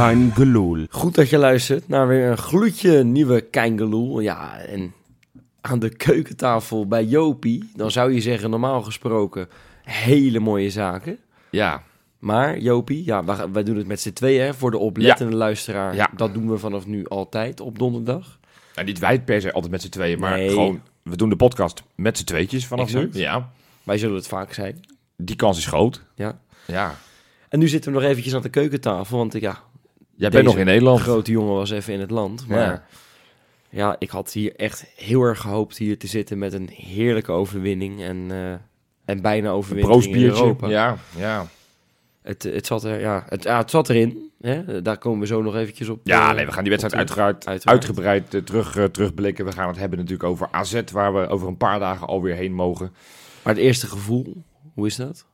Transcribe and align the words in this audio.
Kein 0.00 0.32
Geloel. 0.34 0.86
Goed 0.90 1.14
dat 1.14 1.28
je 1.30 1.38
luistert 1.38 1.88
naar 1.88 2.08
weer 2.08 2.30
een 2.30 2.38
gloedje 2.38 3.04
nieuwe 3.04 3.40
Keingeloel. 3.40 4.20
Ja, 4.20 4.58
en 4.58 4.92
aan 5.60 5.78
de 5.78 5.96
keukentafel 5.96 6.86
bij 6.86 7.04
Jopie, 7.04 7.70
dan 7.76 7.90
zou 7.90 8.12
je 8.12 8.20
zeggen 8.20 8.50
normaal 8.50 8.82
gesproken 8.82 9.48
hele 9.82 10.38
mooie 10.38 10.70
zaken. 10.70 11.18
Ja, 11.50 11.82
Maar 12.18 12.58
Jopie, 12.58 13.04
ja, 13.04 13.24
wij, 13.24 13.50
wij 13.50 13.62
doen 13.62 13.76
het 13.76 13.86
met 13.86 14.00
z'n 14.00 14.12
tweeën 14.12 14.42
hè, 14.44 14.54
voor 14.54 14.70
de 14.70 14.78
oplettende 14.78 15.36
luisteraar. 15.36 15.94
Ja. 15.94 16.10
Dat 16.16 16.34
doen 16.34 16.50
we 16.50 16.58
vanaf 16.58 16.86
nu 16.86 17.06
altijd 17.06 17.60
op 17.60 17.78
donderdag. 17.78 18.38
nou, 18.74 18.86
niet 18.86 18.98
wij 18.98 19.20
per 19.22 19.40
se 19.40 19.52
altijd 19.52 19.72
met 19.72 19.82
z'n 19.82 19.88
tweeën, 19.88 20.18
maar 20.18 20.36
Nee. 20.38 20.48
gewoon... 20.48 20.80
We 21.02 21.16
doen 21.16 21.28
de 21.28 21.36
podcast 21.36 21.82
met 21.94 22.18
z'n 22.18 22.24
tweetjes 22.24 22.66
vanaf 22.66 22.86
Exact. 22.86 23.14
nu. 23.14 23.20
Ja, 23.20 23.50
Wij 23.82 23.98
zullen 23.98 24.16
het 24.16 24.26
vaak 24.26 24.52
zijn. 24.52 24.80
die 25.16 25.36
kans 25.36 25.58
is 25.58 25.66
groot. 25.66 26.04
Ja. 26.14 26.40
Ja, 26.66 26.94
En 27.48 27.58
nu 27.58 27.68
zitten 27.68 27.92
we 27.92 27.98
nog 28.00 28.08
eventjes 28.08 28.34
aan 28.34 28.42
de 28.42 28.48
keukentafel, 28.48 29.18
want 29.18 29.32
ja, 29.40 29.58
jij 30.20 30.30
bent 30.30 30.44
nog 30.44 30.56
in 30.56 30.64
Nederland. 30.64 30.98
de 30.98 31.04
grote 31.04 31.30
jongen 31.30 31.54
was 31.54 31.70
even 31.70 31.92
in 31.94 32.00
het 32.00 32.10
land. 32.10 32.46
Maar 32.48 32.58
Ja. 32.58 32.82
ja. 33.68 33.96
ik 33.98 34.10
had 34.10 34.32
hier 34.32 34.56
echt 34.56 34.86
heel 34.96 35.22
erg 35.22 35.40
gehoopt 35.40 35.76
hier 35.76 35.98
te 35.98 36.06
zitten 36.06 36.38
met 36.38 36.52
een 36.52 36.68
heerlijke 36.72 37.32
overwinning. 37.32 38.02
En, 38.02 38.26
eh, 38.30 38.52
en 39.04 39.22
bijna 39.22 39.50
overwinning 39.50 40.04
in. 40.04 40.22
Europa. 40.22 40.68
Ja, 40.68 40.96
ja. 41.16 41.46
Het, 42.22 42.42
het, 42.42 42.66
zat 42.66 42.84
er, 42.84 43.00
ja, 43.00 43.24
het, 43.28 43.42
ja, 43.42 43.58
het 43.58 43.70
zat 43.70 43.88
erin. 43.88 44.30
Hè? 44.40 44.82
Daar 44.82 44.98
komen 44.98 45.20
we 45.20 45.26
zo 45.26 45.42
nog 45.42 45.56
eventjes 45.56 45.88
op. 45.88 46.00
Ja, 46.04 46.28
eh, 46.30 46.36
nee, 46.36 46.46
we 46.46 46.52
gaan 46.52 46.64
die 46.64 46.72
wedstrijd 46.76 46.98
uiteraard, 46.98 47.46
Uiteraard. 47.46 47.78
uitgebreid 47.78 48.34
eh, 48.34 48.40
terug, 48.40 48.90
terugblikken. 48.90 49.44
We 49.44 49.52
gaan 49.52 49.68
het 49.68 49.76
hebben 49.78 49.98
natuurlijk 49.98 50.28
over 50.28 50.48
AZ, 50.50 50.80
waar 50.92 51.14
we 51.14 51.28
over 51.28 51.48
een 51.48 51.56
paar 51.56 51.78
dagen 51.78 52.06
alweer 52.06 52.34
heen 52.34 52.52
mogen. 52.52 52.92
Maar 53.42 53.54
het 53.54 53.62
eerste 53.62 53.86
gevoel, 53.86 54.44
hoe 54.74 54.86
is 54.86 54.96
dat? 54.96 55.26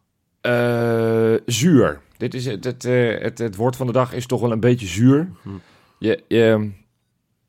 Zuur. 1.46 2.00
Dit 2.16 2.34
is 2.34 2.46
het, 2.46 2.64
het, 2.64 2.84
eh, 2.84 3.18
het, 3.20 3.38
het 3.38 3.56
woord 3.56 3.76
van 3.76 3.86
de 3.86 3.92
dag 3.92 4.12
is 4.12 4.26
toch 4.26 4.40
wel 4.40 4.52
een 4.52 4.60
beetje 4.60 4.86
zuur. 4.86 5.28
Je, 5.98 6.22
je, 6.28 6.70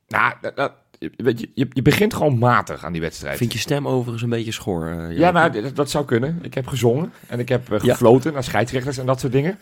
nou, 0.07 0.33
dat, 0.55 0.71
je, 0.99 1.11
weet 1.17 1.39
je, 1.39 1.49
je, 1.73 1.81
begint 1.81 2.13
gewoon 2.13 2.37
matig 2.37 2.85
aan 2.85 2.91
die 2.91 3.01
wedstrijd. 3.01 3.37
Vind 3.37 3.53
je 3.53 3.59
stem 3.59 3.87
overigens 3.87 4.23
een 4.23 4.29
beetje 4.29 4.51
schor? 4.51 4.87
eh, 4.91 5.17
Ja, 5.17 5.31
nou, 5.31 5.51
dat, 5.61 5.75
dat 5.75 5.89
zou 5.89 6.05
kunnen. 6.05 6.39
Ik 6.41 6.53
heb 6.53 6.67
gezongen 6.67 7.11
en 7.27 7.39
ik 7.39 7.49
heb 7.49 7.71
eh, 7.71 7.79
Ja. 7.79 7.91
gefloten 7.91 8.33
naar 8.33 8.43
scheidsrechters 8.43 8.97
en 8.97 9.05
dat 9.05 9.19
soort 9.19 9.31
dingen. 9.33 9.59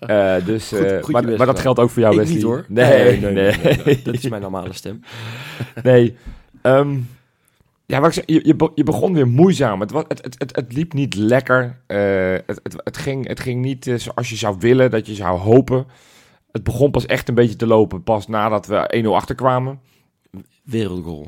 Dus, 0.44 0.68
Goed- 0.68 1.04
goed 1.04 1.12
maar, 1.12 1.24
maar 1.36 1.46
dat 1.46 1.60
geldt 1.60 1.78
ook 1.78 1.90
voor 1.90 2.02
jou, 2.02 2.12
Ik 2.14 2.18
Wesley. 2.20 2.36
niet 2.36 2.44
hoor. 2.46 2.64
Nee, 2.68 3.20
nee, 3.20 3.32
nee. 3.32 4.02
Dat 4.02 4.14
is 4.14 4.28
mijn 4.28 4.42
normale 4.42 4.72
stem. 4.72 5.00
Nee. 5.82 6.16
Ehm, 6.62 6.96
ja, 7.90 8.06
ik 8.06 8.12
zeg, 8.12 8.24
je, 8.26 8.40
je, 8.46 8.54
be- 8.56 8.72
je 8.74 8.82
begon 8.82 9.12
weer 9.14 9.28
moeizaam. 9.28 9.80
Het, 9.80 9.92
het, 9.92 10.08
het, 10.08 10.34
het, 10.38 10.56
het 10.56 10.72
liep 10.72 10.92
niet 10.92 11.14
lekker. 11.14 11.80
Eh, 11.86 11.98
het, 12.46 12.60
het, 12.62 12.74
het, 12.84 12.96
ging, 12.96 13.26
het 13.28 13.40
ging 13.40 13.62
niet 13.62 13.86
eh, 13.86 13.94
zoals 13.94 14.28
je 14.30 14.36
zou 14.36 14.56
willen, 14.58 14.90
dat 14.90 15.06
je 15.06 15.14
zou 15.14 15.38
hopen. 15.38 15.86
Het 16.52 16.62
begon 16.62 16.90
pas 16.90 17.06
echt 17.06 17.28
een 17.28 17.34
beetje 17.34 17.56
te 17.56 17.66
lopen, 17.66 18.02
pas 18.02 18.26
nadat 18.26 18.66
we 18.66 19.02
1-0 19.04 19.08
achterkwamen. 19.08 19.80
Wereldgoal. 20.64 21.26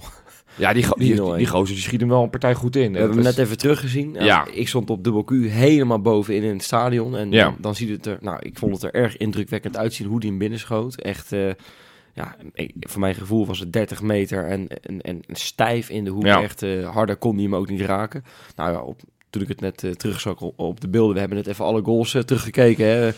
Ja, 0.56 0.72
die, 0.72 0.86
die, 0.96 1.16
4-0, 1.16 1.36
die, 1.36 1.46
gozer 1.56 1.74
die 1.74 1.84
schiet 1.84 2.00
hem 2.00 2.08
wel 2.08 2.22
een 2.22 2.30
partij 2.30 2.54
goed 2.54 2.76
in. 2.76 2.92
We 2.92 2.98
hebben 2.98 3.16
hem 3.16 3.24
net 3.26 3.38
even 3.38 3.58
teruggezien. 3.58 4.12
Ja, 4.14 4.24
Ja. 4.24 4.46
Ik 4.52 4.68
stond 4.68 4.90
op 4.90 5.04
dubbel 5.04 5.24
Q 5.24 5.30
helemaal 5.30 6.00
bovenin 6.00 6.42
in 6.42 6.52
het 6.52 6.62
stadion. 6.62 7.16
En 7.16 7.30
Ja. 7.30 7.44
dan, 7.44 7.54
dan 7.60 7.74
ziet 7.74 7.88
het 7.88 8.06
er... 8.06 8.18
Nou, 8.20 8.36
ik 8.40 8.58
vond 8.58 8.72
het 8.72 8.82
er 8.82 8.94
erg 8.94 9.16
indrukwekkend 9.16 9.76
uitzien 9.76 10.06
hoe 10.06 10.20
die 10.20 10.28
hem 10.30 10.38
binnenschoot. 10.38 10.94
Echt... 10.94 11.32
eh, 11.32 11.50
ja, 12.14 12.36
voor 12.80 13.00
mijn 13.00 13.14
gevoel 13.14 13.46
was 13.46 13.58
het 13.58 13.72
30 13.72 14.02
meter 14.02 14.46
en, 14.48 14.68
en, 14.68 15.00
en 15.00 15.20
stijf 15.30 15.88
in 15.90 16.04
de 16.04 16.10
hoek. 16.10 16.24
Ja. 16.24 16.42
Echt 16.42 16.62
eh, 16.62 16.88
harder 16.88 17.16
kon 17.16 17.34
hij 17.34 17.42
hem 17.42 17.54
ook 17.54 17.68
niet 17.68 17.80
raken. 17.80 18.24
Nou 18.56 18.72
ja, 18.72 18.80
op, 18.80 19.00
toen 19.30 19.42
ik 19.42 19.48
het 19.48 19.60
net 19.60 19.84
eh, 19.84 19.90
terugzag 19.90 20.40
op, 20.40 20.80
de 20.80 20.88
beelden, 20.88 21.12
we 21.14 21.18
hebben 21.20 21.36
net 21.38 21.46
even 21.46 21.64
alle 21.64 21.82
goals 21.82 22.14
eh, 22.14 22.22
teruggekeken. 22.22 22.86
Hè. 22.86 23.04
Ja, 23.04 23.12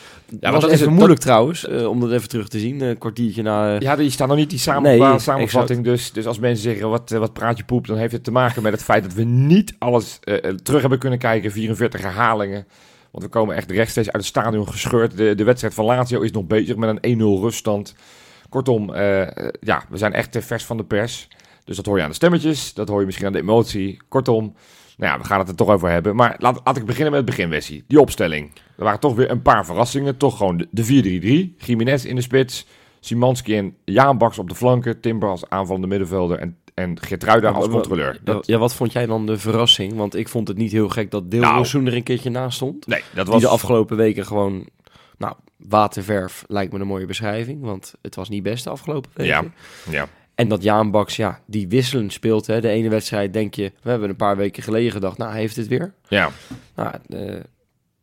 was 0.51 0.61
dat 0.61 0.63
is 0.65 0.71
even 0.77 0.87
het- 0.87 0.97
moeilijk 0.97 1.21
trouwens, 1.21 1.69
om 1.69 2.01
dat 2.01 2.13
even 2.13 2.29
terug 2.29 2.49
te 2.49 2.59
zien. 2.59 2.81
Een 2.81 2.99
kwartiertje 2.99 3.43
na... 3.43 3.77
Ja, 3.81 3.97
die 3.97 4.11
staan 4.11 4.29
nog 4.29 4.37
niet 4.37 4.51
die 4.51 4.59
samen, 4.59 4.99
Nee, 4.99 5.19
samenvatting. 5.19 5.85
Dus, 5.85 6.13
dus 6.13 6.27
als 6.27 6.39
mensen 6.39 6.63
zeggen, 6.63 6.89
wat, 6.89 7.11
wat 7.11 7.33
praat 7.33 7.57
je 7.57 7.65
poep, 7.65 7.87
dan 7.87 7.97
heeft 7.97 8.13
het 8.13 8.25
te 8.25 8.31
maken 8.33 8.63
met 8.63 8.73
het 8.73 8.83
feit 8.83 9.03
dat 9.03 9.15
we 9.15 9.25
niet 9.25 9.75
alles 9.79 10.19
terug 10.63 10.81
hebben 10.81 10.99
kunnen 10.99 11.19
kijken. 11.19 11.51
44 11.53 12.01
herhalingen. 12.03 12.67
Want 13.11 13.25
we 13.27 13.31
komen 13.31 13.57
echt 13.57 13.71
rechtstreeks 13.71 14.07
uit 14.11 14.17
het 14.17 14.25
stadion 14.27 14.69
gescheurd. 14.69 15.17
De, 15.17 15.35
de 15.35 15.45
wedstrijd 15.45 15.75
van 15.75 15.85
Lazio 15.85 16.21
is 16.21 16.31
nog 16.31 16.45
bezig 16.47 16.77
met 16.77 16.99
een 17.01 17.19
1-0 17.19 17.23
ruststand. 17.43 17.95
Kortom, 18.49 18.95
eh, 18.95 19.23
eh, 19.23 19.49
ja, 19.61 19.85
we 19.89 19.97
zijn 19.97 20.13
echt 20.13 20.37
eh, 20.37 20.43
vers 20.43 20.65
van 20.65 20.77
de 20.77 20.85
pers. 20.85 21.29
Dus 21.65 21.77
dat 21.77 21.87
hoor 21.87 21.97
je 21.97 22.03
aan 22.03 22.09
de 22.09 22.15
stemmetjes, 22.15 22.75
dat 22.75 22.89
hoor 22.89 23.01
je 23.01 23.05
misschien 23.07 23.27
aan 23.27 23.33
de 23.33 23.39
emotie. 23.41 24.01
Kortom, 24.09 24.55
nou 24.97 25.13
ja, 25.13 25.19
we 25.19 25.25
gaan 25.25 25.39
het 25.39 25.49
er 25.49 25.55
toch 25.55 25.69
over 25.69 25.91
hebben. 25.91 26.17
Maar 26.17 26.35
laat, 26.39 26.61
laat 26.65 26.77
ik 26.77 26.85
beginnen 26.87 27.11
met 27.13 27.21
het 27.21 27.31
begin, 27.31 27.49
Wessie. 27.51 27.85
Die 27.89 28.01
opstelling. 28.01 28.53
Er 28.77 28.85
waren 28.85 29.01
toch 29.01 29.15
weer 29.15 29.31
een 29.31 29.43
paar 29.43 29.65
verrassingen. 29.65 30.17
Toch 30.17 30.37
gewoon 30.37 30.57
de- 30.57 30.69
de 30.71 30.85
4-3-3. 30.85 31.55
Jiménez 31.67 32.05
in 32.05 32.15
de 32.15 32.21
spits. 32.23 32.67
Simanski 33.01 33.57
en 33.57 33.77
Jaan 33.85 34.19
Baks 34.19 34.39
op 34.39 34.49
de 34.49 34.55
flanken. 34.55 35.01
Timber 35.01 35.29
als 35.29 35.49
aanvallende 35.49 35.87
middenvelder. 35.87 36.39
En, 36.39 36.57
en 36.75 37.01
Geertruida 37.01 37.51
als 37.51 37.69
controleur. 37.69 38.19
Dat, 38.23 38.47
Ja, 38.47 38.59
wat 38.59 38.75
vond 38.75 38.93
jij 38.93 39.07
dan 39.07 39.27
de 39.27 39.39
verrassing? 39.39 39.95
Want 39.95 40.17
ik 40.17 40.29
vond 40.29 40.49
het 40.49 40.57
niet 40.57 40.73
heel 40.73 40.89
gek 40.89 41.11
dat 41.11 41.31
Deelrozoen 41.31 41.81
Nou. 41.83 41.93
er 41.93 41.99
een 41.99 42.05
keertje 42.05 42.31
naast 42.31 42.57
stond. 42.57 42.87
nee, 42.87 43.03
dat 43.15 43.25
Die 43.25 43.35
was... 43.35 43.43
de 43.43 43.49
afgelopen 43.49 43.97
weken 43.97 44.27
gewoon... 44.27 44.67
Nou, 45.19 45.35
waterverf 45.69 46.45
lijkt 46.49 46.73
me 46.73 46.79
een 46.79 46.87
mooie 46.87 47.07
beschrijving. 47.07 47.61
Want 47.61 47.95
het 48.03 48.15
was 48.15 48.29
niet 48.29 48.43
best 48.43 48.65
de 48.65 48.71
afgelopen 48.71 49.11
weken. 49.15 49.53
Ja, 49.87 49.93
ja. 49.93 50.09
En 50.35 50.49
dat 50.49 50.63
Jaan 50.63 50.91
Baks, 50.91 51.17
ja, 51.17 51.41
die 51.47 51.69
wisselend 51.69 52.13
speelt. 52.13 52.47
Hè. 52.47 52.61
De 52.61 52.69
ene 52.69 52.89
wedstrijd 52.89 53.33
denk 53.33 53.55
je... 53.55 53.73
We 53.83 53.91
hebben 53.91 54.09
een 54.09 54.17
paar 54.17 54.37
weken 54.37 54.63
geleden 54.63 54.93
gedacht... 54.93 55.19
Nou, 55.19 55.31
hij 55.31 55.41
heeft 55.41 55.57
het 55.57 55.67
weer. 55.67 55.95
ja. 56.09 56.31
Nou, 56.75 56.95
eh, 57.09 57.19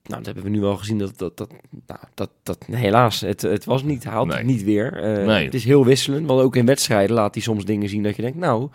nou 0.04 0.24
dat 0.24 0.26
hebben 0.26 0.44
we 0.44 0.50
nu 0.50 0.60
wel 0.60 0.78
gezien. 0.78 0.98
Dat, 0.98 1.18
dat, 1.18 1.38
dat, 1.38 1.50
nou, 1.88 2.00
dat, 2.14 2.30
dat 2.44 2.66
helaas, 2.72 3.22
het, 3.22 3.42
het 3.42 3.66
was 3.66 3.84
niet. 3.84 4.04
Had 4.04 4.34
het 4.34 4.46
niet 4.46 4.64
weer. 4.64 5.00
Nee. 5.26 5.46
Het 5.46 5.54
is 5.54 5.64
heel 5.64 5.86
wisselend. 5.86 6.28
Want 6.28 6.42
ook 6.42 6.56
in 6.56 6.66
wedstrijden 6.66 7.16
laat 7.16 7.34
hij 7.34 7.44
soms 7.44 7.66
dingen 7.66 7.90
zien 7.90 8.04
dat 8.04 8.16
je 8.16 8.22
denkt... 8.22 8.38
Nou, 8.38 8.70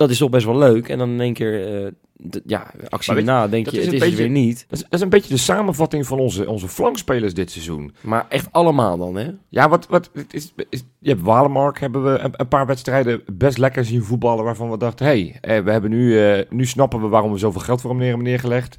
dat 0.00 0.10
is 0.10 0.18
toch 0.18 0.30
best 0.30 0.46
wel 0.46 0.58
leuk. 0.58 0.88
En 0.88 0.98
dan 0.98 1.10
in 1.10 1.20
één 1.20 1.32
keer... 1.32 1.92
d- 2.30 2.40
ja, 2.46 2.70
actie 2.88 3.14
weet 3.14 3.26
daarna 3.26 3.48
denk 3.48 3.68
je, 3.70 3.78
is 3.78 3.84
het 3.84 3.94
is 3.94 4.00
beetje- 4.00 4.16
weer 4.16 4.28
niet. 4.28 4.64
Dat 4.68 4.78
is, 4.78 4.84
dat 4.84 4.92
is 4.94 5.00
een 5.00 5.08
beetje 5.08 5.34
de 5.34 5.40
samenvatting 5.40 6.06
van 6.06 6.18
onze, 6.18 6.48
onze 6.48 6.68
flankspelers 6.68 7.34
dit 7.34 7.50
seizoen. 7.50 7.92
Maar 8.00 8.26
echt 8.28 8.48
allemaal 8.52 8.98
dan, 8.98 9.16
hè? 9.16 9.30
Ja, 9.48 9.68
wat, 9.68 9.86
wat 9.86 10.10
is, 10.30 10.52
is, 10.68 10.84
je 10.98 11.08
hebt 11.10 11.22
Walemark, 11.22 11.80
hebben 11.80 12.04
we 12.04 12.18
een, 12.18 12.32
een 12.36 12.48
paar 12.48 12.66
wedstrijden 12.66 13.22
best 13.32 13.58
lekker 13.58 13.84
zien 13.84 14.02
voetballen 14.02 14.44
waarvan 14.44 14.70
we 14.70 14.78
dachten, 14.78 15.06
hé, 15.06 15.12
hey, 15.40 15.56
eh, 15.58 15.64
we 15.64 15.70
hebben 15.70 15.90
nu, 15.90 16.20
eh, 16.30 16.44
nu 16.50 16.66
snappen 16.66 17.00
we 17.00 17.08
waarom 17.08 17.32
we 17.32 17.38
zoveel 17.38 17.60
geld 17.60 17.80
voor 17.80 17.90
hem 17.90 17.98
neer 17.98 18.08
hebben 18.08 18.26
neergelegd. 18.26 18.78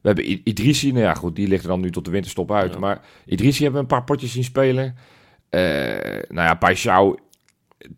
We 0.00 0.06
hebben 0.08 0.30
I- 0.30 0.40
Idrissi, 0.44 0.92
nou 0.92 1.04
ja 1.04 1.14
goed, 1.14 1.36
die 1.36 1.48
ligt 1.48 1.62
er 1.62 1.68
dan 1.68 1.80
nu 1.80 1.90
tot 1.90 2.04
de 2.04 2.10
winterstop 2.10 2.52
uit. 2.52 2.72
Ja. 2.72 2.78
Maar 2.78 3.00
Idrissi 3.26 3.62
hebben 3.62 3.80
we 3.80 3.86
een 3.88 3.96
paar 3.96 4.04
potjes 4.04 4.32
zien 4.32 4.44
spelen. 4.44 4.94
Eh 5.48 5.60
nou 6.28 6.48
ja, 6.48 6.58
Paixão 6.58 7.20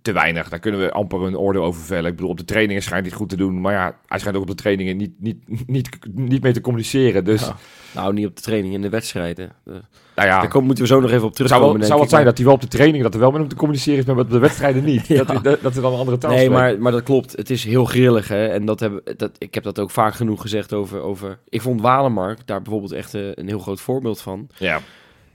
te 0.02 0.12
weinig. 0.12 0.48
Daar 0.48 0.58
kunnen 0.58 0.80
we 0.80 0.90
amper 0.92 1.22
een 1.22 1.36
oordeel 1.38 1.64
over 1.64 1.82
vellen. 1.82 2.10
Ik 2.10 2.14
bedoel, 2.16 2.30
op 2.30 2.36
de 2.38 2.44
trainingen 2.44 2.82
schijnt 2.82 3.00
hij 3.02 3.10
het 3.10 3.20
goed 3.20 3.28
te 3.28 3.36
doen. 3.36 3.60
Maar 3.60 3.72
ja, 3.72 3.96
hij 4.06 4.18
schijnt 4.18 4.36
ook 4.36 4.42
op 4.42 4.48
de 4.48 4.54
trainingen 4.54 4.96
niet, 4.96 5.12
niet, 5.18 5.66
niet, 5.66 5.88
niet 6.14 6.42
mee 6.42 6.52
te 6.52 6.60
communiceren. 6.60 7.24
Dus, 7.24 7.40
Ja. 7.46 7.56
Nou, 7.94 8.12
niet 8.12 8.26
op 8.26 8.36
de 8.36 8.42
training, 8.42 8.74
in 8.74 8.82
de 8.82 8.88
wedstrijden. 8.88 9.52
Eh, 9.66 9.72
nou 10.14 10.28
ja, 10.28 10.40
Daar 10.40 10.48
kom- 10.48 10.64
moeten 10.64 10.84
we 10.84 10.90
zo 10.90 11.00
nog 11.00 11.10
even 11.10 11.22
op 11.22 11.28
het 11.28 11.36
zou 11.36 11.48
terugkomen, 11.48 11.78
wel, 11.78 11.86
zou 11.88 11.94
ik. 11.94 12.00
wat 12.02 12.08
zijn 12.10 12.22
Maar- 12.22 12.30
dat 12.30 12.36
hij 12.38 12.46
wel 12.46 12.54
op 12.54 12.60
de 12.60 12.76
training 12.76 13.02
dat 13.02 13.14
er 13.14 13.20
wel 13.20 13.30
met 13.30 13.40
hem 13.40 13.48
te 13.48 13.56
communiceren 13.56 13.98
is, 13.98 14.04
maar 14.04 14.18
op 14.18 14.30
de 14.30 14.38
wedstrijden 14.38 14.84
niet. 14.84 15.06
Ja. 15.12 15.24
dat, 15.24 15.44
dat, 15.44 15.60
dat 15.62 15.76
er 15.76 15.82
dan 15.82 15.92
een 15.92 15.98
andere 15.98 16.18
taal 16.18 16.30
Nee, 16.30 16.44
spreekt. 16.44 16.60
maar, 16.60 16.78
maar 16.78 16.92
dat 16.92 17.02
klopt. 17.02 17.36
Het 17.36 17.50
is 17.50 17.64
heel 17.64 17.84
grillig, 17.84 18.28
hè. 18.28 18.46
En 18.46 18.64
dat 18.64 18.80
hebben, 18.80 19.02
dat, 19.16 19.30
ik 19.38 19.54
heb 19.54 19.62
dat 19.62 19.78
ook 19.78 19.90
vaak 19.90 20.14
genoeg 20.14 20.40
gezegd 20.40 20.72
over... 20.72 21.00
over 21.00 21.38
ik 21.48 21.60
vond 21.62 21.80
Walemark 21.80 22.46
daar 22.46 22.62
bijvoorbeeld 22.62 22.92
echt 22.92 23.14
eh, 23.14 23.22
een 23.34 23.48
heel 23.48 23.58
groot 23.58 23.80
voorbeeld 23.80 24.20
van. 24.20 24.46
Ja, 24.58 24.80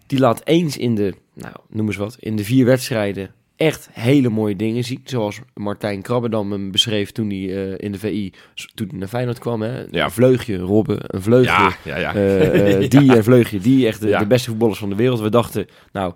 Die 0.07 0.19
laat 0.19 0.41
eens 0.43 0.77
in 0.77 0.95
de, 0.95 1.13
nou, 1.33 1.53
noem 1.69 1.87
eens 1.87 1.95
wat, 1.95 2.15
in 2.19 2.35
de 2.35 2.43
vier 2.43 2.65
wedstrijden 2.65 3.29
echt 3.57 3.89
hele 3.91 4.29
mooie 4.29 4.55
dingen 4.55 4.83
zien. 4.83 5.01
Zoals 5.03 5.39
Martijn 5.53 6.01
Krabbedam 6.01 6.51
hem 6.51 6.71
beschreef 6.71 7.11
toen 7.11 7.29
hij 7.29 7.69
eh, 7.69 7.73
in 7.77 7.91
de 7.91 7.99
VI, 7.99 8.33
toen 8.75 8.87
hij 8.89 8.99
naar 8.99 9.07
Feyenoord 9.07 9.39
kwam. 9.39 9.61
Hè? 9.61 9.83
Ja. 9.91 10.03
Een 10.03 10.11
vleugje, 10.11 10.57
Robben, 10.57 10.99
een 11.01 11.21
vleugje. 11.21 11.71
ja, 11.83 11.97
ja. 11.97 12.13
eh, 12.15 12.83
eh. 12.83 12.89
Die 12.89 13.15
en 13.15 13.23
vleugje, 13.23 13.59
die 13.59 13.87
echt 13.87 14.01
de, 14.01 14.25
beste 14.27 14.49
voetballers 14.49 14.79
van 14.79 14.89
de 14.89 14.95
wereld. 14.95 15.19
We 15.19 15.29
dachten, 15.29 15.67
nou, 15.91 16.13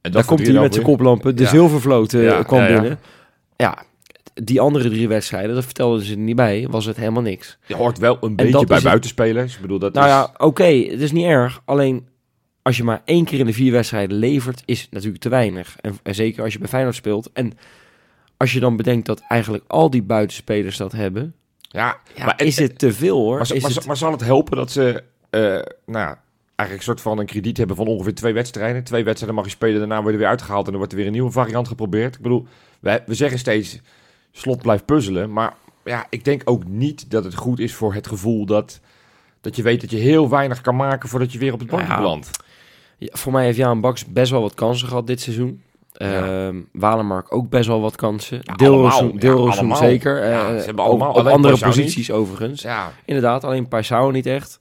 En 0.00 0.12
daar 0.12 0.24
komt 0.24 0.46
hij 0.46 0.60
met 0.60 0.74
zijn 0.74 0.86
koplampen. 0.86 1.36
De 1.36 1.46
zilvervloot 1.46 2.12
Ja, 2.12 2.42
kwam 2.42 2.66
binnen. 2.66 2.98
Ja, 3.56 3.84
die 4.34 4.60
andere 4.60 4.88
drie 4.88 5.08
wedstrijden, 5.08 5.54
dat 5.54 5.64
vertelden 5.64 6.04
ze 6.04 6.12
er 6.12 6.18
niet 6.18 6.36
bij, 6.36 6.66
was 6.70 6.84
het 6.84 6.96
helemaal 6.96 7.22
niks. 7.22 7.58
Je 7.66 7.74
hoort 7.74 7.98
wel 7.98 8.18
een 8.20 8.36
beetje 8.36 8.66
bij 8.66 8.80
buitenspelers. 8.80 9.54
Ik 9.54 9.60
bedoel, 9.60 9.78
dat 9.78 9.92
Nou 9.92 10.06
is... 10.06 10.12
ja, 10.12 10.34
oké, 10.36 10.64
het 10.64 11.00
is 11.00 11.12
niet 11.12 11.26
erg. 11.26 11.62
Alleen 11.64 12.06
als 12.64 12.76
je 12.76 12.84
maar 12.84 13.02
één 13.04 13.24
keer 13.24 13.38
in 13.38 13.46
de 13.46 13.52
vier 13.52 13.72
wedstrijden 13.72 14.16
levert, 14.18 14.62
is 14.64 14.80
het 14.80 14.90
natuurlijk 14.90 15.22
te 15.22 15.28
weinig. 15.28 15.76
En, 15.80 15.98
en 16.02 16.14
zeker 16.14 16.42
als 16.44 16.52
je 16.52 16.58
bij 16.58 16.68
Feyenoord 16.68 16.94
speelt. 16.94 17.30
En 17.32 17.52
als 18.36 18.52
je 18.52 18.60
dan 18.60 18.76
bedenkt 18.76 19.06
dat 19.06 19.22
eigenlijk 19.28 19.64
al 19.66 19.90
die 19.90 20.02
buitenspelers 20.02 20.76
dat 20.76 20.92
hebben, 20.92 21.34
ja, 21.60 21.96
ja, 22.14 22.24
maar 22.24 22.42
is 22.42 22.56
het 22.56 22.78
te 22.78 22.92
veel 22.92 23.18
hoor. 23.18 23.32
Maar, 23.38 23.52
Is 23.52 23.62
maar, 23.62 23.70
het- 23.70 23.86
maar 23.86 23.96
zal 23.96 24.12
het 24.12 24.20
helpen 24.24 24.56
dat 24.56 24.70
ze, 24.70 25.02
eh, 25.30 25.40
nou, 25.40 25.64
ja, 25.86 26.20
eigenlijk 26.56 26.78
een 26.88 26.94
soort 26.94 27.00
van 27.00 27.18
een 27.18 27.26
krediet 27.26 27.56
hebben 27.56 27.76
van 27.76 27.86
ongeveer 27.86 28.14
twee 28.14 28.32
wedstrijden? 28.32 28.84
Twee 28.84 29.04
wedstrijden 29.04 29.36
mag 29.36 29.44
je 29.46 29.50
spelen, 29.56 29.78
daarna 29.78 30.00
word 30.00 30.12
je 30.12 30.18
weer 30.18 30.28
uitgehaald 30.28 30.64
en 30.64 30.70
dan 30.70 30.76
wordt 30.78 30.92
er 30.92 30.98
weer 30.98 31.06
een 31.06 31.12
nieuwe 31.14 31.30
variant 31.30 31.68
geprobeerd. 31.68 32.14
Ik 32.14 32.20
bedoel, 32.22 32.46
we, 32.80 33.02
we 33.06 33.14
zeggen 33.14 33.38
steeds, 33.38 33.80
slot 34.32 34.62
blijft 34.62 34.84
puzzelen, 34.84 35.32
maar 35.32 35.54
ja, 35.84 36.06
ik 36.10 36.24
denk 36.24 36.42
ook 36.44 36.64
niet 36.66 37.10
dat 37.10 37.24
het 37.24 37.34
goed 37.34 37.58
is 37.58 37.74
voor 37.74 37.94
het 37.94 38.06
gevoel 38.06 38.46
dat, 38.46 38.80
dat 39.40 39.56
je 39.56 39.62
weet 39.62 39.80
dat 39.80 39.90
je 39.90 39.96
heel 39.96 40.28
weinig 40.28 40.60
kan 40.60 40.76
maken 40.76 41.08
voordat 41.08 41.32
je 41.32 41.38
weer 41.38 41.52
op 41.52 41.58
het 41.60 41.68
bankje 41.70 41.88
Ja. 41.88 41.96
belandt. 41.96 42.30
Voor 43.12 43.32
mij 43.32 43.44
heeft 43.44 43.56
Jaan 43.56 43.80
Baks 43.80 44.04
best 44.06 44.30
wel 44.30 44.40
wat 44.40 44.54
kansen 44.54 44.88
gehad 44.88 45.06
dit 45.06 45.20
seizoen. 45.20 45.62
Ja. 45.92 46.46
Ehm, 46.46 46.60
Walemark 46.72 47.34
ook 47.34 47.48
best 47.48 47.66
wel 47.66 47.80
wat 47.80 47.96
kansen. 47.96 48.40
Ja, 48.42 48.66
allemaal. 48.66 49.12
Ja, 49.18 49.74
zeker. 49.76 50.24
Ja, 50.24 50.48
Eh, 50.48 50.58
ze 50.58 50.64
hebben 50.64 50.84
allemaal- 50.84 51.12
op 51.12 51.26
andere 51.26 51.54
niet. 51.54 51.62
posities 51.62 52.10
overigens. 52.10 52.66
Inderdaad, 53.04 53.44
alleen 53.44 53.68
Paisao 53.68 54.10
niet 54.10 54.26
echt. 54.26 54.58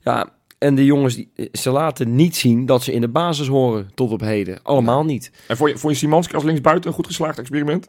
Ja, 0.00 0.28
en 0.58 0.74
de 0.74 0.84
jongens, 0.84 1.14
die, 1.14 1.30
ze 1.52 1.70
laten 1.70 2.14
niet 2.14 2.36
zien 2.36 2.66
dat 2.66 2.82
ze 2.82 2.92
in 2.92 3.00
de 3.00 3.08
basis 3.08 3.46
horen 3.48 3.90
tot 3.94 4.10
op 4.12 4.20
heden. 4.20 4.58
Allemaal 4.62 5.04
niet. 5.04 5.30
en 5.48 5.56
vond 5.56 5.70
je, 5.70 5.78
vond 5.78 5.92
je 5.92 5.98
Simanski 5.98 6.34
als 6.34 6.44
linksbuiten 6.44 6.88
een 6.90 6.96
goed 6.96 7.06
geslaagd 7.06 7.38
experiment? 7.38 7.88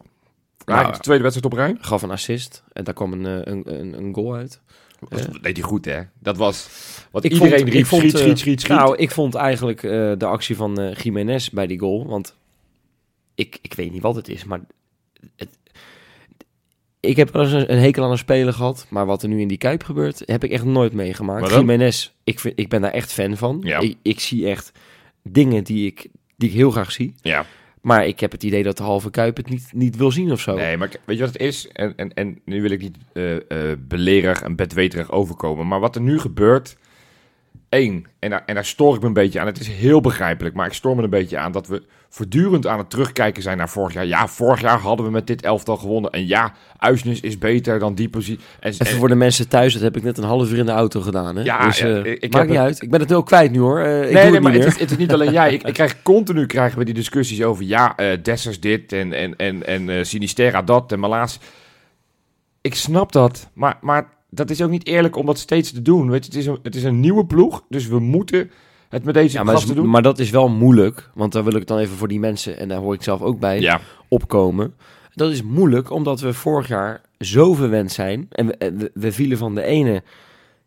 Nou, 0.66 0.92
de 0.92 0.98
tweede 1.00 1.24
wedstrijd 1.24 1.54
op 1.54 1.60
rij. 1.60 1.76
Gaf 1.80 2.02
een 2.02 2.12
assist 2.12 2.64
en 2.74 2.84
daar 2.84 2.94
kwam 2.94 3.14
een, 3.14 3.26
eh, 3.26 3.54
een, 3.54 3.80
een, 3.80 3.94
een 3.98 4.14
goal 4.14 4.34
uit. 4.36 4.62
Dat 5.10 5.38
deed 5.42 5.58
hij 5.58 5.66
goed, 5.66 5.86
hè? 5.86 6.02
Dat 6.20 6.38
was 6.38 6.68
wat 7.12 7.24
Ik 7.24 7.32
iedereen 7.32 7.58
vond- 7.60 7.64
riep, 7.70 7.74
ik 7.80 7.86
vond, 7.86 8.02
schiet, 8.02 8.14
eh, 8.14 8.20
schiet, 8.22 8.40
schiet, 8.40 8.62
schiet. 8.62 8.76
Nou, 8.78 8.98
ik 8.98 9.12
vond 9.12 9.36
eigenlijk 9.36 9.84
eh, 9.84 9.92
de 10.18 10.26
actie 10.26 10.56
van 10.56 10.80
eh 10.80 10.96
Jiménez 10.96 11.50
bij 11.50 11.68
die 11.68 11.80
goal. 11.80 12.08
Want 12.08 12.36
ik, 13.36 13.58
ik 13.62 13.74
weet 13.74 13.92
niet 13.92 14.02
wat 14.02 14.16
het 14.16 14.30
is, 14.30 14.44
maar 14.44 14.60
het, 15.36 15.50
ik 17.00 17.16
heb 17.16 17.34
wel 17.34 17.44
eens 17.44 17.52
een, 17.52 17.72
een 17.72 17.80
hekel 17.80 18.04
aan 18.04 18.12
een 18.12 18.18
speler 18.18 18.54
gehad. 18.54 18.86
Maar 18.90 19.06
wat 19.06 19.24
er 19.24 19.30
nu 19.30 19.42
in 19.42 19.48
die 19.48 19.58
Kuip 19.58 19.84
gebeurt, 19.84 20.24
heb 20.26 20.44
ik 20.44 20.52
echt 20.52 20.66
nooit 20.66 20.94
meegemaakt. 20.94 21.42
Jiménez, 21.60 22.12
ik, 22.24 22.40
vind, 22.40 22.60
ik 22.60 22.70
ben 22.70 22.82
daar 22.82 22.92
echt 22.92 23.14
fan 23.14 23.38
van. 23.38 23.62
Ja. 23.64 23.80
Ik, 23.80 23.98
ik 24.02 24.20
zie 24.20 24.48
echt 24.50 24.72
dingen 25.24 25.64
die 25.64 25.86
ik, 25.86 26.08
die 26.36 26.50
ik 26.50 26.56
heel 26.56 26.72
graag 26.72 26.92
zie. 26.92 27.14
ja. 27.22 27.46
Maar 27.88 28.08
ik 28.08 28.20
heb 28.20 28.32
het 28.32 28.44
idee 28.44 28.64
dat 28.64 28.78
de 28.78 28.84
halve 28.84 29.10
Kuip 29.10 29.38
het 29.38 29.50
niet, 29.50 29.70
niet 29.74 29.96
wil 29.96 30.12
zien 30.12 30.32
of 30.32 30.40
zo. 30.40 30.56
Nee, 30.56 30.78
maar 30.78 30.90
weet 31.06 31.18
je 31.18 31.24
wat 31.24 31.34
het 31.34 31.42
is? 31.42 31.68
En, 31.68 31.94
en, 31.96 32.14
en 32.14 32.40
nu 32.46 32.62
wil 32.62 32.72
ik 32.72 32.82
niet 32.82 32.98
eh 33.14 33.36
eh 33.36 33.78
belerig 33.80 34.42
en 34.42 34.56
bedweterig 34.56 35.12
overkomen. 35.12 35.68
Maar 35.68 35.80
wat 35.80 35.96
er 35.96 36.02
nu 36.02 36.20
gebeurt... 36.20 36.78
één, 37.70 38.06
en 38.20 38.30
daar, 38.30 38.44
en 38.46 38.56
daar 38.56 38.66
stoor 38.66 38.96
ik 38.96 39.02
me 39.02 39.08
een 39.08 39.14
beetje 39.14 39.40
aan. 39.40 39.46
Het 39.46 39.60
is 39.60 39.68
heel 39.68 40.02
begrijpelijk, 40.02 40.56
maar 40.56 40.68
ik 40.68 40.74
stoor 40.74 40.96
me 40.96 41.04
een 41.04 41.10
beetje 41.10 41.38
aan... 41.38 41.52
dat 41.52 41.68
we 41.68 41.84
voortdurend 42.10 42.68
aan 42.68 42.78
het 42.78 42.90
terugkijken 42.90 43.44
zijn 43.44 43.58
naar 43.58 43.70
vorig 43.70 43.94
jaar. 43.94 44.06
Ja, 44.06 44.28
vorig 44.28 44.62
jaar 44.62 44.80
hadden 44.80 45.06
we 45.06 45.12
met 45.12 45.28
dit 45.28 45.42
elftal 45.42 45.78
gewonnen. 45.78 46.12
En 46.12 46.28
ja, 46.28 46.54
Uisnes 46.78 47.20
is 47.20 47.38
beter 47.38 47.80
dan 47.80 47.96
die 47.96 48.10
positie. 48.10 48.44
En, 48.60 48.72
Even 48.72 48.86
en- 48.86 48.96
voor 48.96 49.08
de 49.08 49.16
mensen 49.16 49.48
thuis, 49.48 49.74
dat 49.74 49.82
heb 49.82 49.98
ik 49.98 50.04
net 50.04 50.18
een 50.18 50.24
half 50.24 50.52
uur 50.52 50.58
in 50.58 50.66
de 50.66 50.72
auto 50.72 51.02
gedaan. 51.02 51.36
Hè? 51.36 51.44
Ja, 51.44 51.66
dus, 51.66 51.80
eh, 51.80 51.98
ik- 51.98 52.06
ik 52.24 52.34
maakt 52.34 52.48
niet 52.48 52.56
het- 52.58 52.66
uit. 52.66 52.82
Ik 52.82 52.90
ben 52.90 53.00
het 53.00 53.10
heel 53.10 53.24
kwijt 53.24 53.52
nu 53.52 53.60
hoor. 53.60 53.80
Ik 53.80 53.86
nee, 53.86 54.02
doe 54.04 54.12
nee, 54.14 54.32
het 54.34 54.42
maar 54.42 54.52
niet 54.52 54.64
het 54.64 54.74
is, 54.74 54.80
het 54.80 54.92
is 54.92 54.98
niet 54.98 55.14
alleen 55.14 55.32
jij. 55.32 55.54
Ik, 55.54 55.64
ik 55.64 55.74
krijg 55.74 56.02
continu 56.14 56.46
krijgen 56.46 56.78
we 56.80 56.86
die 56.86 56.94
discussies 56.94 57.44
over... 57.44 57.64
ja, 57.64 57.96
eh 57.96 58.18
Dessers 58.24 58.60
dit 58.60 58.94
en, 58.94 59.14
en, 59.14 59.36
en, 59.36 59.66
en 59.88 60.06
Sinistera 60.06 60.62
dat 60.62 60.92
en 60.92 61.00
Malaas. 61.00 61.40
Ik 62.62 62.76
snap 62.76 63.12
dat, 63.12 63.50
maar, 63.54 63.78
maar 63.82 64.16
dat 64.30 64.50
is 64.50 64.62
ook 64.62 64.70
niet 64.70 64.88
eerlijk 64.88 65.16
om 65.16 65.26
dat 65.26 65.38
steeds 65.40 65.72
te 65.72 65.82
doen. 65.82 66.10
Weet 66.10 66.26
je, 66.26 66.32
het, 66.32 66.40
is 66.40 66.46
een, 66.46 66.60
het 66.64 66.76
is 66.76 66.84
een 66.84 67.00
nieuwe 67.00 67.26
ploeg, 67.26 67.64
dus 67.70 67.88
we 67.88 68.00
moeten 68.00 68.52
het 68.90 69.04
met 69.04 69.14
deze 69.14 69.38
Ja, 69.38 69.44
maar, 69.44 69.54
gasten 69.54 69.76
is- 69.76 69.82
doen. 69.82 69.90
maar 69.90 70.02
dat 70.02 70.20
is 70.20 70.30
wel 70.30 70.50
moeilijk, 70.50 71.10
want 71.14 71.32
daar 71.32 71.44
wil 71.44 71.56
ik 71.56 71.68
dan 71.68 71.78
even 71.78 71.98
voor 71.98 72.08
die 72.08 72.20
mensen, 72.20 72.60
en 72.60 72.68
daar 72.68 72.80
hoor 72.80 72.94
ik 72.94 73.04
zelf 73.04 73.22
ook 73.22 73.40
bij, 73.40 73.60
ja, 73.60 73.80
opkomen. 74.08 74.74
Dat 75.14 75.32
is 75.32 75.44
moeilijk, 75.44 75.92
omdat 75.92 76.20
we 76.20 76.34
vorig 76.34 76.68
jaar 76.68 77.02
zo 77.20 77.54
verwend 77.54 77.92
zijn. 77.92 78.28
En 78.32 78.48
we, 78.48 78.56
we, 78.78 78.92
we 78.94 79.12
vielen 79.12 79.38
van 79.38 79.56
de 79.56 79.64
ene 79.64 80.04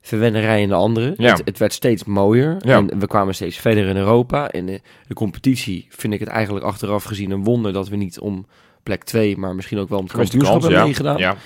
verwennerij 0.01 0.62
in 0.62 0.69
de 0.69 0.75
andere. 0.75 1.15
Ja. 1.17 1.31
Het, 1.31 1.43
het 1.45 1.59
werd 1.59 1.73
steeds 1.73 2.05
mooier. 2.05 2.57
Ja. 2.59 2.77
En 2.77 2.99
we 2.99 3.07
kwamen 3.07 3.35
steeds 3.35 3.57
verder 3.57 3.87
in 3.87 3.97
Europa. 3.97 4.53
In 4.53 4.67
de, 4.67 4.81
de 5.07 5.15
competitie 5.15 5.87
vind 5.89 6.12
ik 6.12 6.21
het 6.21 6.29
eigenlijk 6.29 6.65
achteraf 6.65 7.05
gezien 7.05 7.31
een 7.31 7.45
wonder 7.45 7.73
dat 7.73 7.89
we 7.89 7.97
niet 7.97 8.21
om 8.21 8.47
plek 8.83 9.05
2, 9.05 9.37
maar 9.37 9.55
misschien 9.55 9.79
ook 9.79 9.89
wel 9.89 9.99
om 9.99 10.05
het 10.05 10.12
kampioenschap 10.15 10.61
hebben 10.61 10.79
ja. 10.79 10.85
meegedaan. 10.85 11.17
ja. 11.19 11.37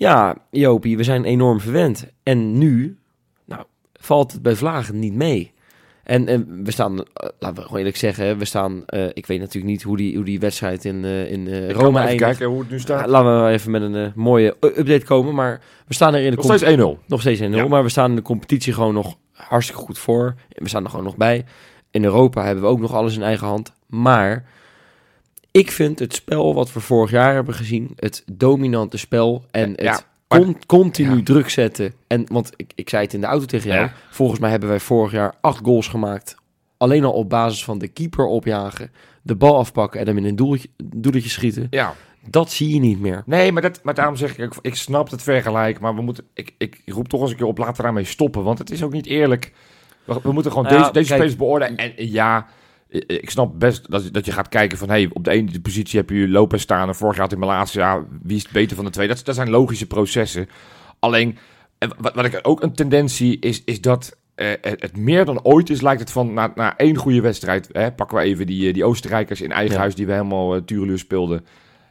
Ja, 0.00 0.36
Jopie, 0.50 0.96
we 0.96 1.04
zijn 1.04 1.24
enorm 1.24 1.60
verwend. 1.60 2.06
En 2.22 2.58
nu, 2.58 2.98
nou, 3.44 3.62
valt 3.92 4.32
het 4.32 4.42
bij 4.42 4.54
Vlagen 4.54 4.98
niet 4.98 5.14
mee. 5.14 5.52
En, 6.02 6.28
en 6.28 6.64
we 6.64 6.70
staan, 6.70 6.98
eh, 6.98 7.04
laten 7.38 7.56
we 7.56 7.62
gewoon 7.62 7.78
eerlijk 7.78 7.96
zeggen, 7.96 8.38
we 8.38 8.44
staan, 8.44 8.86
eh, 8.86 9.06
ik 9.12 9.26
weet 9.26 9.38
natuurlijk 9.38 9.72
niet 9.72 9.82
hoe 9.82 9.96
die, 9.96 10.16
hoe 10.16 10.24
die 10.24 10.40
wedstrijd 10.40 10.84
in, 10.84 11.04
eh, 11.04 11.30
in 11.32 11.46
Rome 11.46 11.60
maar 11.60 11.72
even 11.72 11.94
eindigt. 11.94 12.18
kijken 12.18 12.46
hoe 12.46 12.60
het 12.60 12.70
nu 12.70 12.80
staat. 12.80 13.06
Laten 13.06 13.44
we 13.44 13.50
even 13.50 13.70
met 13.70 13.82
een 13.82 14.12
mooie 14.14 14.56
update 14.60 15.04
komen. 15.04 15.34
Maar 15.34 15.60
we 15.86 15.94
staan 15.94 16.14
er 16.14 16.20
in 16.20 16.30
de 16.30 16.36
Nog 16.36 16.44
steeds 16.44 16.62
1-0. 16.62 16.98
nog 17.06 17.20
steeds 17.20 17.40
1-0. 17.40 17.56
Ja. 17.56 17.68
Maar 17.68 17.82
we 17.82 17.88
staan 17.88 18.10
in 18.10 18.16
de 18.16 18.22
competitie 18.22 18.72
gewoon 18.72 18.94
nog 18.94 19.16
hartstikke 19.32 19.82
goed 19.82 19.98
voor. 19.98 20.34
En 20.48 20.62
we 20.62 20.68
staan 20.68 20.84
er 20.84 20.90
gewoon 20.90 21.04
nog 21.04 21.16
bij. 21.16 21.44
In 21.90 22.04
Europa 22.04 22.44
hebben 22.44 22.64
we 22.64 22.70
ook 22.70 22.80
nog 22.80 22.94
alles 22.94 23.16
in 23.16 23.22
eigen 23.22 23.46
hand. 23.46 23.72
Maar 23.86 24.44
ik 25.50 25.70
vind 25.70 25.98
het 25.98 26.14
spel 26.14 26.54
wat 26.54 26.72
we 26.72 26.80
vorig 26.80 27.10
jaar 27.10 27.34
hebben 27.34 27.54
gezien, 27.54 27.92
het 27.96 28.24
dominante 28.32 28.96
spel 28.98 29.44
en 29.50 29.72
Ja, 29.76 29.92
het 29.92 30.04
con- 30.26 30.66
continu 30.66 31.16
ja. 31.16 31.22
druk 31.22 31.48
zetten. 31.48 31.92
En, 32.06 32.24
want 32.32 32.52
ik, 32.56 32.72
ik 32.74 32.88
zei 32.88 33.02
het 33.04 33.14
in 33.14 33.20
de 33.20 33.26
auto 33.26 33.44
tegen 33.46 33.70
jou. 33.70 33.80
Ja. 33.80 33.92
Volgens 34.10 34.40
mij 34.40 34.50
hebben 34.50 34.68
wij 34.68 34.80
vorig 34.80 35.12
jaar 35.12 35.34
acht 35.40 35.64
goals 35.64 35.88
gemaakt. 35.88 36.34
Alleen 36.76 37.04
al 37.04 37.12
op 37.12 37.28
basis 37.28 37.64
van 37.64 37.78
de 37.78 37.88
keeper 37.88 38.26
opjagen, 38.26 38.90
de 39.22 39.34
bal 39.34 39.56
afpakken 39.58 40.00
en 40.00 40.06
hem 40.06 40.16
in 40.16 40.24
een 40.24 40.36
doeltje, 40.76 41.28
schieten. 41.30 41.66
Ja. 41.70 41.94
Dat 42.28 42.50
zie 42.50 42.74
je 42.74 42.80
niet 42.80 43.00
meer. 43.00 43.22
Nee, 43.26 43.52
maar, 43.52 43.62
dat, 43.62 43.80
maar 43.82 43.94
daarom 43.94 44.16
zeg 44.16 44.38
ik, 44.38 44.54
ik, 44.60 44.74
snap 44.74 45.10
het 45.10 45.22
vergelijk, 45.22 45.80
maar 45.80 45.94
we 45.94 46.02
moeten, 46.02 46.24
ik, 46.34 46.54
ik 46.58 46.82
roep 46.86 47.08
toch 47.08 47.20
eens 47.20 47.30
een 47.30 47.36
keer 47.36 47.46
op, 47.46 47.58
laten 47.58 47.76
we 47.76 47.82
daarmee 47.82 48.04
stoppen, 48.04 48.42
want 48.42 48.58
het 48.58 48.70
is 48.70 48.82
ook 48.82 48.92
niet 48.92 49.06
eerlijk. 49.06 49.52
We, 50.04 50.20
we 50.22 50.32
moeten 50.32 50.52
gewoon 50.52 50.66
Nou 50.66 50.78
deze, 50.78 50.92
deze 50.92 51.06
kijk. 51.06 51.18
spelers 51.20 51.36
beoordelen. 51.36 51.76
En 51.76 51.92
ja, 51.96 52.46
ik 52.90 53.30
snap 53.30 53.58
best 53.58 53.90
dat, 53.90 54.12
dat 54.12 54.26
je 54.26 54.32
gaat 54.32 54.48
kijken 54.48 54.78
van, 54.78 54.88
hey, 54.88 55.10
op 55.12 55.24
de 55.24 55.30
ene 55.30 55.60
positie 55.60 55.98
heb 55.98 56.10
je 56.10 56.28
Lopez 56.28 56.62
staan 56.62 56.88
en 56.88 56.94
vorig 56.94 57.14
jaar 57.14 57.24
had 57.24 57.32
in 57.32 57.38
Malasia, 57.38 57.94
ja, 57.94 58.04
wie 58.22 58.36
is 58.36 58.42
het 58.42 58.52
beter 58.52 58.76
van 58.76 58.84
de 58.84 58.90
twee? 58.90 59.08
Dat, 59.08 59.24
dat 59.24 59.34
zijn 59.34 59.50
logische 59.50 59.86
processen. 59.86 60.48
Alleen, 60.98 61.38
eh, 61.78 61.88
wat, 61.98 62.14
wat 62.14 62.24
ik 62.24 62.40
ook 62.42 62.62
een 62.62 62.74
tendentie 62.74 63.38
is, 63.38 63.64
is 63.64 63.80
dat 63.80 64.18
eh, 64.34 64.48
het, 64.60 64.96
meer 64.96 65.24
dan 65.24 65.44
ooit 65.44 65.70
is, 65.70 65.80
lijkt 65.80 66.00
het 66.00 66.10
van, 66.10 66.32
na, 66.32 66.52
na 66.54 66.76
één 66.76 66.96
goede 66.96 67.20
wedstrijd, 67.20 67.68
hè, 67.72 67.92
pakken 67.92 68.16
we 68.16 68.22
even 68.22 68.46
die, 68.46 68.68
eh, 68.68 68.74
die 68.74 68.84
Oostenrijkers 68.84 69.40
in 69.40 69.52
eigen 69.52 69.74
Ja. 69.74 69.80
huis 69.80 69.94
die 69.94 70.06
we 70.06 70.12
helemaal 70.12 70.56
uh, 70.56 70.62
tureluur 70.62 70.98
speelden. 70.98 71.44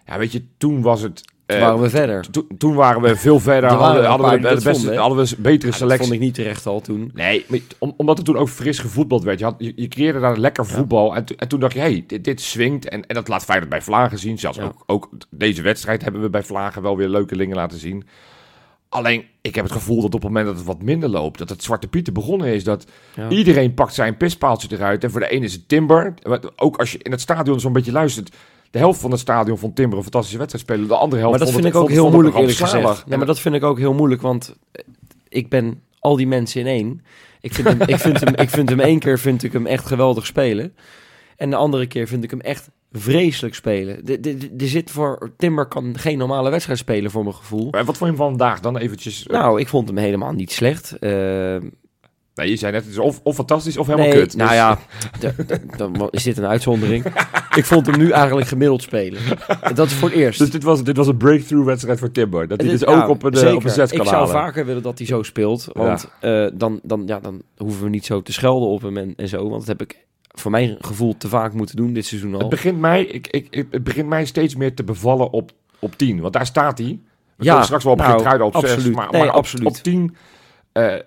Ja, 0.06 0.18
weet 0.18 0.32
je, 0.32 0.44
toen 0.58 0.82
was 0.82 1.02
het... 1.02 1.24
Toen 1.50 1.58
eh, 1.58 1.64
waren 1.64 1.82
we 1.82 1.90
verder. 1.90 2.30
toen, 2.32 2.48
toen 2.58 2.74
waren 2.76 3.02
we 3.02 3.16
veel 3.16 3.40
verder, 3.40 3.70
Er 3.70 3.76
hadden, 3.76 4.30
we 4.30 4.36
de 4.38 4.42
dat 4.42 4.64
beste, 4.64 4.96
hadden 4.96 5.18
we 5.18 5.24
een 5.36 5.42
betere 5.42 5.66
Ja, 5.66 5.70
dat 5.70 5.76
selectie. 5.80 6.00
vond 6.08 6.14
ik 6.14 6.20
niet 6.20 6.34
terecht 6.34 6.66
al 6.66 6.82
toen. 6.82 7.12
Nee, 7.14 7.46
maar 7.48 7.60
om, 7.78 7.94
omdat 7.98 8.18
er 8.18 8.24
toen 8.24 8.38
ook 8.38 8.50
fris 8.50 8.80
gevoetbald 8.80 9.24
werd. 9.24 9.40
Je, 9.40 9.46
had, 9.46 9.56
je, 9.58 9.74
je 9.76 9.88
creëerde 9.88 10.20
daar 10.20 10.38
lekker 10.38 10.66
voetbal. 10.66 11.16
En, 11.16 11.26
to- 11.26 11.36
en 11.38 11.48
toen 11.48 11.60
dacht 11.60 11.74
je, 11.74 11.80
hey, 11.80 12.04
dit, 12.08 12.24
dit 12.24 12.42
swingt. 12.42 12.90
En, 12.90 13.06
en 13.08 13.16
dat 13.16 13.28
laat 13.28 13.44
Feyenoord 13.44 13.70
bij 13.70 13.82
Vlagen 13.82 14.20
zien. 14.20 14.40
Zelfs 14.40 14.58
Ja. 14.58 14.64
ook, 14.64 14.84
ook 14.86 15.10
deze 15.30 15.62
wedstrijd 15.62 16.02
hebben 16.04 16.22
we 16.22 16.30
bij 16.30 16.44
Vlagen 16.44 16.82
wel 16.82 16.98
weer 16.98 17.10
leuke 17.10 17.38
dingen 17.38 17.56
laten 17.56 17.80
zien. 17.80 18.08
Alleen, 18.90 19.24
ik 19.42 19.56
heb 19.56 19.64
het 19.64 19.74
gevoel 19.74 19.96
dat 20.02 20.06
op 20.06 20.22
het 20.22 20.24
moment 20.24 20.46
dat 20.46 20.56
het 20.56 20.66
wat 20.66 20.82
minder 20.82 21.10
loopt... 21.10 21.38
dat 21.40 21.50
het 21.50 21.64
Zwarte 21.64 21.88
Pieten 21.88 22.14
begonnen 22.14 22.48
is. 22.54 22.64
Dat 22.64 22.86
Ja. 23.16 23.30
iedereen 23.30 23.74
pakt 23.74 23.94
zijn 23.94 24.18
pispaaltje 24.18 24.68
eruit. 24.72 25.04
En 25.04 25.12
voor 25.12 25.20
de 25.20 25.30
ene 25.30 25.46
is 25.46 25.54
het 25.54 25.68
Timber. 25.68 26.14
Ook 26.56 26.78
als 26.78 26.92
je 26.92 26.98
in 27.02 27.12
het 27.12 27.22
stadion 27.22 27.60
zo'n 27.60 27.74
beetje 27.74 27.92
luistert... 27.92 28.36
De 28.72 28.78
helft 28.80 29.00
van 29.00 29.12
het 29.12 29.20
stadion 29.20 29.58
vond 29.58 29.76
Timber 29.76 29.98
een 29.98 30.04
fantastische 30.04 30.38
wedstrijd 30.38 30.66
spelen. 30.66 30.88
De 30.88 30.94
andere 30.96 31.22
helft 31.22 31.38
Maar 31.38 31.46
dat 31.48 31.50
vond 31.56 31.62
vind 31.64 31.68
ik 31.68 31.74
het, 31.74 31.82
ook 31.82 31.90
vond- 31.90 32.02
heel 32.02 32.12
moeilijk 32.12 32.36
eerlijk 32.38 32.58
gezegd. 32.58 33.06
Nee, 33.08 33.18
maar 33.18 33.28
dat 33.28 33.40
vind 33.40 33.56
ik 33.56 33.64
ook 33.64 33.78
heel 33.78 33.94
moeilijk, 33.94 34.22
want 34.22 34.56
eh, 34.72 34.84
ik 35.30 35.50
ben 35.50 35.82
al 36.00 36.16
die 36.16 36.28
mensen 36.28 36.62
in 36.62 36.68
één. 36.68 37.02
Ik 37.42 37.54
vind 37.54 37.68
hem, 37.68 37.82
ik 37.82 37.98
vind 38.00 38.20
hem, 38.20 38.36
ik 38.36 38.50
vind 38.50 38.70
hem 38.70 38.80
één 38.80 39.00
keer 39.00 39.20
vind 39.20 39.44
ik 39.44 39.54
hem 39.54 39.66
echt 39.66 39.86
geweldig 39.86 40.26
spelen. 40.26 40.74
En 41.38 41.50
de 41.50 41.56
andere 41.56 41.88
keer 41.88 42.08
vind 42.08 42.24
ik 42.24 42.30
hem 42.30 42.40
echt 42.42 42.70
vreselijk 42.92 43.56
spelen. 43.56 44.06
De, 44.06 44.20
de, 44.20 44.38
de- 44.38 44.54
er 44.58 44.68
zit 44.68 44.92
voor 44.92 45.32
Timber 45.38 45.66
kan 45.66 45.98
geen 45.98 46.18
normale 46.18 46.50
wedstrijd 46.50 46.80
spelen 46.80 47.12
voor 47.12 47.24
mijn 47.24 47.36
gevoel. 47.36 47.68
Maar 47.72 47.86
wat 47.86 47.98
vond 47.98 48.12
je 48.12 48.18
hem 48.18 48.28
vandaag 48.30 48.60
dan 48.60 48.78
eventjes? 48.78 49.28
eh, 49.28 49.40
Nou, 49.40 49.60
ik 49.60 49.68
vond 49.68 49.88
hem 49.88 49.98
helemaal 49.98 50.32
niet 50.34 50.52
slecht. 50.52 50.92
Eh, 51.00 51.56
Nee, 52.40 52.50
je 52.50 52.56
zei 52.56 52.72
net, 52.72 52.82
het 52.84 52.92
is 52.92 52.98
of, 52.98 53.20
of 53.24 53.36
fantastisch 53.36 53.78
of 53.78 53.88
helemaal 53.88 54.08
nee, 54.10 54.18
kut. 54.20 54.36
nou 54.36 54.50
Dus- 54.50 54.58
ja, 54.58 54.80
dan 55.78 56.08
is 56.12 56.24
dit 56.24 56.38
een 56.38 56.46
uitzondering. 56.46 57.06
ik 57.56 57.66
vond 57.66 57.86
hem 57.86 57.98
nu 57.98 58.10
eigenlijk 58.12 58.48
gemiddeld 58.48 58.82
spelen. 58.82 59.20
Dat 59.74 59.88
is 59.88 59.94
voor 59.94 60.10
het 60.10 60.18
eerst. 60.18 60.40
Dus 60.40 60.50
dit 60.52 60.64
was, 60.64 60.84
dit 60.84 60.98
was 60.98 61.08
een 61.08 61.18
breakthrough 61.18 61.66
wedstrijd 61.68 62.00
voor 62.00 62.12
Timber. 62.12 62.48
Dat 62.48 62.62
hij 62.62 62.70
dus 62.70 62.86
ook 62.86 63.08
op 63.10 63.24
een, 63.24 63.32
eh, 63.32 63.40
zeker. 63.40 63.56
op 63.56 63.64
een 63.64 63.70
zes 63.70 63.90
kan 63.90 64.00
Ik 64.00 64.06
zou 64.08 64.16
halen. 64.16 64.32
vaker 64.34 64.66
willen 64.66 64.84
dat 64.84 64.98
hij 64.98 65.08
zo 65.08 65.24
speelt. 65.24 65.68
Want 65.74 66.10
eh, 66.20 66.46
dan, 66.54 66.80
dan, 66.84 67.04
ja, 67.06 67.20
dan 67.20 67.42
hoeven 67.58 67.84
we 67.84 67.90
niet 67.90 68.06
zo 68.06 68.22
te 68.22 68.34
schelden 68.34 68.70
op 68.70 68.82
hem 68.82 68.98
en, 68.98 69.14
en 69.18 69.28
zo. 69.28 69.50
Want 69.50 69.66
dat 69.66 69.68
heb 69.68 69.82
ik 69.82 69.98
voor 70.32 70.52
mijn 70.52 70.78
gevoel 70.80 71.18
te 71.18 71.28
vaak 71.28 71.54
moeten 71.54 71.76
doen 71.76 71.94
dit 71.94 72.06
seizoen 72.06 72.34
al. 72.34 72.40
Het 72.40 72.50
begint, 72.50 72.80
mij, 72.80 73.04
ik, 73.04 73.28
ik, 73.28 73.68
het 73.72 73.84
begint 73.84 74.08
mij 74.08 74.26
steeds 74.26 74.56
meer 74.56 74.74
te 74.74 74.84
bevallen 74.84 75.32
op, 75.32 75.52
op 75.80 75.96
10. 75.98 76.20
Want 76.20 76.34
daar 76.34 76.46
staat 76.46 76.78
hij. 76.78 77.00
We 77.36 77.44
Ja, 77.46 77.64
straks 77.64 77.84
wel 77.84 77.94
op 77.94 78.00
nou, 78.00 78.12
Geertruiden 78.12 78.48
op 78.48 78.54
6. 78.56 78.72
absoluut. 78.72 78.96
Maar, 78.96 79.08
Nee, 79.12 79.22
maar 79.22 79.30
op, 79.30 79.36
absoluut. 79.36 79.68
op 79.68 79.76
10... 79.76 80.16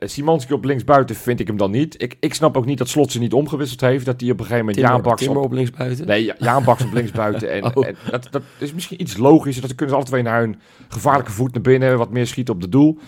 Simanski 0.00 0.52
op 0.52 0.64
linksbuiten 0.64 1.16
vind 1.16 1.40
ik 1.40 1.46
hem 1.46 1.56
dan 1.56 1.70
niet. 1.70 2.02
Ik, 2.02 2.16
ik 2.20 2.34
snap 2.34 2.56
ook 2.56 2.64
niet 2.66 2.78
dat 2.78 2.88
Slot 2.88 3.12
ze 3.12 3.18
niet 3.18 3.32
omgewisseld 3.32 3.80
heeft. 3.80 4.04
Dat 4.06 4.20
hij 4.20 4.30
op 4.30 4.38
een 4.38 4.44
gegeven 4.44 4.64
moment 4.66 4.76
Timber, 4.76 4.94
Jaan 4.94 5.02
Baks 5.02 5.22
Timber 5.22 5.38
op, 5.42 5.44
op 5.44 5.52
linksbuiten. 5.52 6.06
Nee, 6.06 6.24
Ja- 6.24 6.34
Jaan 6.38 6.64
Baks 6.64 6.84
op 6.84 6.92
linksbuiten. 6.92 7.50
En, 7.62 7.76
Oh. 7.76 7.86
en 7.86 7.96
dat, 8.10 8.28
dat 8.30 8.42
is 8.58 8.72
misschien 8.74 9.00
iets 9.00 9.16
logischer. 9.16 9.60
Dat 9.60 9.70
ze 9.70 9.76
kunnen 9.76 9.94
ze 9.94 10.00
alle 10.00 10.10
twee 10.10 10.22
naar 10.22 10.40
hun 10.40 10.60
gevaarlijke 10.88 11.30
voet 11.32 11.52
naar 11.52 11.62
binnen. 11.62 11.98
Wat 11.98 12.10
meer 12.10 12.26
schieten 12.26 12.54
op 12.54 12.60
de 12.60 12.68
doel. 12.68 12.98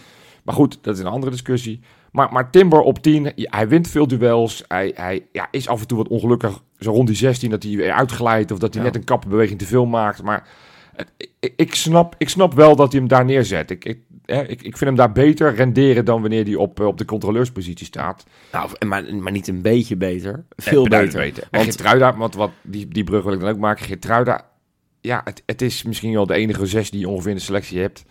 Maar 0.44 0.54
goed, 0.54 0.78
dat 0.82 0.94
is 0.94 1.00
een 1.00 1.06
andere 1.06 1.32
discussie. 1.32 1.80
Maar, 2.12 2.32
maar 2.32 2.50
Timber 2.50 2.80
op 2.80 2.98
10, 2.98 3.32
ja, 3.34 3.50
hij 3.56 3.68
wint 3.68 3.88
veel 3.88 4.06
duels. 4.06 4.64
Hij, 4.68 4.92
hij 4.94 5.26
ja, 5.32 5.48
is 5.50 5.68
af 5.68 5.80
en 5.80 5.86
toe 5.86 5.98
wat 5.98 6.08
ongelukkig. 6.08 6.62
Zo 6.78 6.90
rond 6.90 7.06
die 7.06 7.16
16 7.16 7.50
dat 7.50 7.62
hij 7.62 7.76
weer 7.76 7.92
uitglijdt. 7.92 8.50
Of 8.50 8.58
dat 8.58 8.74
hij 8.74 8.82
Ja. 8.82 8.88
net 8.88 8.98
een 8.98 9.04
kappenbeweging 9.04 9.58
te 9.58 9.66
veel 9.66 9.86
maakt. 9.86 10.22
Maar 10.22 10.48
ik, 11.40 11.52
ik, 11.56 11.74
snap, 11.74 12.14
ik 12.18 12.28
snap 12.28 12.54
wel 12.54 12.76
dat 12.76 12.90
hij 12.92 13.00
hem 13.00 13.08
daar 13.08 13.24
neerzet. 13.24 13.70
Ik, 13.70 13.84
ik, 13.84 13.98
hè, 14.24 14.42
ik, 14.42 14.62
ik 14.62 14.76
vind 14.76 14.80
hem 14.80 14.94
daar 14.94 15.12
beter 15.12 15.54
renderen 15.54 16.04
dan 16.04 16.20
wanneer 16.20 16.44
hij 16.44 16.54
op, 16.54 16.80
eh, 16.80 16.86
op 16.86 16.98
de 16.98 17.04
controleurspositie 17.04 17.86
staat. 17.86 18.24
Nou, 18.52 18.70
maar, 18.86 19.14
maar 19.14 19.32
niet 19.32 19.48
een 19.48 19.62
beetje 19.62 19.96
beter. 19.96 20.44
Eh, 20.56 20.66
Veel 20.66 20.88
beter. 20.88 21.20
En 21.22 21.32
Want, 21.50 21.64
Geertruida, 21.64 22.16
want 22.16 22.34
wat, 22.34 22.50
die, 22.62 22.88
die 22.88 23.04
brug 23.04 23.22
wil 23.24 23.32
ik 23.32 23.40
dan 23.40 23.48
ook 23.48 23.58
maken. 23.58 23.84
Geertruida, 23.84 24.44
ja, 25.00 25.20
het, 25.24 25.42
het 25.46 25.62
is 25.62 25.82
misschien 25.82 26.12
wel 26.12 26.26
de 26.26 26.34
enige 26.34 26.66
zes 26.66 26.90
die 26.90 27.00
je 27.00 27.08
ongeveer 27.08 27.30
in 27.30 27.36
de 27.36 27.42
selectie 27.42 27.80
hebt. 27.80 28.04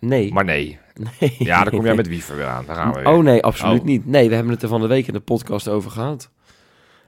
nee. 0.00 0.32
Maar 0.32 0.44
nee. 0.44 0.78
nee. 1.20 1.34
Ja, 1.38 1.62
dan 1.64 1.72
kom 1.72 1.84
jij 1.84 1.94
met 1.94 2.08
Wiever 2.14 2.36
weer 2.36 2.46
aan. 2.46 2.64
Daar 2.66 2.76
gaan 2.76 2.92
we 2.92 2.98
weer. 2.98 3.08
Oh 3.08 3.22
nee, 3.22 3.42
absoluut 3.42 3.80
Oh. 3.80 3.86
niet. 3.86 4.06
Nee, 4.06 4.28
we 4.28 4.34
hebben 4.34 4.52
het 4.52 4.62
er 4.62 4.68
van 4.68 4.80
de 4.80 4.86
week 4.86 5.06
in 5.06 5.12
de 5.12 5.20
podcast 5.20 5.68
over 5.68 5.90
gehad. 5.90 6.30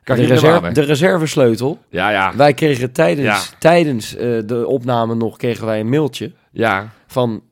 De, 0.04 0.14
reserve, 0.14 0.72
de 0.72 0.80
reservesleutel. 0.80 1.78
Ja, 1.88 2.10
ja. 2.10 2.36
Wij 2.36 2.54
kregen 2.54 2.92
tijdens, 2.92 3.50
Ja. 3.50 3.58
tijdens 3.58 4.16
eh, 4.16 4.38
de 4.46 4.66
opname 4.66 5.14
nog 5.14 5.36
kregen 5.36 5.66
wij 5.66 5.80
een 5.80 5.88
mailtje 5.88 6.32
Ja. 6.52 6.88
van... 7.06 7.42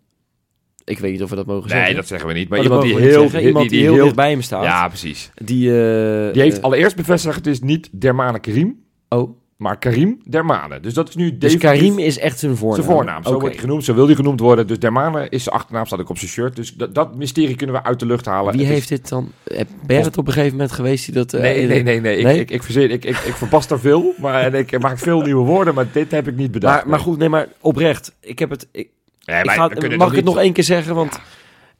Ik 0.89 0.99
weet 0.99 1.13
niet 1.13 1.23
of 1.23 1.31
we 1.31 1.37
dat 1.37 1.47
mogen 1.47 1.69
Nee, 1.69 1.77
zeggen. 1.79 1.95
dat 1.97 2.07
zeggen 2.07 2.29
we 2.29 2.35
niet. 2.35 2.49
Maar 2.49 2.59
Maar 2.59 2.67
iemand 2.67 2.83
die 2.87 2.97
heel... 2.99 3.21
zeggen. 3.21 3.43
Iemand 3.43 3.71
die, 3.71 3.81
heel, 3.81 3.95
dichtbij 4.05 4.37
me 4.37 4.43
staat. 4.43 4.65
Ja, 4.65 4.89
precies. 4.89 5.31
Die, 5.35 5.69
eh, 5.69 6.33
Die 6.33 6.43
heeft 6.43 6.57
eh, 6.59 6.63
allereerst 6.63 6.97
bevestigd, 6.97 7.37
het 7.37 7.47
is 7.47 7.61
niet 7.61 7.89
Dermane 7.93 8.39
Karim, 8.41 8.77
oh, 9.09 9.37
maar 9.57 9.79
Karim 9.79 10.21
Dermane. 10.25 10.81
Dus 10.81 10.95
dat 10.95 11.09
is 11.09 11.15
nu 11.17 11.39
dus 11.39 11.57
Karim 11.57 11.99
is 11.99 12.19
echt 12.19 12.39
zijn 12.39 12.57
voornaam. 12.57 12.83
zijn 12.83 12.97
voornaam. 12.97 13.25
Zo 13.25 13.31
wordt 13.33 13.47
hij 13.47 13.55
genoemd, 13.59 13.85
zo 13.85 13.95
wil 13.95 14.07
hij 14.07 14.15
genoemd 14.15 14.41
worden. 14.41 14.67
Dus 14.67 14.79
Dermane 14.79 15.27
is 15.29 15.43
zijn 15.43 15.55
achternaam, 15.55 15.87
staat 15.87 16.01
ook 16.01 16.09
op 16.11 16.19
zijn 16.19 16.31
shirt. 16.31 16.57
Dus 16.57 16.75
dat, 16.75 16.95
dat 16.95 17.17
mysterie 17.17 17.55
kunnen 17.57 17.77
we 17.77 17.83
uit 17.85 18.01
de 18.01 18.07
lucht 18.07 18.27
halen. 18.27 18.53
Wie 18.53 18.61
Het 18.61 18.69
is- 18.71 18.75
heeft 18.75 18.89
dit 18.89 19.09
dan... 19.09 19.33
eh, 19.45 19.61
Ben 19.87 19.97
je 19.99 20.03
het 20.03 20.19
op 20.19 20.27
een 20.27 20.33
gegeven 20.33 20.53
moment 20.57 20.73
geweest 20.73 21.05
die 21.05 21.15
dat... 21.15 21.33
eh, 21.33 21.41
Nee, 21.41 21.67
nee, 21.67 21.83
nee, 21.83 22.01
nee. 22.01 22.17
Ik, 22.17 22.25
Nee? 22.25 22.41
ik, 22.41 22.51
ik, 22.51 22.63
verzin, 22.63 22.83
ik, 22.91 23.05
ik, 23.05 23.17
ik 23.17 23.35
verpas 23.35 23.71
er 23.71 23.81
veel, 23.81 24.15
maar 24.21 24.43
en 24.43 24.55
ik 24.55 24.81
maak 24.81 24.99
veel 24.99 25.21
nieuwe 25.21 25.45
woorden, 25.45 25.75
maar 25.75 25.87
dit 25.93 26.11
heb 26.11 26.29
ik 26.29 26.37
niet 26.37 26.51
bedacht. 26.51 26.77
Maar, 26.81 26.89
maar 26.89 27.01
goed, 27.01 27.19
nee, 27.19 27.29
maar 27.29 27.49
oprecht. 27.61 28.17
Ik 28.21 28.39
heb 28.39 28.51
het... 28.51 28.69
Ik, 28.73 28.89
Nee, 29.29 29.43
ik 29.43 29.51
ga, 29.51 29.71
mag 29.97 30.11
ik 30.11 30.17
het 30.17 30.25
nog 30.25 30.39
één 30.39 30.53
keer 30.53 30.65
zeggen? 30.65 30.95
Want 30.95 31.21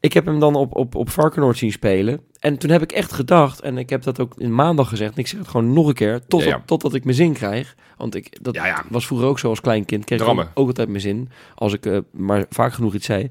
ik 0.01 0.13
heb 0.13 0.27
hem 0.27 0.41
dan 0.41 0.55
op, 0.55 0.77
op, 0.77 0.95
op 0.95 1.11
Varkenoord 1.11 1.59
zien 1.59 1.73
spelen. 1.73 2.21
En 2.41 2.59
toen 2.59 2.71
heb 2.71 2.83
ik 2.83 2.93
echt 2.93 3.13
gedacht, 3.13 3.61
en 3.61 3.79
ik 3.79 3.91
heb 3.91 4.03
dat 4.03 4.21
ook 4.21 4.35
in 4.37 4.55
maandag 4.55 4.89
gezegd, 4.89 5.13
en 5.13 5.19
ik 5.19 5.27
zeg 5.27 5.39
het 5.39 5.49
gewoon 5.49 5.73
nog 5.73 5.87
een 5.87 5.95
keer, 5.95 6.21
tot, 6.27 6.43
Ja, 6.43 6.49
ja. 6.49 6.63
totdat 6.67 6.95
ik 6.95 7.05
mijn 7.05 7.17
zin 7.17 7.33
krijg. 7.33 7.75
Want 7.97 8.15
ik, 8.15 8.39
dat 8.43 8.55
Ja, 8.55 8.67
ja. 8.67 8.85
was 8.89 9.07
vroeger 9.07 9.27
ook 9.29 9.39
zo 9.39 9.49
als 9.49 9.61
klein 9.61 9.85
kind, 9.85 10.05
kreeg 10.05 10.21
ik 10.21 10.29
ook 10.29 10.51
altijd 10.55 10.89
mijn 10.89 11.01
zin. 11.01 11.31
Als 11.55 11.73
ik 11.73 11.87
eh, 11.87 11.99
maar 12.13 12.45
vaak 12.51 12.73
genoeg 12.73 12.95
iets 12.95 13.07
zei. 13.07 13.29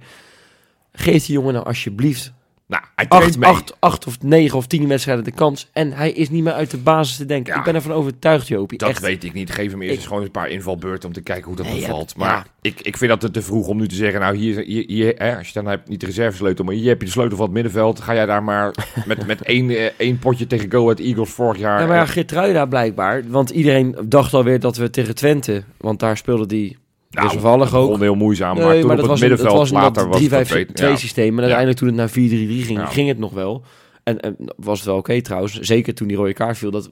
Geef 0.92 1.26
die 1.26 1.36
jongen 1.36 1.54
nou 1.54 1.66
alsjeblieft 1.66 2.34
Nou, 2.68 2.84
hij 2.96 3.06
acht, 3.08 3.38
mee. 3.38 3.50
acht, 3.50 3.76
acht 3.80 4.08
of 4.08 4.22
negen 4.22 4.58
of 4.58 4.68
tien 4.68 4.88
wedstrijden 4.88 5.24
de 5.24 5.32
kans. 5.32 5.70
En 5.74 5.92
hij 5.94 6.12
is 6.12 6.30
niet 6.30 6.44
meer 6.44 6.54
uit 6.54 6.72
de 6.72 6.78
basis 6.78 7.18
te 7.18 7.26
denken. 7.26 7.54
Ja. 7.54 7.60
Ik 7.60 7.66
ben 7.66 7.76
ervan 7.76 7.92
overtuigd, 7.92 8.48
Jopie. 8.48 8.78
Dat 8.78 8.90
echt. 8.90 9.00
weet 9.02 9.24
ik 9.24 9.34
niet. 9.34 9.52
Geef 9.52 9.72
hem 9.72 9.82
eerst 9.82 9.94
Ik- 9.94 10.00
eens 10.00 10.08
gewoon 10.08 10.24
een 10.24 10.32
paar 10.32 10.50
invalbeurten 10.50 11.08
om 11.08 11.14
te 11.14 11.22
kijken 11.22 11.46
hoe 11.46 11.56
dat 11.56 11.66
Nee, 11.66 11.80
bevalt. 11.80 12.14
ja. 12.18 12.26
Maar 12.26 12.48
ik, 12.62 12.82
ik 12.82 12.98
vind 12.98 13.12
dat 13.12 13.22
het 13.22 13.34
te 13.34 13.42
vroeg 13.42 13.68
om 13.68 13.78
nu 13.78 13.88
te 13.88 13.96
zeggen, 13.96 14.20
nou 14.20 14.36
hier, 14.36 14.60
hier, 14.64 14.84
hier 14.88 15.14
hè, 15.18 15.38
als 15.38 15.48
je 15.48 15.54
dan 15.54 15.66
hebt, 15.68 15.90
niet 15.90 16.00
de 16.00 16.06
reservesleutel, 16.06 16.66
maar 16.66 16.74
hier 16.74 16.88
heb 16.88 17.00
je 17.00 17.06
de 17.06 17.12
sleutel 17.12 17.38
van 17.38 17.46
het 17.46 17.54
middenveld. 17.54 18.00
Ga 18.02 18.14
jij 18.14 18.26
daar 18.26 18.44
maar 18.44 18.74
met, 19.06 19.26
met 19.28 19.42
één, 19.42 19.70
eh, 19.70 19.86
één 19.98 20.20
potje 20.20 20.48
tegen 20.48 20.72
Go 20.72 20.82
Ahead 20.84 21.00
Eagles 21.00 21.30
vorig 21.30 21.60
jaar. 21.60 21.80
Ja, 21.82 21.88
maar 21.88 21.96
ja, 21.96 22.02
eh, 22.04 22.10
Geertruida 22.10 22.66
blijkbaar. 22.66 23.24
Want 23.28 23.50
iedereen 23.50 23.96
dacht 24.06 24.34
alweer 24.34 24.60
dat 24.60 24.78
we 24.78 24.90
tegen 24.90 25.16
Twente... 25.16 25.64
Want 25.78 26.00
daar 26.00 26.18
speelde 26.18 26.46
die 26.46 26.78
nou, 27.10 27.24
wisselvallig 27.26 27.64
het 27.64 27.74
begon 27.80 27.94
ook. 27.94 28.00
heel 28.00 28.16
moeizaam, 28.16 28.56
Nee, 28.56 28.66
maar 28.66 28.74
toen 28.78 28.82
maar 28.88 28.92
op 28.96 28.98
het 29.02 29.08
was, 29.10 29.20
middenveld 29.20 29.58
was 29.58 29.70
een 29.70 29.76
later 29.76 30.08
was 30.08 30.20
het 30.20 30.30
3 30.30 30.30
5 30.30 30.54
beter. 30.54 30.74
2 30.76 30.90
Ja. 30.90 30.96
systeem. 30.96 31.32
En 31.34 31.40
uiteindelijk 31.40 31.78
toen 31.78 31.88
het 31.88 31.98
naar 31.98 32.10
4-3-3 32.10 32.66
ging, 32.66 32.80
Ja. 32.80 32.86
ging 32.86 33.08
het 33.08 33.18
nog 33.20 33.32
wel. 33.34 33.64
En, 34.04 34.20
en 34.20 34.36
was 34.58 34.78
het 34.78 34.88
wel 34.88 34.98
oké 34.98 35.22
trouwens. 35.22 35.54
Zeker 35.60 35.94
toen 35.94 36.08
die 36.08 36.18
rode 36.18 36.34
kaart 36.34 36.58
viel. 36.58 36.72
Dat 36.72 36.90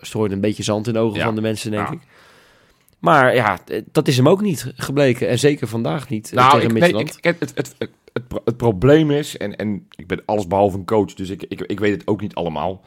strooide 0.00 0.34
een 0.34 0.40
beetje 0.40 0.62
zand 0.62 0.86
in 0.86 0.92
de 0.92 0.98
ogen 0.98 1.18
Ja. 1.18 1.24
van 1.24 1.34
de 1.34 1.40
mensen, 1.40 1.70
denk 1.70 1.88
ik. 1.88 1.98
Maar 2.98 3.34
ja, 3.34 3.58
dat 3.92 4.08
is 4.08 4.16
hem 4.16 4.28
ook 4.28 4.40
niet 4.40 4.72
gebleken. 4.76 5.28
En 5.28 5.38
zeker 5.38 5.68
vandaag 5.68 6.08
niet 6.08 6.28
eh, 6.30 6.34
Nou, 6.36 6.50
tegen 6.50 6.66
ik, 6.66 6.72
nee, 6.72 6.80
Midtjylland. 6.80 7.16
ik, 7.16 7.24
het, 7.24 7.40
het, 7.40 7.52
het, 7.54 7.74
het, 7.78 7.90
het 8.12 8.40
het 8.44 8.56
probleem 8.56 9.10
is, 9.10 9.36
en, 9.36 9.56
en 9.56 9.86
ik 9.96 10.06
ben 10.06 10.22
alles 10.24 10.46
behalve 10.46 10.76
een 10.78 10.84
coach, 10.84 11.14
dus 11.14 11.28
ik, 11.30 11.44
ik, 11.48 11.60
ik 11.60 11.80
weet 11.80 11.92
het 11.92 12.06
ook 12.06 12.20
niet 12.20 12.34
allemaal. 12.34 12.80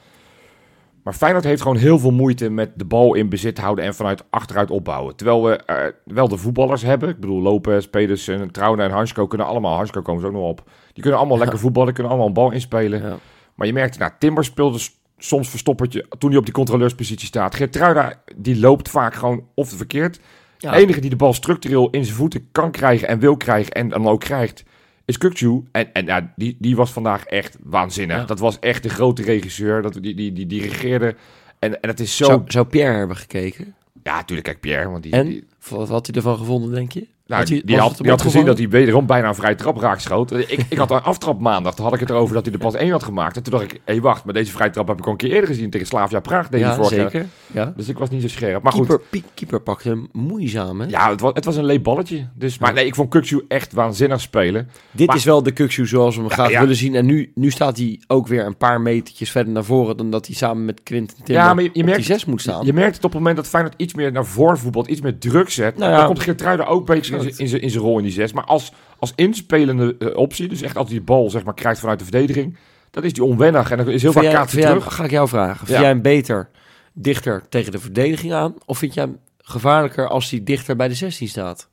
Maar 1.04 1.14
Feyenoord 1.14 1.44
heeft 1.44 1.62
gewoon 1.62 1.78
heel 1.78 2.00
veel 2.00 2.12
moeite 2.12 2.50
met 2.50 2.72
de 2.76 2.86
bal 2.86 3.14
in 3.14 3.30
bezit 3.30 3.58
houden 3.58 3.86
en 3.86 3.96
vanuit 3.96 4.24
achteruit 4.30 4.72
opbouwen. 4.72 5.16
Terwijl 5.16 5.44
we 5.44 5.56
eh, 5.56 5.76
wel 6.06 6.28
de 6.28 6.38
voetballers 6.38 6.82
hebben. 6.82 7.10
Ik 7.10 7.20
bedoel, 7.20 7.42
Lopez, 7.42 7.86
Pedersen, 7.86 8.52
Trouwen 8.52 8.80
en 8.80 8.92
Hansko 8.92 9.28
kunnen 9.28 9.48
allemaal, 9.48 9.76
Hansko 9.76 10.02
komen 10.02 10.22
ze 10.22 10.28
ook 10.28 10.34
nog 10.34 10.50
op. 10.50 10.64
Die 10.94 11.02
kunnen 11.02 11.20
allemaal 11.20 11.38
lekker 11.38 11.60
voetballen, 11.60 11.94
kunnen 11.94 12.12
allemaal 12.12 12.30
een 12.30 12.36
bal 12.36 12.52
inspelen. 12.52 13.02
Ja. 13.02 13.18
Maar 13.56 13.68
je 13.68 13.74
merkt, 13.74 13.98
nou, 13.98 14.12
Timber 14.20 14.44
speelde 14.44 14.80
soms 15.18 15.50
verstoppertje 15.50 16.06
toen 16.18 16.30
hij 16.30 16.40
op 16.40 16.46
die 16.46 16.54
controleurspositie 16.54 17.28
staat. 17.28 17.56
Geertruida, 17.56 18.14
die 18.36 18.60
loopt 18.60 18.90
vaak 18.90 19.14
gewoon 19.14 19.46
of 19.54 19.70
te 19.70 19.78
verkeerd. 19.78 20.20
Ja. 20.58 20.72
De 20.72 20.78
enige 20.78 21.00
die 21.00 21.10
de 21.10 21.16
bal 21.16 21.34
structureel 21.34 21.90
in 21.90 22.06
zijn 22.06 22.18
voeten 22.18 22.48
kan 22.52 22.72
krijgen 22.72 23.08
en 23.08 23.20
wil 23.20 23.38
krijgen 23.38 23.74
en 23.74 23.90
dan 23.90 24.08
ook 24.08 24.20
krijgt, 24.20 24.64
is 25.06 25.18
Kukcu. 25.18 25.64
En, 25.72 25.94
en 25.94 26.06
ja, 26.06 26.34
die, 26.36 26.58
die 26.60 26.76
was 26.76 26.92
vandaag 26.92 27.26
echt 27.26 27.58
waanzinnig. 27.64 28.18
Ja. 28.18 28.26
Dat 28.26 28.40
was 28.40 28.60
echt 28.60 28.84
de 28.84 28.90
grote 28.90 29.22
regisseur. 29.22 29.82
Dat, 29.82 29.94
die, 30.02 30.16
die, 30.16 30.34
die 30.34 30.46
dirigeerde. 30.48 31.16
En, 31.60 31.82
en 31.82 31.90
het 31.90 32.00
is 32.00 32.18
zo... 32.18 32.26
Zou, 32.26 32.42
zou 32.48 32.66
Pierre 32.66 32.98
hebben 32.98 33.18
gekeken? 33.18 33.76
Ja, 34.04 34.16
natuurlijk, 34.16 34.48
kijk 34.48 34.60
Pierre. 34.60 34.90
Want 34.90 35.04
die, 35.04 35.12
En? 35.12 35.26
die, 35.26 35.44
Wat 35.70 35.90
had 35.90 36.08
hij 36.08 36.16
ervan 36.16 36.38
gevonden, 36.38 36.72
denk 36.72 36.92
je? 36.92 37.08
Nou, 37.32 37.62
die, 37.66 37.78
had, 37.78 37.98
die 37.98 38.20
gezien 38.20 38.46
dat 38.46 38.58
hij 38.58 38.70
wederom 38.70 39.06
bijna 39.06 39.28
een 39.28 39.36
vrije 39.36 39.56
trap 39.56 39.78
raak 39.78 40.00
schoot. 40.00 40.32
Ik, 40.32 40.66
ik 40.70 40.78
had 40.78 40.92
een 40.92 41.02
aftrap 41.02 41.40
maandag. 41.40 41.76
Toen 41.76 41.86
had 41.86 41.94
ik 41.94 42.00
het 42.00 42.10
erover 42.10 42.34
dat 42.34 42.46
hij 42.46 42.54
er 42.54 42.60
pas 42.60 42.74
één 42.76 42.92
had 42.92 43.04
gemaakt. 43.04 43.36
En 43.36 43.44
toen 43.44 43.52
dacht 43.52 43.64
ik, 43.64 43.72
hé 43.72 43.80
hey, 43.86 44.02
wacht, 44.02 44.26
maar 44.26 44.34
deze 44.34 44.52
vrije 44.52 44.70
trap 44.70 44.88
heb 44.88 44.98
ik 44.98 45.06
al 45.06 45.12
een 45.12 45.18
keer 45.18 45.32
eerder 45.32 45.50
gezien 45.50 45.70
tegen 45.70 45.88
Slavia 45.88 46.20
Praag. 46.20 46.48
Ja, 46.52 46.84
zeker. 46.84 47.26
Ja. 47.52 47.74
Dus 47.76 47.88
ik 47.90 47.98
was 47.98 48.10
niet 48.10 48.22
zo 48.22 48.28
scherp. 48.28 48.64
Maar 48.64 48.72
goed, 48.74 48.98
Keeper, 49.34 49.62
pakte 49.62 49.90
hem 49.90 50.08
moeizaam, 50.12 50.80
hè? 50.82 50.88
ja, 50.88 51.10
het 51.10 51.22
was, 51.22 51.32
het 51.34 51.46
was 51.46 51.56
een 51.56 51.66
leep 51.66 51.84
balletje. 51.84 52.28
Dus, 52.36 52.58
maar 52.60 52.74
nee, 52.74 52.86
ik 52.86 52.96
vond 52.96 53.10
Kukcu 53.10 53.46
echt 53.48 53.74
waanzinnig 53.74 54.22
spelen. 54.22 54.70
Dit 54.92 55.08
Maar- 55.08 55.16
is 55.16 55.24
wel 55.24 55.44
de 55.44 55.52
Kuksu 55.52 55.88
zoals 55.88 56.16
we 56.16 56.22
hem 56.22 56.30
Ja, 56.30 56.36
graag 56.36 56.52
ja. 56.52 56.60
willen 56.60 56.76
zien. 56.76 56.96
En 56.96 57.06
nu, 57.06 57.32
nu 57.36 57.50
staat 57.52 57.78
hij 57.78 58.02
ook 58.08 58.28
weer 58.28 58.46
een 58.46 58.58
paar 58.58 58.82
metertjes 58.82 59.32
verder 59.32 59.54
naar 59.54 59.64
voren... 59.64 59.98
dan 59.98 60.10
dat 60.12 60.26
hij 60.26 60.36
samen 60.36 60.66
met 60.66 60.84
Quinten 60.84 61.18
Ja, 61.24 61.54
maar 61.54 61.64
je- 61.64 61.84
merkt- 61.84 61.96
die 61.96 62.06
zes 62.06 62.26
moet 62.26 62.42
staan. 62.42 62.66
Je 62.66 62.74
merkt 62.74 62.96
het 62.96 63.04
op 63.04 63.10
het 63.12 63.20
moment 63.20 63.36
dat 63.38 63.48
Feyenoord 63.48 63.76
iets 63.78 63.94
meer 63.94 64.12
naar 64.12 64.26
voren 64.26 64.58
voetbalt, 64.58 64.88
iets 64.88 65.02
meer 65.02 65.18
druk 65.18 65.50
zet. 65.50 65.78
Nou 65.78 65.96
dan 65.96 66.06
komt 66.06 66.20
Geertruiden 66.20 66.68
ook 66.68 66.86
beter 66.86 67.06
in 67.26 67.50
zijn- 67.50 67.74
rol 67.78 67.98
in 67.98 68.04
die 68.04 68.12
zes. 68.14 68.34
Maar 68.34 68.44
als, 68.44 68.72
als 69.00 69.14
inspelende 69.16 69.96
eh, 70.00 70.18
optie, 70.18 70.48
dus 70.48 70.62
echt 70.62 70.78
als 70.78 70.90
hij 70.90 70.98
de 70.98 71.04
bal 71.04 71.30
zeg 71.30 71.44
maar, 71.44 71.54
krijgt 71.54 71.80
vanuit 71.80 72.00
de 72.00 72.06
verdediging, 72.06 72.58
dan 72.92 73.04
is 73.04 73.14
die 73.14 73.24
onwennig 73.24 73.72
en 73.72 73.78
dan 73.78 73.90
is 73.90 74.02
heel 74.02 74.12
vaak 74.12 74.24
jij- 74.24 74.46
terug. 74.46 74.94
Ga 74.96 75.04
ik 75.04 75.12
jou 75.12 75.28
vragen. 75.28 75.68
Vind 75.68 75.80
jij 75.80 75.88
hem 75.88 76.02
beter 76.02 76.50
dichter 76.94 77.44
tegen 77.50 77.72
de 77.72 77.80
verdediging 77.80 78.34
aan... 78.34 78.54
of 78.66 78.78
vind 78.78 78.94
jij 78.94 79.04
hem 79.04 79.18
gevaarlijker 79.38 80.08
als 80.08 80.30
hij 80.30 80.44
dichter 80.44 80.76
bij 80.76 80.88
de 80.88 80.94
16 80.94 81.28
staat? 81.28 81.70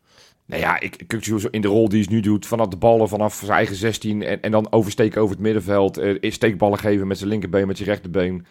Nou 0.47 0.61
ja, 0.62 0.81
ik 0.81 1.02
Kukçu 1.07 1.50
in 1.50 1.61
de 1.61 1.69
rol 1.69 1.88
die 1.88 2.05
hij 2.05 2.14
nu 2.14 2.21
doet, 2.21 2.47
vanaf 2.47 2.69
de 2.69 2.76
ballen 2.76 3.09
vanaf 3.09 3.35
zijn 3.35 3.50
eigen 3.50 3.76
16 3.76 4.23
en, 4.23 4.43
en 4.43 4.50
dan 4.50 4.73
oversteken 4.73 5.21
over 5.21 5.35
het 5.35 5.45
middenveld, 5.45 5.99
eh, 5.99 6.31
steekballen 6.31 6.78
geven 6.78 7.07
met 7.07 7.19
zijn 7.19 7.31
linkerbeen, 7.31 7.67
met 7.67 7.76
zijn 7.76 7.88
rechterbeen. 7.88 8.47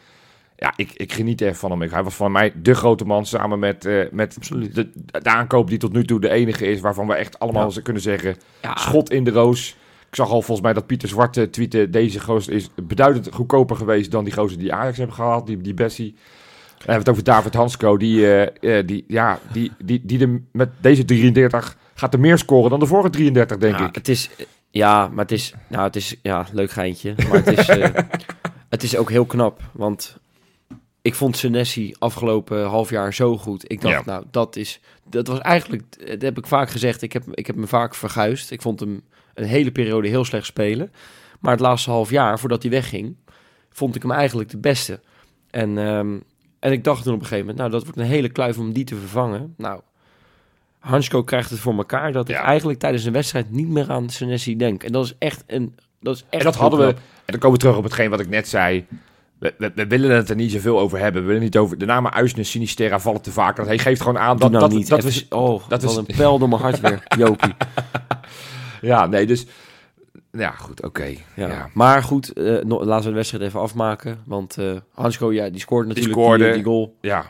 Ja, 0.60 0.74
ik, 0.76 0.92
ik 0.94 1.14
geniet 1.14 1.42
er 1.42 1.56
van 1.56 1.72
hem. 1.72 1.82
Ik- 1.82 1.92
Hij 1.92 2.04
was 2.04 2.16
van 2.16 2.32
mij 2.32 2.54
de 2.62 2.74
grote 2.76 3.06
man 3.06 3.26
samen 3.26 3.60
met, 3.60 3.86
eh, 3.86 4.06
met 4.12 4.34
Absoluut. 4.38 4.76
de, 4.76 4.90
de 5.06 5.30
aankoop 5.30 5.70
die 5.70 5.78
tot 5.78 5.94
nu 5.94 6.06
toe 6.06 6.20
de 6.20 6.30
enige 6.30 6.66
is 6.68 6.80
waarvan 6.80 7.08
we 7.08 7.14
echt 7.14 7.40
allemaal 7.40 7.72
Ja. 7.74 7.82
kunnen 7.82 8.02
zeggen 8.02 8.36
Ja, 8.62 8.76
Schot 8.76 9.12
in 9.12 9.24
de 9.24 9.32
roos. 9.32 9.76
Ik 10.10 10.16
zag 10.16 10.26
al 10.30 10.42
volgens 10.42 10.62
mij 10.62 10.74
dat 10.74 10.86
Pieter 10.88 11.10
Zwarte 11.10 11.50
tweette... 11.50 11.90
deze 11.90 12.20
gozer 12.20 12.54
is 12.54 12.70
beduidend 12.84 13.30
goedkoper 13.34 13.76
geweest 13.76 14.12
dan 14.12 14.24
die 14.24 14.34
gozer 14.34 14.58
die 14.58 14.74
Ajax 14.74 14.98
hebben 14.98 15.16
gehaald. 15.16 15.48
Die, 15.48 15.58
die 15.62 15.74
Bessie. 15.74 16.12
Dan 16.12 16.22
hebben 16.78 16.94
we 16.94 17.00
het 17.00 17.10
over 17.10 17.24
David 17.24 17.54
Hansko. 17.54 17.98
Die, 17.98 18.26
eh, 18.34 18.78
eh, 18.80 18.88
die, 18.88 19.04
ja, 19.08 19.40
die, 19.52 19.72
die, 19.84 20.02
die 20.04 20.18
de, 20.18 20.42
met 20.52 20.70
deze 20.82 21.06
33 21.06 21.78
gaat 21.94 22.14
er 22.14 22.20
meer 22.20 22.38
scoren 22.38 22.70
dan 22.70 22.80
de 22.80 22.86
vorige 22.86 23.10
33, 23.10 23.58
denk 23.58 23.78
ja, 23.80 23.88
ik. 23.88 23.96
Het 23.96 24.08
is, 24.08 24.30
ja, 24.70 25.08
maar 25.08 25.24
het 25.24 25.32
is... 25.32 25.54
Nou, 25.68 25.84
het 25.84 25.96
is... 25.96 26.16
Ja, 26.22 26.46
leuk 26.52 26.72
geintje. 26.72 27.14
Maar 27.30 27.44
het 27.46 27.58
is, 27.60 27.68
eh, 27.70 27.90
het 28.70 28.84
is 28.84 28.98
ook 28.98 29.10
heel 29.10 29.26
knap. 29.26 29.62
Want 29.72 30.18
ik 31.08 31.16
vond 31.16 31.38
Senesi 31.38 31.94
afgelopen 32.00 32.66
half 32.66 32.90
jaar 32.90 33.14
zo 33.14 33.38
goed. 33.38 33.72
Ik 33.72 33.82
dacht, 33.82 33.94
Ja. 33.94 34.12
nou, 34.12 34.26
dat 34.32 34.56
is... 34.56 34.80
Dat 35.10 35.28
was 35.28 35.40
eigenlijk... 35.40 35.84
Dat 36.10 36.22
heb 36.22 36.38
ik 36.38 36.48
vaak 36.48 36.70
gezegd. 36.70 37.02
Ik 37.02 37.14
heb, 37.14 37.24
ik 37.34 37.48
heb 37.48 37.56
me 37.56 37.68
vaak 37.68 37.96
verguisd. 37.96 38.52
Ik 38.52 38.62
vond 38.62 38.80
hem 38.80 39.02
een 39.34 39.46
hele 39.46 39.72
periode 39.72 40.08
heel 40.08 40.26
slecht 40.26 40.46
spelen. 40.46 40.92
Maar 41.40 41.52
het 41.52 41.60
laatste 41.62 41.90
half 41.90 42.10
jaar, 42.10 42.40
voordat 42.40 42.62
hij 42.62 42.72
wegging... 42.72 43.16
vond 43.70 43.96
ik 43.96 44.02
hem 44.02 44.12
eigenlijk 44.12 44.50
de 44.50 44.58
beste. 44.58 45.00
En, 45.50 45.78
ehm, 45.78 46.18
en 46.60 46.72
ik 46.72 46.84
dacht 46.84 47.04
toen 47.04 47.14
op 47.14 47.20
een 47.20 47.26
gegeven 47.26 47.46
moment... 47.46 47.58
nou, 47.58 47.72
dat 47.72 47.84
wordt 47.84 48.00
een 48.00 48.16
hele 48.16 48.30
kluif 48.30 48.58
om 48.58 48.74
die 48.74 48.84
te 48.84 48.96
vervangen. 48.96 49.54
Nou... 49.58 49.82
Hansko 50.80 51.24
krijgt 51.24 51.50
het 51.50 51.60
voor 51.60 51.74
elkaar 51.78 52.12
dat 52.12 52.30
ik 52.30 52.36
Ja. 52.36 52.44
eigenlijk 52.44 52.80
tijdens 52.80 53.04
een 53.04 53.14
wedstrijd 53.14 53.52
niet 53.52 53.68
meer 53.68 53.92
aan 53.92 54.10
Senesi 54.10 54.56
denk. 54.56 54.84
En 54.84 54.92
dat 54.92 55.06
is 55.06 55.14
echt 55.20 55.44
een... 55.48 55.76
Dat 56.00 56.16
is 56.16 56.22
echt 56.30 56.44
En 56.44 56.52
dat 56.52 56.56
hadden 56.56 56.80
we... 56.80 56.86
En 56.86 56.96
dan 57.26 57.40
komen 57.40 57.52
we 57.52 57.64
terug 57.64 57.78
op 57.78 57.84
hetgeen 57.84 58.10
wat 58.10 58.20
ik 58.20 58.30
net 58.30 58.48
zei. 58.48 58.86
We, 59.40 59.54
we, 59.58 59.72
we 59.76 59.88
willen 59.88 60.16
het 60.16 60.30
er 60.30 60.36
niet 60.36 60.52
zoveel 60.52 60.80
over 60.80 61.00
hebben. 61.00 61.22
We 61.22 61.28
willen 61.28 61.42
niet 61.44 61.58
over... 61.58 61.78
De 61.78 61.86
namen 61.86 62.14
Uisne, 62.14 62.44
Sinisterra 62.44 63.00
vallen 63.00 63.22
te 63.22 63.32
vaak. 63.32 63.56
Dat 63.56 63.66
hij 63.66 63.78
geeft 63.78 64.02
gewoon 64.02 64.18
aan 64.20 64.38
dat... 64.38 64.52
nou 64.52 64.64
dat, 64.64 64.74
niet. 64.78 64.88
dat 64.88 65.04
Even- 65.04 65.26
we, 65.30 65.36
oh, 65.36 65.62
dat 65.70 65.84
is 65.84 65.96
een 65.96 66.06
pijl 66.06 66.40
door 66.40 66.50
mijn 66.50 66.62
hart 66.62 66.80
weer, 66.80 67.04
Jopie. 67.18 67.54
ja, 68.82 69.06
nee, 69.06 69.26
dus... 69.26 69.46
Ja, 70.32 70.52
goed, 70.52 70.84
oké. 70.84 71.06
Ja. 71.36 71.48
Ja. 71.48 71.70
Maar 71.74 72.04
goed, 72.04 72.32
no- 72.36 72.86
laten 72.86 73.04
we 73.04 73.10
de 73.10 73.16
wedstrijd 73.16 73.44
even 73.44 73.60
afmaken. 73.60 74.20
Want 74.26 74.58
eh 74.58 74.72
Hansko, 74.94 75.32
ja, 75.32 75.50
die 75.50 75.60
scoort 75.60 75.88
natuurlijk 75.88 76.16
die, 76.16 76.24
scoorde. 76.24 76.52
die 76.52 76.64
goal. 76.64 76.96
ja. 77.02 77.26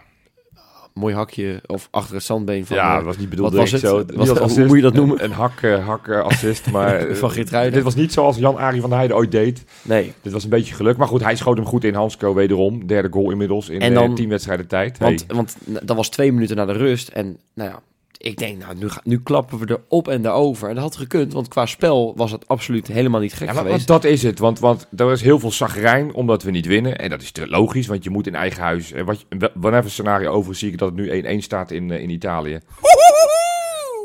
Mooi 0.97 1.13
hakje 1.13 1.61
of 1.65 1.87
achter 1.91 2.15
het 2.15 2.23
zandbeen 2.23 2.65
van, 2.65 2.75
ja, 2.75 2.89
eh, 2.89 2.95
dat 2.95 3.05
was 3.05 3.17
niet 3.17 3.29
bedoeld 3.29 3.49
wat 3.51 3.59
was 3.59 3.71
het? 3.71 3.81
zo. 3.81 4.05
Als 4.17 4.55
hoe 4.55 4.65
moet 4.65 4.75
je 4.75 4.81
dat 4.81 4.93
noemen? 4.93 5.17
Een, 5.17 5.23
een 5.23 5.31
hak, 5.31 5.61
eh, 5.61 5.85
hak 5.87 6.07
eh, 6.17 6.19
assist, 6.19 6.71
maar... 6.71 6.95
eh, 7.07 7.15
van 7.15 7.31
Geertruiden. 7.31 7.73
Dit 7.73 7.83
was 7.83 7.95
niet 7.95 8.13
zoals 8.13 8.37
Jan-Arie 8.37 8.79
van 8.81 8.89
der 8.89 8.97
Heijden 8.97 9.17
ooit 9.17 9.31
deed. 9.31 9.63
Nee, 9.81 10.13
Dit 10.21 10.33
was 10.33 10.43
een 10.43 10.49
beetje 10.49 10.73
geluk. 10.73 10.97
Maar 10.97 11.07
goed, 11.07 11.23
hij 11.23 11.35
schoot 11.35 11.57
hem 11.57 11.65
goed 11.65 11.83
in. 11.83 11.93
Hansco 11.93 12.33
wederom. 12.33 12.87
Derde 12.87 13.07
goal 13.11 13.31
inmiddels 13.31 13.69
in 13.69 13.79
En 13.81 13.93
eh, 13.93 13.99
dan- 13.99 14.15
tien 14.15 14.29
wedstrijden 14.29 14.67
tijd. 14.67 14.97
want, 14.97 15.23
Hey. 15.27 15.35
want 15.35 15.57
dat 15.83 15.95
was 15.95 16.09
twee 16.09 16.31
minuten 16.33 16.55
na 16.55 16.65
de 16.65 16.71
rust. 16.73 17.07
En 17.07 17.37
nou 17.53 17.69
ja, 17.69 17.79
ik 18.17 18.37
denk, 18.37 18.57
nou, 18.57 18.75
nu, 18.75 18.89
ga- 18.89 19.01
nu 19.03 19.19
klappen 19.21 19.59
we 19.59 19.65
er 19.65 19.81
op 19.87 20.07
en 20.07 20.25
erover. 20.25 20.69
En 20.69 20.75
dat 20.75 20.83
had 20.83 20.95
gekund, 20.95 21.33
want 21.33 21.47
qua 21.47 21.65
spel 21.65 22.13
was 22.15 22.31
het 22.31 22.47
absoluut 22.47 22.87
helemaal 22.87 23.19
niet 23.21 23.33
gek 23.33 23.47
Ja, 23.47 23.53
maar, 23.53 23.63
geweest. 23.63 23.87
want 23.87 24.01
dat 24.01 24.11
is 24.11 24.23
het. 24.23 24.39
Want, 24.39 24.59
want 24.59 24.87
er 24.95 25.11
is 25.11 25.21
heel 25.21 25.39
veel 25.39 25.51
zagrijn 25.51 26.13
omdat 26.13 26.43
we 26.43 26.51
niet 26.51 26.65
winnen. 26.65 26.97
En 26.97 27.09
dat 27.09 27.21
is 27.21 27.31
te 27.31 27.47
logisch, 27.49 27.87
want 27.87 28.03
je 28.03 28.09
moet 28.09 28.27
in 28.27 28.35
eigen 28.35 28.63
huis... 28.63 28.91
En 28.91 29.05
wat, 29.05 29.25
je- 29.29 29.51
whenever 29.53 29.91
scenario 29.91 30.31
over 30.31 30.55
zie 30.55 30.71
ik 30.71 30.77
dat 30.77 30.87
het 30.95 30.97
nu 30.97 31.37
1-1 31.39 31.43
staat 31.43 31.71
in, 31.71 31.91
eh, 31.91 32.01
in 32.01 32.09
Italië. 32.09 32.59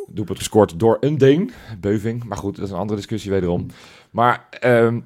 Doelpunt 0.06 0.38
gescoord 0.38 0.78
door 0.78 0.96
een 1.00 1.18
Deen, 1.18 1.52
Beuving. 1.80 2.24
Maar 2.24 2.38
goed, 2.38 2.56
dat 2.56 2.64
is 2.64 2.70
een 2.70 2.76
andere 2.78 2.96
discussie 2.98 3.30
wederom. 3.30 3.66
Maar 4.10 4.46
ehm, 4.60 5.00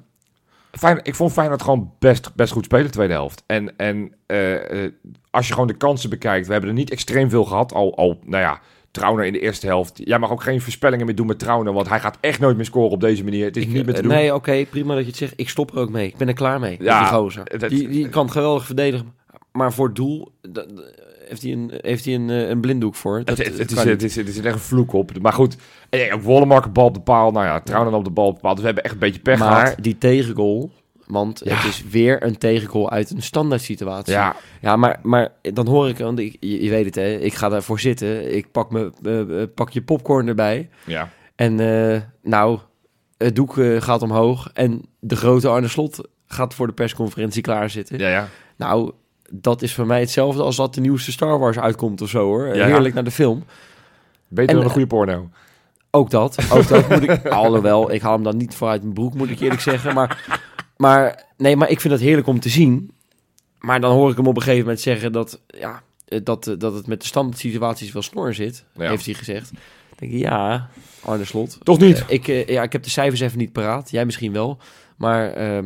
fijn, 0.71 0.99
ik 1.03 1.15
vond 1.15 1.31
Feyenoord 1.31 1.61
gewoon 1.61 1.91
best, 1.99 2.35
best 2.35 2.53
goed 2.53 2.65
spelen, 2.65 2.91
tweede 2.91 3.13
helft. 3.13 3.43
En, 3.45 3.77
en 3.77 4.13
eh, 4.25 4.83
eh, 4.85 4.91
als 5.31 5.47
je 5.47 5.53
gewoon 5.53 5.67
de 5.67 5.77
kansen 5.77 6.09
bekijkt, 6.09 6.45
we 6.45 6.51
hebben 6.51 6.69
er 6.69 6.75
niet 6.75 6.91
extreem 6.91 7.29
veel 7.29 7.45
gehad. 7.45 7.73
Al, 7.73 7.95
al 7.97 8.19
nou 8.25 8.43
ja, 8.43 8.59
Trauner 8.91 9.25
in 9.25 9.33
de 9.33 9.39
eerste 9.39 9.65
helft. 9.67 10.01
Jij 10.03 10.19
mag 10.19 10.31
ook 10.31 10.43
geen 10.43 10.61
voorspellingen 10.61 11.05
meer 11.05 11.15
doen 11.15 11.27
met 11.27 11.39
Trauner, 11.39 11.73
want 11.73 11.89
hij 11.89 11.99
gaat 11.99 12.17
echt 12.21 12.39
nooit 12.39 12.55
meer 12.55 12.65
scoren 12.65 12.91
op 12.91 13.01
deze 13.01 13.23
manier. 13.23 13.45
Het 13.45 13.57
is 13.57 13.63
Ik, 13.63 13.69
niet 13.69 13.85
meer 13.85 13.93
te 13.93 14.01
eh, 14.01 14.07
doen. 14.07 14.17
Nee, 14.17 14.33
oké, 14.35 14.65
prima 14.69 14.93
dat 14.93 15.03
je 15.03 15.09
het 15.09 15.17
zegt. 15.17 15.33
Ik 15.35 15.49
stop 15.49 15.71
er 15.71 15.79
ook 15.79 15.89
mee. 15.89 16.07
Ik 16.07 16.17
ben 16.17 16.27
er 16.27 16.33
klaar 16.33 16.59
mee. 16.59 16.77
Ja, 16.81 16.99
die 16.99 17.07
gozer. 17.17 17.59
dat- 17.59 17.69
die, 17.69 17.87
die 17.87 18.09
kan 18.09 18.31
geweldig 18.31 18.65
verdedigen. 18.65 19.13
Maar 19.51 19.73
voor 19.73 19.85
het 19.85 19.95
doel 19.95 20.31
heeft 21.27 21.41
hij 21.41 21.51
een, 21.51 21.71
heeft 21.77 22.05
hij 22.05 22.13
een, 22.13 22.29
eh, 22.29 22.49
een 22.49 22.61
blinddoek 22.61 22.95
voor. 22.95 23.23
Dat, 23.23 23.37
Het, 23.37 23.47
het, 23.47 23.57
het, 23.57 23.73
kan 23.73 23.83
is, 23.83 23.89
het, 23.89 24.03
is, 24.03 24.15
het 24.15 24.27
is 24.27 24.39
echt 24.39 24.53
een 24.55 24.59
vloek 24.61 24.93
op. 24.93 25.19
Maar 25.21 25.33
goed, 25.33 25.57
ook 26.13 26.21
Wollemark 26.21 26.73
bal 26.73 26.85
op 26.85 26.93
de 26.93 26.99
paal. 26.99 27.31
Nou 27.31 27.45
ja, 27.45 27.59
Trauner 27.59 27.93
op 27.93 28.03
de 28.03 28.09
bal 28.09 28.27
op 28.27 28.35
de 28.35 28.41
paal. 28.41 28.51
Dus 28.51 28.59
we 28.59 28.65
hebben 28.65 28.83
echt 28.83 28.93
een 28.93 28.99
beetje 28.99 29.21
pech 29.21 29.39
maar 29.39 29.65
gehad. 29.65 29.75
die 29.83 29.97
tegengoal... 29.97 30.71
Want 31.07 31.41
Ja. 31.43 31.55
het 31.55 31.65
is 31.65 31.83
weer 31.89 32.23
een 32.23 32.37
tegengoal 32.37 32.89
uit 32.91 33.09
een 33.09 33.21
standaard 33.21 33.61
situatie. 33.61 34.13
Ja, 34.13 34.35
Ja, 34.61 34.75
maar, 34.75 34.99
maar 35.03 35.31
dan 35.41 35.67
hoor 35.67 35.89
ik, 35.89 35.97
want 35.97 36.19
ik, 36.19 36.37
je, 36.39 36.63
je 36.63 36.69
weet 36.69 36.85
het 36.85 36.95
hè, 36.95 37.07
ik 37.15 37.33
ga 37.33 37.49
daarvoor 37.49 37.79
zitten. 37.79 38.35
Ik 38.35 38.51
pak, 38.51 38.71
me, 38.71 38.91
eh, 39.03 39.41
eh, 39.41 39.47
pak 39.55 39.69
je 39.69 39.81
popcorn 39.81 40.27
erbij. 40.27 40.69
ja. 40.85 41.09
En 41.35 41.59
eh, 41.59 42.01
nou, 42.23 42.59
het 43.17 43.35
doek 43.35 43.55
gaat 43.79 44.01
omhoog. 44.01 44.49
En 44.53 44.81
de 44.99 45.15
grote 45.15 45.47
Arne 45.47 45.67
Slot 45.67 46.01
gaat 46.27 46.53
voor 46.53 46.67
de 46.67 46.73
persconferentie 46.73 47.41
klaarzitten. 47.41 47.99
Ja, 47.99 48.09
ja. 48.09 48.27
Nou, 48.55 48.91
dat 49.31 49.61
is 49.61 49.73
voor 49.73 49.85
mij 49.85 49.99
hetzelfde 49.99 50.41
als 50.43 50.55
dat 50.55 50.73
de 50.73 50.81
nieuwste 50.81 51.11
Star 51.11 51.39
Wars 51.39 51.59
uitkomt 51.59 52.01
of 52.01 52.09
zo 52.09 52.23
hoor. 52.23 52.55
Ja. 52.55 52.65
Heerlijk 52.65 52.93
naar 52.93 53.03
de 53.03 53.11
film. 53.11 53.43
Beter 54.27 54.49
En- 54.49 54.55
dan 54.55 54.63
een 54.63 54.71
goede 54.71 54.87
porno. 54.87 55.29
Ook 55.91 56.09
dat. 56.09 56.37
Ook 56.51 56.67
dat 56.67 56.89
moet 56.89 57.03
ik. 57.09 57.27
Alhoewel, 57.43 57.91
ik 57.91 58.01
haal 58.01 58.13
hem 58.13 58.23
dan 58.23 58.37
niet 58.37 58.55
vooruit 58.55 58.81
mijn 58.81 58.93
broek, 58.93 59.13
moet 59.13 59.29
ik 59.29 59.39
eerlijk 59.39 59.61
zeggen. 59.61 59.93
Maar, 59.93 60.41
maar 60.77 61.23
nee, 61.37 61.55
maar 61.55 61.69
ik 61.69 61.79
vind 61.81 61.93
het 61.93 62.01
heerlijk 62.03 62.27
om 62.27 62.39
te 62.39 62.49
zien. 62.49 62.91
Maar 63.59 63.81
dan 63.81 63.91
hoor 63.91 64.09
ik 64.11 64.17
hem 64.17 64.27
op 64.27 64.35
een 64.35 64.41
gegeven 64.41 64.61
moment 64.63 64.81
zeggen 64.81 65.11
dat, 65.11 65.41
ja, 65.47 65.81
eh, 66.07 66.19
dat, 66.23 66.47
eh, 66.47 66.53
dat 66.57 66.73
het 66.73 66.87
met 66.87 67.01
de 67.01 67.07
standaard 67.07 67.37
situaties 67.39 67.91
wel 67.91 68.01
snor 68.01 68.33
zit. 68.33 68.63
Ja. 68.75 68.89
Heeft 68.89 69.05
hij 69.05 69.13
gezegd. 69.13 69.49
Dan 69.51 69.59
denk 70.09 70.11
ik, 70.11 70.19
ja, 70.19 70.69
Arne 71.01 71.25
Slot. 71.25 71.57
Toch 71.63 71.79
niet? 71.79 71.97
Eh, 71.99 72.03
ik, 72.07 72.49
ja, 72.49 72.63
ik 72.63 72.71
heb 72.71 72.83
de 72.83 72.89
cijfers 72.89 73.19
even 73.21 73.37
niet 73.37 73.51
paraat. 73.51 73.91
Jij 73.91 74.05
misschien 74.05 74.33
wel. 74.33 74.57
Maar 74.97 75.31
eh, 75.33 75.63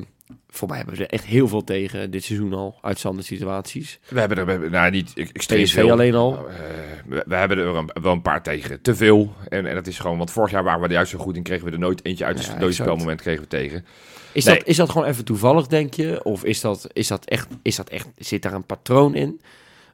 voor 0.49 0.67
mij 0.67 0.77
hebben 0.77 0.95
we 0.95 1.03
er 1.03 1.09
echt 1.09 1.25
heel 1.25 1.47
veel 1.47 1.63
tegen 1.63 2.11
dit 2.11 2.23
seizoen 2.23 2.53
al. 2.53 2.77
Uit 2.81 2.99
standaard 2.99 3.25
situaties. 3.25 3.99
We 4.07 4.19
hebben 4.19 4.37
er 4.37 4.45
we 4.45 4.51
hebben- 4.51 4.71
nou, 4.71 4.91
niet 4.91 5.11
ik, 5.15 5.29
extreem 5.33 5.63
PSV 5.63 5.73
veel. 5.73 5.91
alleen 5.91 6.15
al. 6.15 6.47
Eh, 6.49 6.55
we, 7.05 7.23
we 7.27 7.35
hebben 7.35 7.57
er 7.57 7.65
een- 7.65 7.89
wel 8.01 8.11
een 8.13 8.21
paar 8.21 8.43
tegen. 8.43 8.81
Te 8.81 8.95
veel. 8.95 9.33
En, 9.49 9.65
en 9.65 9.75
dat 9.75 9.87
is 9.87 9.99
gewoon, 9.99 10.17
want 10.17 10.31
vorig 10.31 10.51
jaar 10.51 10.63
waren 10.63 10.79
we 10.81 10.87
er 10.87 10.93
juist 10.93 11.11
zo 11.11 11.17
goed 11.17 11.35
in. 11.35 11.43
Kregen 11.43 11.65
we 11.65 11.71
er 11.71 11.79
nooit 11.79 12.05
eentje 12.05 12.25
uit. 12.25 12.35
Ja, 12.35 12.41
Dus 12.41 12.51
een 12.51 12.59
dode 12.59 12.67
exact. 12.71 12.89
spelmoment 12.89 13.21
kregen 13.21 13.41
we 13.41 13.47
tegen. 13.47 13.85
Is, 14.31 14.45
Nee. 14.45 14.57
dat, 14.57 14.67
is 14.67 14.75
dat 14.75 14.89
gewoon 14.89 15.07
even 15.07 15.25
toevallig, 15.25 15.67
denk 15.67 15.93
je? 15.93 16.23
Of 16.23 16.43
is 16.43 16.61
dat, 16.61 16.87
is 16.93 17.07
dat 17.07 17.25
echt, 17.25 17.47
is 17.61 17.75
dat 17.75 17.89
echt, 17.89 18.07
zit 18.17 18.41
daar 18.41 18.53
een 18.53 18.65
patroon 18.65 19.15
in? 19.15 19.41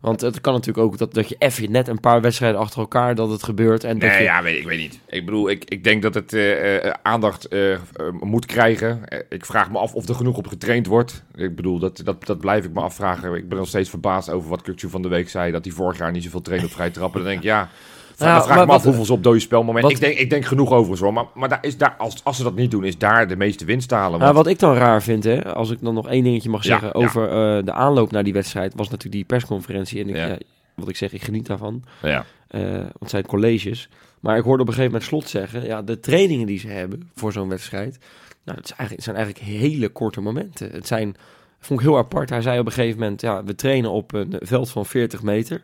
Want 0.02 0.22
het 0.22 0.42
kan 0.42 0.54
natuurlijk 0.54 0.86
ook 0.86 0.98
dat, 0.98 1.14
dat 1.14 1.30
je 1.30 1.36
even 1.40 1.72
net 1.72 1.88
een 1.88 2.00
paar 2.00 2.22
wedstrijden 2.22 2.60
achter 2.60 2.80
elkaar 2.80 3.16
dat 3.16 3.30
het 3.30 3.44
gebeurt. 3.44 3.84
En 3.84 4.00
dat 4.00 4.10
Nee, 4.10 4.18
je, 4.18 4.24
ja, 4.24 4.44
weet, 4.44 4.58
ik 4.58 4.66
weet 4.66 4.78
niet. 4.80 5.00
Ik 5.08 5.26
bedoel, 5.26 5.50
ik, 5.50 5.64
ik 5.66 5.84
denk 5.84 6.02
dat 6.02 6.14
het 6.14 6.34
eh, 6.34 6.76
eh, 6.86 6.94
aandacht 7.02 7.48
eh, 7.48 7.78
moet 8.20 8.46
krijgen. 8.46 9.02
Ik 9.30 9.46
vraag 9.46 9.72
me 9.72 9.78
af 9.78 9.94
of 9.94 10.08
er 10.08 10.16
genoeg 10.16 10.38
op 10.38 10.48
getraind 10.48 10.88
wordt. 10.88 11.24
Ik 11.36 11.56
bedoel, 11.56 11.80
dat, 11.80 12.02
dat, 12.04 12.26
dat 12.26 12.40
blijf 12.40 12.66
ik 12.66 12.74
me 12.74 12.82
afvragen. 12.82 13.36
Ik 13.36 13.50
ben 13.50 13.58
nog 13.58 13.68
steeds 13.68 13.90
verbaasd 13.90 14.30
over 14.30 14.50
wat 14.50 14.62
Kukcu 14.62 14.90
van 14.90 15.02
de 15.02 15.08
week 15.08 15.30
zei. 15.30 15.52
Dat 15.52 15.66
hij 15.66 15.74
vorig 15.74 15.98
jaar 15.98 16.12
niet 16.12 16.24
zoveel 16.24 16.42
trainde 16.42 16.66
op 16.66 16.72
vrij 16.72 16.90
trappen. 16.90 17.20
Dan 17.20 17.30
denk 17.30 17.42
ik, 17.42 17.48
ja... 17.48 17.70
Nou, 18.18 18.32
vraag 18.44 18.48
maar 18.50 18.60
ik 18.62 18.68
me 18.70 18.74
af 18.74 18.84
hoeveel 18.84 19.06
ze 19.06 19.14
op 19.14 19.24
dode 19.24 19.40
spelmoment... 19.40 19.84
wat- 19.84 19.92
Ik 19.94 20.00
denk, 20.00 20.18
ik 20.18 20.30
denk 20.30 20.46
genoeg 20.46 20.72
overigens 20.72 21.00
hoor. 21.00 21.14
Maar, 21.14 21.26
maar 21.34 21.50
daar 21.50 21.58
is 21.66 21.78
daar, 21.78 21.96
als, 21.98 22.24
als 22.24 22.38
ze 22.38 22.44
dat 22.44 22.56
niet 22.56 22.72
doen, 22.72 22.84
is 22.84 22.98
daar 22.98 23.28
de 23.28 23.36
meeste 23.36 23.66
winst 23.66 23.90
te 23.90 23.96
halen. 23.96 24.20
Want- 24.20 24.36
wat 24.36 24.48
ik 24.48 24.60
dan 24.60 24.74
raar 24.74 25.02
vind, 25.04 25.24
hè, 25.24 25.54
als 25.54 25.70
ik 25.70 25.78
dan 25.82 25.94
nog 25.94 26.08
één 26.10 26.24
dingetje 26.24 26.50
mag 26.50 26.64
Ja, 26.64 26.70
zeggen 26.80 27.00
ja. 27.00 27.06
over 27.06 27.30
eh, 27.30 27.66
de 27.66 27.72
aanloop 27.74 28.12
naar 28.12 28.24
die 28.24 28.34
wedstrijd, 28.34 28.74
was 28.76 28.86
natuurlijk 28.90 29.16
die 29.16 29.26
persconferentie. 29.26 30.02
En 30.02 30.10
ik, 30.10 30.16
Ja. 30.16 30.26
ja, 30.28 30.38
wat 30.76 30.90
ik 30.90 30.96
zeg, 30.98 31.14
ik 31.14 31.24
geniet 31.24 31.46
daarvan. 31.48 31.84
ja. 32.02 32.26
eh, 32.48 32.62
want 32.72 33.00
het 33.00 33.10
zijn 33.10 33.26
colleges. 33.26 33.90
Maar 34.20 34.38
ik 34.38 34.44
hoorde 34.44 34.62
op 34.62 34.68
een 34.68 34.74
gegeven 34.74 34.92
moment 35.00 35.10
Slot 35.10 35.30
zeggen, 35.30 35.66
ja, 35.66 35.82
de 35.82 36.00
trainingen 36.00 36.48
die 36.48 36.60
ze 36.60 36.68
hebben 36.68 37.10
voor 37.16 37.32
zo'n 37.32 37.50
wedstrijd, 37.50 37.98
nou, 38.44 38.58
dat 38.58 38.66
is 38.70 38.76
eigenlijk, 38.76 38.92
het 38.96 39.04
zijn 39.04 39.16
eigenlijk 39.16 39.46
hele 39.46 39.90
korte 39.90 40.22
momenten. 40.22 40.72
Het 40.72 40.88
zijn, 40.88 41.16
vond 41.60 41.80
ik 41.80 41.86
heel 41.86 41.98
apart. 41.98 42.30
Hij 42.30 42.42
zei 42.42 42.60
op 42.60 42.66
een 42.66 42.72
gegeven 42.72 43.00
moment, 43.00 43.22
ja, 43.22 43.44
we 43.44 43.56
trainen 43.56 43.92
op 43.92 44.14
een 44.14 44.36
veld 44.40 44.70
van 44.70 44.86
40 44.86 45.22
meter. 45.24 45.62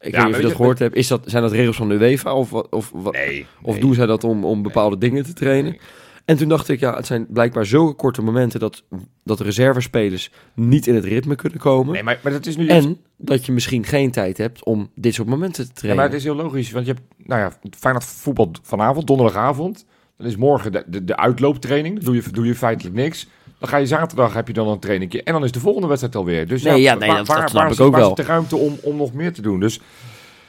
Ik 0.00 0.12
Ja, 0.12 0.16
weet 0.18 0.26
niet 0.26 0.34
of 0.34 0.36
je 0.36 0.42
dat 0.42 0.50
je- 0.50 0.56
gehoord 0.56 0.78
hebt. 0.78 0.94
Is 0.96 1.06
dat, 1.08 1.22
zijn 1.26 1.42
dat 1.42 1.52
regels 1.52 1.76
van 1.76 1.88
de 1.88 1.94
UEFA 1.94 2.34
of, 2.34 2.52
of, 2.52 2.92
Nee. 3.12 3.46
of 3.62 3.72
nee. 3.72 3.80
doen 3.80 3.94
zij 3.94 4.06
dat 4.06 4.24
om, 4.24 4.44
om 4.44 4.62
bepaalde 4.62 4.98
dingen 4.98 5.24
te 5.24 5.32
trainen? 5.32 5.76
En 6.24 6.36
toen 6.36 6.48
dacht 6.48 6.68
ik, 6.68 6.80
ja, 6.80 6.96
het 6.96 7.06
zijn 7.06 7.26
blijkbaar 7.28 7.66
zulke 7.66 7.94
korte 7.94 8.22
momenten 8.22 8.60
dat, 8.60 8.82
dat 9.24 9.40
reservespelers 9.40 10.30
niet 10.54 10.86
in 10.86 10.94
het 10.94 11.04
ritme 11.04 11.34
kunnen 11.34 11.58
komen. 11.58 11.92
Nee, 11.92 12.02
maar, 12.02 12.20
maar 12.22 12.32
dat 12.32 12.46
is 12.46 12.56
nu... 12.56 12.66
En 12.68 12.98
dat 13.16 13.46
je 13.46 13.52
misschien 13.52 13.84
geen 13.84 14.10
tijd 14.10 14.38
hebt 14.38 14.64
om 14.64 14.90
dit 14.94 15.14
soort 15.14 15.28
momenten 15.28 15.64
te 15.64 15.68
Ja, 15.68 15.74
trainen. 15.74 16.00
maar 16.02 16.10
het 16.12 16.18
is 16.18 16.24
heel 16.24 16.34
logisch, 16.34 16.70
want 16.70 16.86
je 16.86 16.92
hebt, 16.92 17.28
nou 17.28 17.40
ja, 17.40 17.52
Feyenoord 17.78 18.04
voetbal 18.04 18.50
vanavond, 18.62 19.06
donderdagavond. 19.06 19.84
Dan 20.16 20.26
is 20.26 20.36
morgen 20.36 20.72
de, 20.72 20.84
de, 20.86 21.04
de 21.04 21.16
uitlooptraining. 21.16 21.98
Doe 22.00 22.14
je, 22.14 22.22
doe 22.32 22.46
je 22.46 22.54
feitelijk 22.54 22.94
niks. 22.96 23.26
Dan 23.58 23.68
ga 23.68 23.76
je 23.76 23.86
zaterdag, 23.86 24.34
heb 24.34 24.46
je 24.46 24.52
dan 24.52 24.68
een 24.68 24.78
trainingje. 24.78 25.22
En 25.22 25.32
dan 25.32 25.44
is 25.44 25.52
de 25.52 25.60
volgende 25.60 25.86
wedstrijd 25.88 26.16
alweer. 26.16 26.46
Dus 26.48 26.62
Nee, 26.62 26.80
ja, 26.80 26.94
nee, 26.94 27.08
dat- 27.08 27.16
dat 27.16 27.26
snap 27.26 27.50
waar 27.52 27.66
ik 27.66 27.72
is- 27.72 27.80
ook 27.80 27.92
waar 27.92 28.00
wel. 28.00 28.14
de 28.14 28.22
ruimte 28.22 28.56
om, 28.56 28.78
om 28.82 28.96
nog 28.96 29.12
meer 29.12 29.32
te 29.32 29.42
doen? 29.42 29.60
Dus 29.60 29.80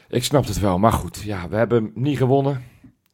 ik 0.10 0.24
snap 0.24 0.46
het 0.46 0.60
wel. 0.60 0.80
Maar 0.80 0.92
goed, 0.94 1.22
ja, 1.26 1.48
we 1.50 1.56
hebben 1.56 1.92
niet 1.94 2.18
gewonnen. 2.18 2.64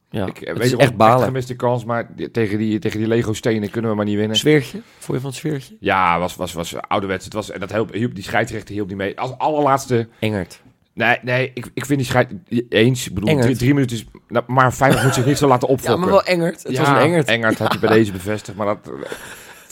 ja, 0.09 0.25
ik 0.25 0.41
eh, 0.41 0.47
het 0.49 0.57
weet 0.57 0.67
is 0.71 0.75
echt 0.77 0.95
balen. 0.95 1.25
gemiste 1.25 1.55
kans, 1.55 1.85
maar 1.85 2.09
tegen 2.31 2.57
die, 2.57 2.79
tegen 2.79 2.99
die 2.99 3.07
Lego 3.07 3.33
stenen 3.33 3.69
kunnen 3.69 3.89
we 3.91 3.95
maar 3.97 4.05
niet 4.05 4.15
winnen. 4.17 4.37
Sfeertje? 4.37 4.81
Vond 4.97 5.17
je 5.17 5.19
van 5.23 5.29
het 5.29 5.35
sfeertje? 5.39 5.75
Ja, 5.79 6.19
was, 6.19 6.35
was, 6.35 6.53
was 6.53 6.75
ouderwets. 6.87 7.25
Het 7.25 7.33
was, 7.33 7.51
en 7.51 7.59
dat 7.59 7.71
hielp, 7.71 7.93
hielp, 7.93 8.15
die 8.15 8.23
scheidsrechter 8.23 8.73
hielp 8.73 8.87
niet 8.87 8.97
mee. 8.97 9.19
Als 9.19 9.37
allerlaatste 9.37 10.07
Engert. 10.19 10.61
Nee, 10.93 11.17
nee 11.21 11.51
ik, 11.53 11.69
ik 11.73 11.85
vind 11.85 11.99
die 11.99 12.07
scheid 12.07 12.31
eens. 12.69 13.07
Ik 13.07 13.13
bedoel, 13.13 13.39
drie, 13.39 13.55
drie 13.55 13.73
minuten 13.73 13.95
is... 13.97 14.05
Nou, 14.27 14.45
maar 14.47 14.71
Feyenoord 14.71 15.03
moet 15.03 15.13
zich 15.13 15.25
niet 15.25 15.37
zo 15.37 15.47
laten 15.47 15.67
Ja, 15.67 15.73
opfokken. 15.73 15.99
maar 15.99 16.09
wel 16.09 16.23
Engert. 16.23 16.63
Het 16.63 16.77
was 16.77 16.87
een 16.87 16.95
Engert. 16.95 17.27
Engert 17.27 17.57
had 17.59 17.73
je 17.73 17.79
bij 17.79 17.89
deze 17.89 18.11
bevestigd, 18.11 18.57
maar 18.57 18.65
dat... 18.65 18.91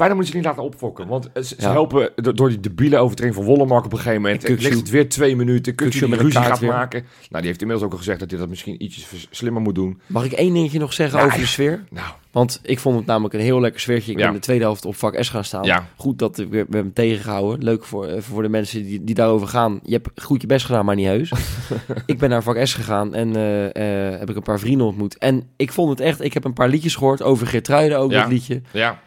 Feyenoord 0.02 0.16
moet 0.16 0.26
zich 0.26 0.36
niet 0.36 0.46
laten 0.46 0.64
opfokken, 0.64 1.08
want 1.08 1.30
ze, 1.34 1.44
ze 1.44 1.56
Ja. 1.58 1.72
helpen 1.72 2.10
do- 2.16 2.34
door 2.34 2.50
die 2.50 2.60
debiele 2.60 2.98
overtreding 2.98 3.36
van 3.36 3.46
Wollemark 3.46 3.86
op 3.86 3.92
een 3.92 3.98
gegeven 3.98 4.22
moment. 4.22 4.44
En 4.44 4.56
Kukçu. 4.58 4.62
ligt 4.62 4.78
het 4.80 4.90
weer 4.90 5.10
twee 5.10 5.36
minuten. 5.36 5.76
Die 5.76 6.08
met 6.08 6.20
ruzie 6.22 6.40
gaat 6.42 6.60
weer. 6.60 6.70
maken. 6.70 7.00
Nou, 7.02 7.08
die 7.38 7.46
heeft 7.48 7.62
inmiddels 7.62 7.86
ook 7.88 7.92
al 7.92 7.98
gezegd 7.98 8.20
dat 8.20 8.30
hij 8.32 8.40
dat 8.40 8.50
misschien 8.50 8.84
ietsjes 8.84 9.28
slimmer 9.32 9.62
moet 9.62 9.76
doen. 9.76 10.02
Mag 10.08 10.26
ik 10.26 10.32
één 10.32 10.54
dingetje 10.54 10.80
nog 10.80 10.94
zeggen 10.94 11.18
Ja, 11.20 11.26
over 11.26 11.38
de 11.38 11.44
ja. 11.44 11.50
sfeer? 11.50 11.84
Nou, 11.90 12.08
Want 12.32 12.60
ik 12.64 12.80
vond 12.80 12.98
het 12.98 13.06
namelijk 13.06 13.34
een 13.34 13.40
heel 13.40 13.60
lekker 13.60 13.82
sfeertje. 13.82 14.12
Ik 14.12 14.18
Ja. 14.18 14.26
ben 14.26 14.34
de 14.34 14.40
tweede 14.40 14.64
helft 14.64 14.86
op 14.86 14.96
vak 14.96 15.16
S 15.24 15.30
gaan 15.30 15.44
staan. 15.44 15.64
ja. 15.64 15.88
Goed 15.96 16.20
dat 16.20 16.38
we 16.38 16.48
we 16.48 16.58
hebben 16.58 16.80
hem 16.80 16.94
tegengehouden. 16.94 17.64
Leuk 17.64 17.84
voor, 17.86 18.06
eh, 18.06 18.22
voor 18.22 18.42
de 18.42 18.50
mensen 18.50 18.84
die, 18.84 19.04
die 19.04 19.16
daarover 19.16 19.48
gaan. 19.48 19.80
Je 19.84 19.94
hebt 19.94 20.22
goed 20.24 20.42
je 20.42 20.48
best 20.48 20.66
gedaan, 20.66 20.86
maar 20.86 20.96
niet 20.96 21.06
heus. 21.08 21.32
ik 22.06 22.18
ben 22.18 22.30
naar 22.30 22.44
vak 22.44 22.66
S 22.66 22.74
gegaan 22.74 23.14
en 23.14 23.36
eh, 23.36 24.12
eh, 24.14 24.20
heb 24.20 24.30
ik 24.30 24.36
een 24.36 24.42
paar 24.42 24.60
vrienden 24.60 24.88
ontmoet. 24.88 25.18
En 25.18 25.44
ik 25.56 25.72
vond 25.72 25.90
het 25.90 26.00
echt... 26.00 26.22
Ik 26.24 26.34
heb 26.34 26.44
een 26.44 26.54
paar 26.54 26.70
liedjes 26.70 26.96
gehoord 26.96 27.22
over 27.24 27.48
Geertruiden, 27.48 27.98
ook 28.00 28.12
Ja. 28.12 28.22
dat 28.22 28.32
liedje. 28.32 28.62
Ja, 28.72 29.00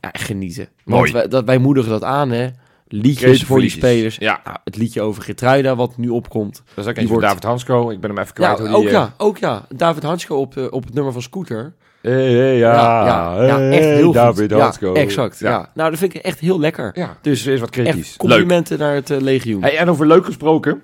Ja, 0.00 0.10
genieten. 0.12 0.68
Mooi. 0.84 1.00
Want 1.00 1.12
wij, 1.12 1.28
dat, 1.28 1.44
wij 1.44 1.58
moedigen 1.58 1.90
dat 1.90 2.02
aan, 2.04 2.30
hè. 2.30 2.48
Liedjes 2.88 3.42
voor 3.44 3.60
die 3.60 3.70
spelers. 3.70 4.16
Ja, 4.16 4.40
Nou, 4.44 4.56
het 4.64 4.76
liedje 4.76 5.00
over 5.02 5.22
Geertruida, 5.22 5.76
wat 5.76 5.96
nu 5.96 6.08
opkomt. 6.08 6.62
dat 6.74 6.86
is 6.86 7.02
ook 7.02 7.08
wordt- 7.08 7.26
David 7.26 7.42
Hansko. 7.42 7.90
Ik 7.90 8.00
ben 8.00 8.10
hem 8.10 8.18
even 8.18 8.32
Ja, 8.42 8.54
kwijt. 8.54 8.58
hoe 8.58 8.68
die, 8.68 8.76
ook 8.76 8.84
eh, 8.84 8.90
ja, 8.92 9.14
ook 9.16 9.38
ja. 9.38 9.66
David 9.68 10.02
Hansko 10.02 10.36
op, 10.40 10.56
eh, 10.56 10.64
op 10.70 10.84
het 10.84 10.94
nummer 10.94 11.12
van 11.12 11.22
Scooter. 11.22 11.74
Hey, 12.00 12.32
hey, 12.32 12.56
ja, 12.56 13.06
ja, 13.06 13.44
ja, 13.46 13.70
echt 13.70 13.84
heel 13.84 14.12
David 14.12 14.52
goed. 14.52 14.60
Hansko. 14.60 14.94
Ja, 14.94 15.00
exact. 15.00 15.38
Ja. 15.38 15.70
Nou, 15.74 15.90
dat 15.90 15.98
vind 15.98 16.14
ik 16.14 16.22
echt 16.22 16.38
heel 16.38 16.60
lekker. 16.60 16.90
Ja, 16.94 17.16
dus 17.22 17.46
er 17.46 17.52
is 17.52 17.60
wat 17.60 17.70
kritisch. 17.70 18.08
Echt 18.08 18.16
complimenten 18.16 18.78
naar 18.78 18.94
het 18.94 19.10
eh, 19.10 19.20
legioen. 19.20 19.62
Hey, 19.62 19.76
en 19.78 19.88
over 19.88 20.06
leuk 20.06 20.24
gesproken, 20.24 20.82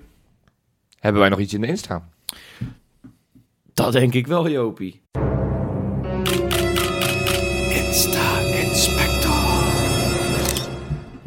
hebben 0.99 1.21
wij 1.21 1.29
nog 1.29 1.39
iets 1.39 1.53
in 1.53 1.61
de 1.61 1.67
Insta? 1.67 2.07
Dat 3.73 3.91
denk 3.93 4.13
ik 4.13 4.27
wel, 4.27 4.49
Jopie. 4.49 5.01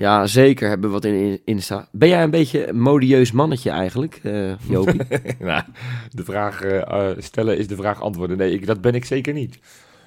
Ja, 0.00 0.26
zeker 0.26 0.68
hebben 0.68 0.88
we 0.88 0.94
wat 0.94 1.04
in 1.04 1.40
Insta. 1.44 1.88
Ben 1.92 2.08
jij 2.08 2.22
een 2.22 2.30
beetje 2.30 2.68
een 2.68 2.80
modieus 2.80 3.32
mannetje 3.32 3.70
eigenlijk, 3.70 4.20
eh 4.22 4.52
Jopie? 4.68 5.00
nou, 5.38 5.62
de 6.10 6.24
vraag 6.24 6.62
eh, 6.62 7.10
eh, 7.10 7.16
stellen 7.18 7.58
is 7.58 7.66
de 7.66 7.76
vraag 7.76 8.02
antwoorden. 8.02 8.36
Nee, 8.36 8.52
ik, 8.52 8.66
dat 8.66 8.80
ben 8.80 8.94
ik 8.94 9.04
zeker 9.04 9.32
niet. 9.32 9.58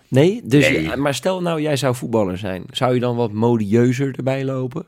Nee? 0.07 0.41
Dus, 0.43 0.69
Nee. 0.69 0.95
maar 0.95 1.13
stel 1.13 1.41
nou, 1.41 1.61
jij 1.61 1.75
zou 1.75 1.95
voetballer 1.95 2.37
zijn. 2.37 2.63
Zou 2.71 2.93
je 2.93 2.99
dan 2.99 3.15
wat 3.15 3.31
modieuzer 3.31 4.13
erbij 4.17 4.45
lopen? 4.45 4.85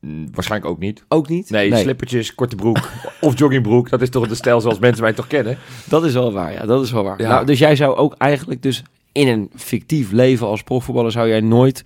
Mm, 0.00 0.28
waarschijnlijk 0.32 0.70
ook 0.70 0.78
niet. 0.78 1.04
Ook 1.08 1.28
niet? 1.28 1.50
Nee, 1.50 1.76
slippertjes, 1.76 2.34
korte 2.34 2.56
broek 2.56 2.90
of 3.20 3.38
joggingbroek. 3.38 3.90
Dat 3.90 4.02
is 4.02 4.10
toch 4.10 4.28
de 4.28 4.34
stijl 4.34 4.60
zoals 4.60 4.78
mensen 4.78 5.02
mij 5.02 5.12
toch 5.12 5.26
kennen. 5.26 5.58
Dat 5.84 6.04
is 6.04 6.12
wel 6.12 6.32
waar, 6.32 6.52
ja. 6.52 6.66
Dat 6.66 6.84
is 6.84 6.90
wel 6.90 7.04
waar. 7.04 7.22
Ja. 7.22 7.28
Nou, 7.28 7.46
dus 7.46 7.58
jij 7.58 7.76
zou 7.76 7.96
ook 7.96 8.14
eigenlijk 8.18 8.62
dus 8.62 8.82
in 9.12 9.28
een 9.28 9.50
fictief 9.54 10.12
leven 10.12 10.46
als 10.46 10.62
profvoetballer... 10.62 11.12
zou 11.12 11.28
jij 11.28 11.40
nooit, 11.40 11.82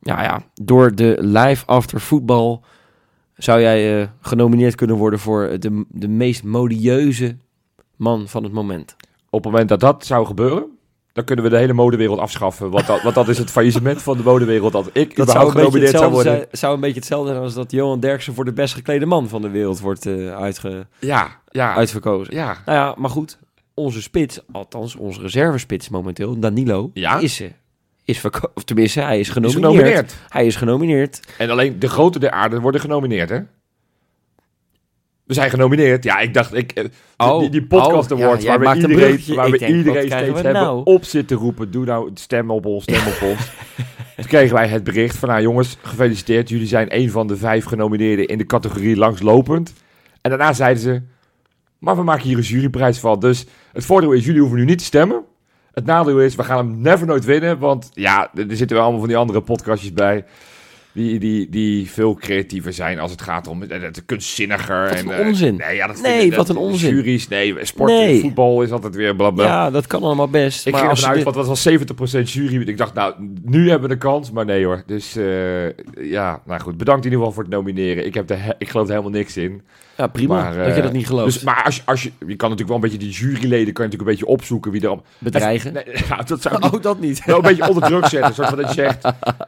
ja, 0.00 0.22
ja, 0.22 0.42
door 0.54 0.94
de 0.94 1.16
live 1.20 1.66
after 1.66 2.00
voetbal... 2.00 2.64
zou 3.36 3.60
jij 3.60 4.00
eh, 4.02 4.08
genomineerd 4.20 4.74
kunnen 4.74 4.96
worden 4.96 5.18
voor 5.18 5.56
de, 5.58 5.84
de 5.88 6.08
meest 6.08 6.44
modieuze 6.44 7.36
man 7.96 8.28
van 8.28 8.42
het 8.42 8.52
moment. 8.52 8.96
Op 9.30 9.42
het 9.44 9.52
moment 9.52 9.68
dat 9.68 9.80
dat 9.80 10.06
zou 10.06 10.26
gebeuren, 10.26 10.64
dan 11.12 11.24
kunnen 11.24 11.44
we 11.44 11.50
de 11.50 11.56
hele 11.56 11.72
modewereld 11.72 12.18
afschaffen. 12.18 12.70
Want 12.70 12.86
dat, 12.86 13.02
want 13.02 13.14
dat 13.14 13.28
is 13.28 13.38
het 13.38 13.50
faillissement 13.50 14.02
van 14.02 14.16
de 14.16 14.22
modewereld. 14.22 14.72
Dat 14.72 14.90
ik 14.92 15.16
Dat 15.16 15.30
zou 15.30 15.50
genomineerd 15.50 15.90
zou 15.90 16.10
worden. 16.12 16.32
zijn, 16.32 16.46
zou 16.50 16.74
een 16.74 16.80
beetje 16.80 16.96
hetzelfde 16.98 17.30
zijn 17.30 17.42
als 17.42 17.54
dat 17.54 17.70
Johan 17.70 18.00
Derksen 18.00 18.34
voor 18.34 18.44
de 18.44 18.52
best 18.52 18.74
geklede 18.74 19.06
man 19.06 19.28
van 19.28 19.42
de 19.42 19.48
wereld 19.50 19.80
wordt 19.80 20.06
eh, 20.06 20.36
uitge, 20.36 20.86
Ja, 21.00 21.40
ja, 21.48 21.74
uitverkozen. 21.74 22.34
ja. 22.34 22.56
Nou 22.66 22.78
ja, 22.78 22.94
maar 22.98 23.10
goed. 23.10 23.38
Onze 23.74 24.02
spits, 24.02 24.40
althans 24.52 24.96
onze 24.96 25.20
reservespits 25.20 25.88
momenteel, 25.88 26.38
Danilo, 26.38 26.90
Ja. 26.94 27.18
is, 27.18 27.40
eh, 27.40 27.48
is 28.10 28.24
of 28.54 28.64
tenminste, 28.64 29.00
hij 29.00 29.18
is 29.18 29.26
Is 29.26 29.32
genomineerd. 29.32 29.64
genomineerd. 29.72 30.16
Hij 30.28 30.46
is 30.46 30.56
genomineerd. 30.56 31.20
En 31.38 31.50
alleen 31.50 31.78
de 31.78 31.88
grote 31.88 32.18
der 32.18 32.30
aarde 32.30 32.60
worden 32.60 32.80
genomineerd, 32.80 33.28
hè? 33.28 33.40
We 35.24 35.36
zijn 35.36 35.50
genomineerd. 35.50 36.04
Ja, 36.04 36.18
ik 36.18 36.34
dacht, 36.34 36.54
ik, 36.54 36.72
eh, 36.72 36.84
Oh, 37.16 37.40
die, 37.40 37.50
die 37.50 37.66
podcast 37.66 38.10
oh, 38.12 38.20
awards 38.22 38.44
waar 38.44 38.60
we 38.60 38.74
iedereen, 38.74 39.34
waar 39.34 39.50
we 39.50 39.58
denk, 39.58 39.74
iedereen 39.74 40.06
steeds 40.06 40.26
we 40.26 40.34
hebben 40.34 40.52
nou? 40.52 40.80
op 40.84 41.04
zitten 41.04 41.36
roepen. 41.36 41.70
Doe 41.70 41.84
nou, 41.84 42.10
stem 42.14 42.50
op 42.50 42.66
ons, 42.66 42.82
stem 42.82 43.06
op 43.06 43.22
ons. 43.22 43.50
Toen 44.16 44.24
kregen 44.28 44.54
wij 44.54 44.68
het 44.68 44.84
bericht 44.84 45.16
van, 45.16 45.28
nou 45.28 45.42
jongens, 45.42 45.76
gefeliciteerd. 45.82 46.48
Jullie 46.48 46.66
zijn 46.66 46.96
een 46.96 47.10
van 47.10 47.26
de 47.26 47.36
vijf 47.36 47.64
genomineerden 47.64 48.26
in 48.26 48.38
de 48.38 48.46
categorie 48.46 48.96
langslopend. 48.96 49.72
En 50.20 50.30
daarna 50.30 50.52
zeiden 50.52 50.82
ze, 50.82 51.02
maar 51.78 51.96
we 51.96 52.02
maken 52.02 52.24
hier 52.28 52.36
een 52.36 52.42
juryprijs 52.42 52.98
van. 52.98 53.20
Dus 53.20 53.46
het 53.72 53.84
voordeel 53.84 54.12
is, 54.12 54.24
jullie 54.24 54.40
hoeven 54.40 54.58
nu 54.58 54.64
niet 54.64 54.78
te 54.78 54.84
stemmen. 54.84 55.24
Het 55.74 55.86
nadeel 55.86 56.20
is, 56.20 56.34
we 56.34 56.44
gaan 56.44 56.56
hem 56.56 56.80
never 56.80 57.06
nooit 57.06 57.24
winnen. 57.24 57.58
Want 57.58 57.90
ja, 57.94 58.30
er 58.34 58.44
zitten 58.56 58.68
wel 58.70 58.80
allemaal 58.80 59.00
van 59.00 59.08
die 59.08 59.16
andere 59.18 59.40
podcastjes 59.40 59.92
bij. 59.92 60.24
Die, 60.92 61.18
die, 61.18 61.48
die 61.48 61.90
veel 61.90 62.14
creatiever 62.14 62.72
zijn 62.72 62.98
als 62.98 63.10
het 63.10 63.22
gaat 63.22 63.46
om 63.46 63.60
het, 63.60 64.02
kunstzinniger. 64.06 64.82
Wat 64.88 64.92
en, 64.92 65.10
eh, 65.10 65.26
onzin. 65.26 65.56
Nee, 65.56 65.76
ja, 65.76 65.86
dat 65.86 66.00
Nee, 66.02 66.18
vinden- 66.20 66.36
wat 66.38 66.46
dat- 66.46 66.56
een 66.56 66.62
onzin. 66.62 66.94
Juries, 66.94 67.28
nee, 67.28 67.54
sport, 67.64 67.90
Nee. 67.90 68.20
voetbal 68.20 68.62
is 68.62 68.70
altijd 68.72 68.94
weer 68.94 69.16
blabla. 69.16 69.44
Ja, 69.44 69.70
dat 69.70 69.86
kan 69.86 70.02
allemaal 70.02 70.28
best. 70.28 70.66
Ik 70.66 70.72
maar 70.72 70.80
ging 70.80 70.92
ervan 70.92 71.06
uit, 71.08 71.16
dit- 71.16 71.24
want 71.24 71.36
het 71.36 71.46
was 71.46 71.62
70% 71.62 72.30
jury. 72.32 72.68
Ik 72.68 72.76
dacht, 72.76 72.94
nou, 72.94 73.14
nu 73.42 73.70
hebben 73.70 73.88
we 73.88 73.94
de 73.94 74.00
kans. 74.00 74.30
Maar 74.30 74.44
nee 74.44 74.64
hoor. 74.64 74.82
Dus 74.86 75.16
eh, 75.16 75.68
ja, 76.10 76.42
nou 76.46 76.60
goed. 76.60 76.76
Bedankt 76.76 77.04
in 77.04 77.10
ieder 77.10 77.18
geval 77.26 77.32
voor 77.32 77.42
het 77.42 77.52
nomineren. 77.52 78.06
Ik, 78.06 78.14
heb 78.14 78.26
de 78.26 78.38
ik 78.58 78.68
geloof 78.68 78.86
er 78.86 78.92
helemaal 78.92 79.12
niks 79.18 79.36
in. 79.36 79.62
Ja, 80.00 80.06
prima 80.06 80.34
maar, 80.34 80.56
dat 80.56 80.66
je 80.66 80.72
eh, 80.72 80.82
dat 80.82 80.92
niet 80.92 81.06
gelooft. 81.06 81.32
Dus, 81.34 81.42
maar 81.42 81.62
als 81.64 81.76
je, 81.76 81.82
als 81.84 82.02
je, 82.02 82.10
je 82.18 82.36
kan 82.36 82.50
natuurlijk 82.50 82.68
wel 82.68 82.76
een 82.76 82.82
beetje 82.82 82.98
die 82.98 83.10
juryleden 83.10 83.72
kan 83.72 83.84
je 83.84 83.90
natuurlijk 83.90 84.00
een 84.00 84.04
beetje 84.04 84.26
opzoeken 84.26 84.72
wie 84.72 84.82
er 84.82 84.88
al. 84.88 85.02
Bedreigen. 85.18 85.72
Nee, 85.72 85.84
ja, 86.08 86.16
dat 86.16 86.42
zou 86.42 86.56
ik 86.56 86.64
oh, 86.74 86.82
dat 86.82 87.00
niet. 87.00 87.24
wel 87.24 87.36
een 87.36 87.42
beetje 87.42 87.68
onder 87.68 87.82
druk 87.82 88.06
zetten. 88.06 88.34
Soort 88.34 88.48
van 88.48 88.58
dat 88.58 88.68
je 88.68 88.74
zegt, 88.74 89.04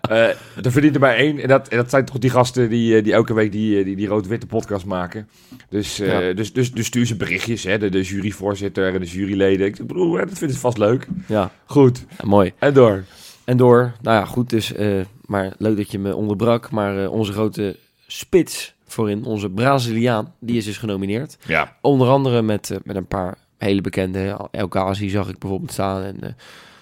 eh 0.09 0.29
er 0.63 0.73
verdient 0.73 0.95
er 0.95 1.01
maar 1.01 1.15
één. 1.15 1.39
En 1.39 1.49
dat, 1.49 1.69
en 1.69 1.77
dat 1.77 1.91
zijn 1.91 2.05
toch 2.05 2.19
die 2.19 2.31
gasten 2.31 2.69
die, 2.69 2.97
eh, 2.97 3.05
die 3.05 3.13
elke 3.13 3.35
week 3.35 3.53
die, 3.53 3.79
eh, 3.79 3.85
die, 3.85 3.97
die 3.97 4.07
rood-witte 4.07 4.47
podcast 4.47 4.85
maken. 4.85 5.29
Dus, 5.69 6.01
eh, 6.01 6.29
Ja. 6.29 6.33
dus, 6.33 6.53
dus, 6.53 6.73
dus 6.73 6.87
stuur 6.87 7.07
ze 7.07 7.17
berichtjes, 7.17 7.65
hè, 7.65 7.79
de, 7.79 7.89
de 7.89 8.03
juryvoorzitter 8.03 8.95
en 8.95 9.01
de 9.01 9.07
juryleden. 9.07 9.67
Ik 9.67 9.87
bedoel, 9.87 10.13
dat 10.13 10.29
vinden 10.29 10.57
ze 10.57 10.59
vast 10.63 10.79
leuk. 10.79 11.07
Ja, 11.27 11.51
Goed, 11.65 12.05
ja, 12.19 12.27
mooi. 12.29 12.53
en 12.59 12.73
door. 12.75 13.05
En 13.45 13.57
door, 13.57 13.93
nou 14.03 14.17
ja, 14.19 14.25
goed, 14.25 14.51
dus, 14.51 14.73
eh, 14.73 15.01
maar 15.27 15.53
leuk 15.59 15.77
dat 15.77 15.91
je 15.91 15.99
me 15.99 16.17
onderbrak. 16.17 16.71
Maar 16.71 17.03
eh, 17.03 17.13
onze 17.13 17.33
grote 17.33 17.77
spits 18.07 18.75
voorin, 18.93 19.25
onze 19.25 19.51
Braziliaan, 19.51 20.35
die 20.41 20.57
is 20.57 20.65
dus 20.65 20.79
genomineerd. 20.79 21.37
Ja, 21.47 21.77
Onder 21.81 22.09
andere 22.09 22.43
met, 22.43 22.71
eh, 22.71 22.79
met 22.85 22.97
een 22.97 23.07
paar 23.07 23.39
hele 23.59 23.81
bekende. 23.81 24.49
El 24.51 24.67
Ghazi 24.69 25.09
zag 25.09 25.29
ik 25.29 25.39
bijvoorbeeld 25.39 25.73
staan. 25.73 26.03
En 26.03 26.21
eh, 26.23 26.33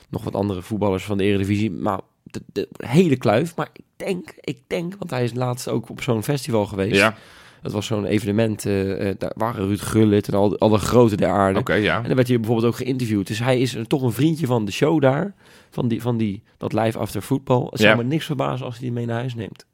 nog 0.09 0.25
wat 0.25 0.35
andere 0.35 0.63
voetballers 0.63 1.05
van 1.05 1.19
de 1.19 1.25
Eredivisie. 1.25 1.71
Maar 1.71 2.01
de, 2.23 2.43
de 2.53 2.69
hele 2.87 3.17
kluif. 3.17 3.57
Maar 3.57 3.69
ik 3.73 3.85
denk, 3.97 4.33
ik 4.41 4.59
denk, 4.67 4.95
want 4.99 5.11
hij 5.11 5.25
is 5.25 5.35
laatst 5.35 5.69
ook 5.69 5.89
op 5.91 6.03
zo'n 6.03 6.23
festival 6.23 6.67
geweest. 6.67 6.97
ja. 6.97 7.15
Dat 7.63 7.73
was 7.73 7.87
zo'n 7.87 8.05
evenement. 8.05 8.67
eh, 8.67 9.15
daar 9.19 9.33
waren 9.37 9.67
Ruud 9.67 9.81
Gullit 9.81 10.29
en 10.29 10.35
al, 10.35 10.59
alle 10.59 10.79
grote 10.79 11.17
der 11.17 11.29
aarde. 11.29 11.59
oké, 11.59 11.75
ja. 11.75 11.97
En 11.97 12.07
dan 12.07 12.15
werd 12.15 12.29
hij 12.29 12.37
bijvoorbeeld 12.37 12.67
ook 12.69 12.77
geïnterviewd. 12.77 13.27
Dus 13.27 13.39
hij 13.39 13.61
is 13.61 13.75
een- 13.75 13.87
toch 13.87 14.03
een 14.03 14.13
vriendje 14.13 14.47
van 14.47 14.65
de 14.65 14.73
show 14.73 15.01
daar. 15.03 15.35
Van, 15.71 15.89
die, 15.89 16.03
van 16.03 16.17
die, 16.17 16.43
dat 16.57 16.73
live 16.73 16.99
after 16.99 17.23
voetbal. 17.23 17.67
Het 17.71 17.81
zou 17.81 17.91
Ja. 17.91 17.97
me 17.97 18.05
niks 18.09 18.25
verbazen 18.25 18.67
als 18.67 18.75
hij 18.75 18.83
die 18.85 18.93
mee 18.93 19.07
naar 19.07 19.19
huis 19.19 19.35
neemt. 19.35 19.67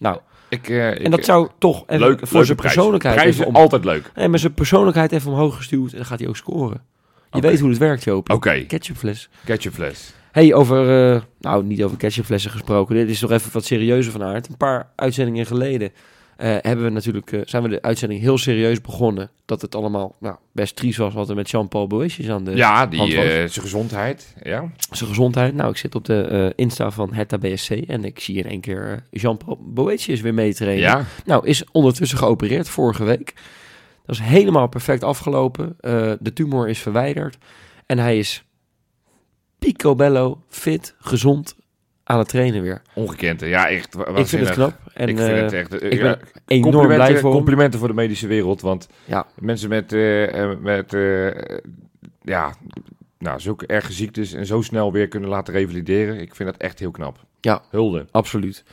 Nou, 0.00 0.18
Ik, 0.54 0.68
eh, 0.68 0.90
ik, 0.90 0.98
en 0.98 1.10
dat 1.10 1.24
zou 1.24 1.48
toch 1.58 1.82
even 1.86 2.06
leuk, 2.06 2.26
voor 2.26 2.44
zijn 2.44 2.56
prijs. 2.56 2.74
persoonlijkheid 2.74 3.20
even 3.20 3.46
om, 3.46 3.56
altijd 3.56 3.84
leuk. 3.84 4.10
Nee, 4.14 4.28
maar 4.28 4.38
zijn 4.38 4.54
persoonlijkheid 4.54 5.12
even 5.12 5.30
omhoog 5.32 5.56
gestuurd 5.56 5.90
en 5.90 5.96
dan 5.96 6.06
gaat 6.06 6.18
hij 6.18 6.28
ook 6.28 6.36
scoren. 6.36 6.82
Je 7.32 7.40
weet 7.40 7.60
hoe 7.60 7.68
het 7.68 7.78
werkt, 7.78 8.04
Joop. 8.04 8.30
Oké, 8.30 8.64
Ketchupfles. 8.66 9.28
ketchupfles. 9.44 10.12
hey, 10.32 10.54
over... 10.54 11.12
eh, 11.14 11.20
nou, 11.40 11.64
niet 11.64 11.82
over 11.84 11.96
ketchupflessen 11.96 12.50
gesproken. 12.50 12.94
Dit 12.94 13.08
is 13.08 13.18
toch 13.18 13.30
even 13.30 13.52
wat 13.52 13.64
serieuzer 13.64 14.12
van 14.12 14.22
aard. 14.22 14.48
Een 14.48 14.56
paar 14.56 14.88
uitzendingen 14.96 15.46
geleden 15.46 15.92
eh, 16.36 16.56
hebben 16.60 16.84
we 16.84 16.90
natuurlijk, 16.90 17.32
eh, 17.32 17.40
zijn 17.44 17.62
we 17.62 17.68
de 17.68 17.82
uitzending 17.82 18.20
heel 18.20 18.38
serieus 18.38 18.80
begonnen. 18.80 19.30
Dat 19.44 19.62
het 19.62 19.74
allemaal 19.74 20.16
nou, 20.20 20.36
best 20.52 20.76
triest 20.76 20.98
was 20.98 21.14
wat 21.14 21.28
er 21.28 21.34
met 21.34 21.50
Jean-Paul 21.50 21.86
Boetjes 21.86 22.28
aan 22.28 22.44
de 22.44 22.56
Ja, 22.56 22.86
die, 22.86 23.00
eh, 23.00 23.48
zijn 23.48 23.50
gezondheid. 23.50 24.34
Ja. 24.42 24.70
zijn 24.90 25.08
gezondheid. 25.08 25.54
Nou, 25.54 25.70
ik 25.70 25.76
zit 25.76 25.94
op 25.94 26.04
de 26.04 26.52
Insta 26.56 26.90
van 26.90 27.12
Hertha 27.12 27.38
BSC 27.38 27.70
en 27.70 28.04
ik 28.04 28.20
zie 28.20 28.36
in 28.36 28.46
één 28.46 28.60
keer 28.60 29.06
Jean-Paul 29.10 29.58
Boetjes 29.60 30.20
weer 30.20 30.34
meetrainen. 30.34 30.82
ja, 30.82 31.04
Nou, 31.24 31.46
is 31.46 31.64
ondertussen 31.72 32.18
geopereerd 32.18 32.68
vorige 32.68 33.04
week. 33.04 33.34
Dat 34.06 34.16
is 34.16 34.22
helemaal 34.22 34.68
perfect 34.68 35.04
afgelopen. 35.04 35.76
De 36.20 36.32
tumor 36.34 36.68
is 36.68 36.78
verwijderd. 36.78 37.38
En 37.86 37.98
hij 37.98 38.18
is 38.18 38.44
picobello, 39.58 40.42
fit, 40.48 40.94
gezond 40.98 41.56
aan 42.04 42.18
het 42.18 42.28
trainen 42.28 42.62
weer. 42.62 42.82
ongekend. 42.94 43.40
Ja, 43.40 43.68
echt. 43.68 43.96
Ik 44.14 44.26
vind 44.26 44.44
het 44.46 44.54
knap. 44.54 44.78
En 44.94 45.08
ik 45.08 45.16
vind 45.18 45.30
eh, 45.30 45.40
het 45.42 45.52
echt. 45.52 45.78
eh, 45.78 45.90
ik 45.92 45.98
ja, 45.98 46.02
ben 46.02 46.18
enorm 46.46 46.72
complimenten, 46.72 47.06
blij 47.06 47.20
voor 47.20 47.32
complimenten 47.32 47.78
voor 47.78 47.88
de 47.88 47.94
medische 47.94 48.26
wereld. 48.26 48.60
Want 48.60 48.88
Ja, 49.04 49.26
mensen 49.38 49.68
met, 49.68 49.92
eh, 49.92 50.42
eh, 50.50 50.58
met 50.58 50.94
eh, 50.94 51.58
ja, 52.22 52.54
nou, 53.18 53.40
zulke 53.40 53.66
erge 53.66 53.92
ziektes 53.92 54.32
en 54.32 54.46
zo 54.46 54.62
snel 54.62 54.92
weer 54.92 55.08
kunnen 55.08 55.28
laten 55.28 55.54
revalideren. 55.54 56.20
Ik 56.20 56.34
vind 56.34 56.50
dat 56.50 56.60
echt 56.60 56.78
heel 56.78 56.90
knap. 56.90 57.24
Ja. 57.40 57.62
Hulde. 57.70 58.06
absoluut. 58.10 58.64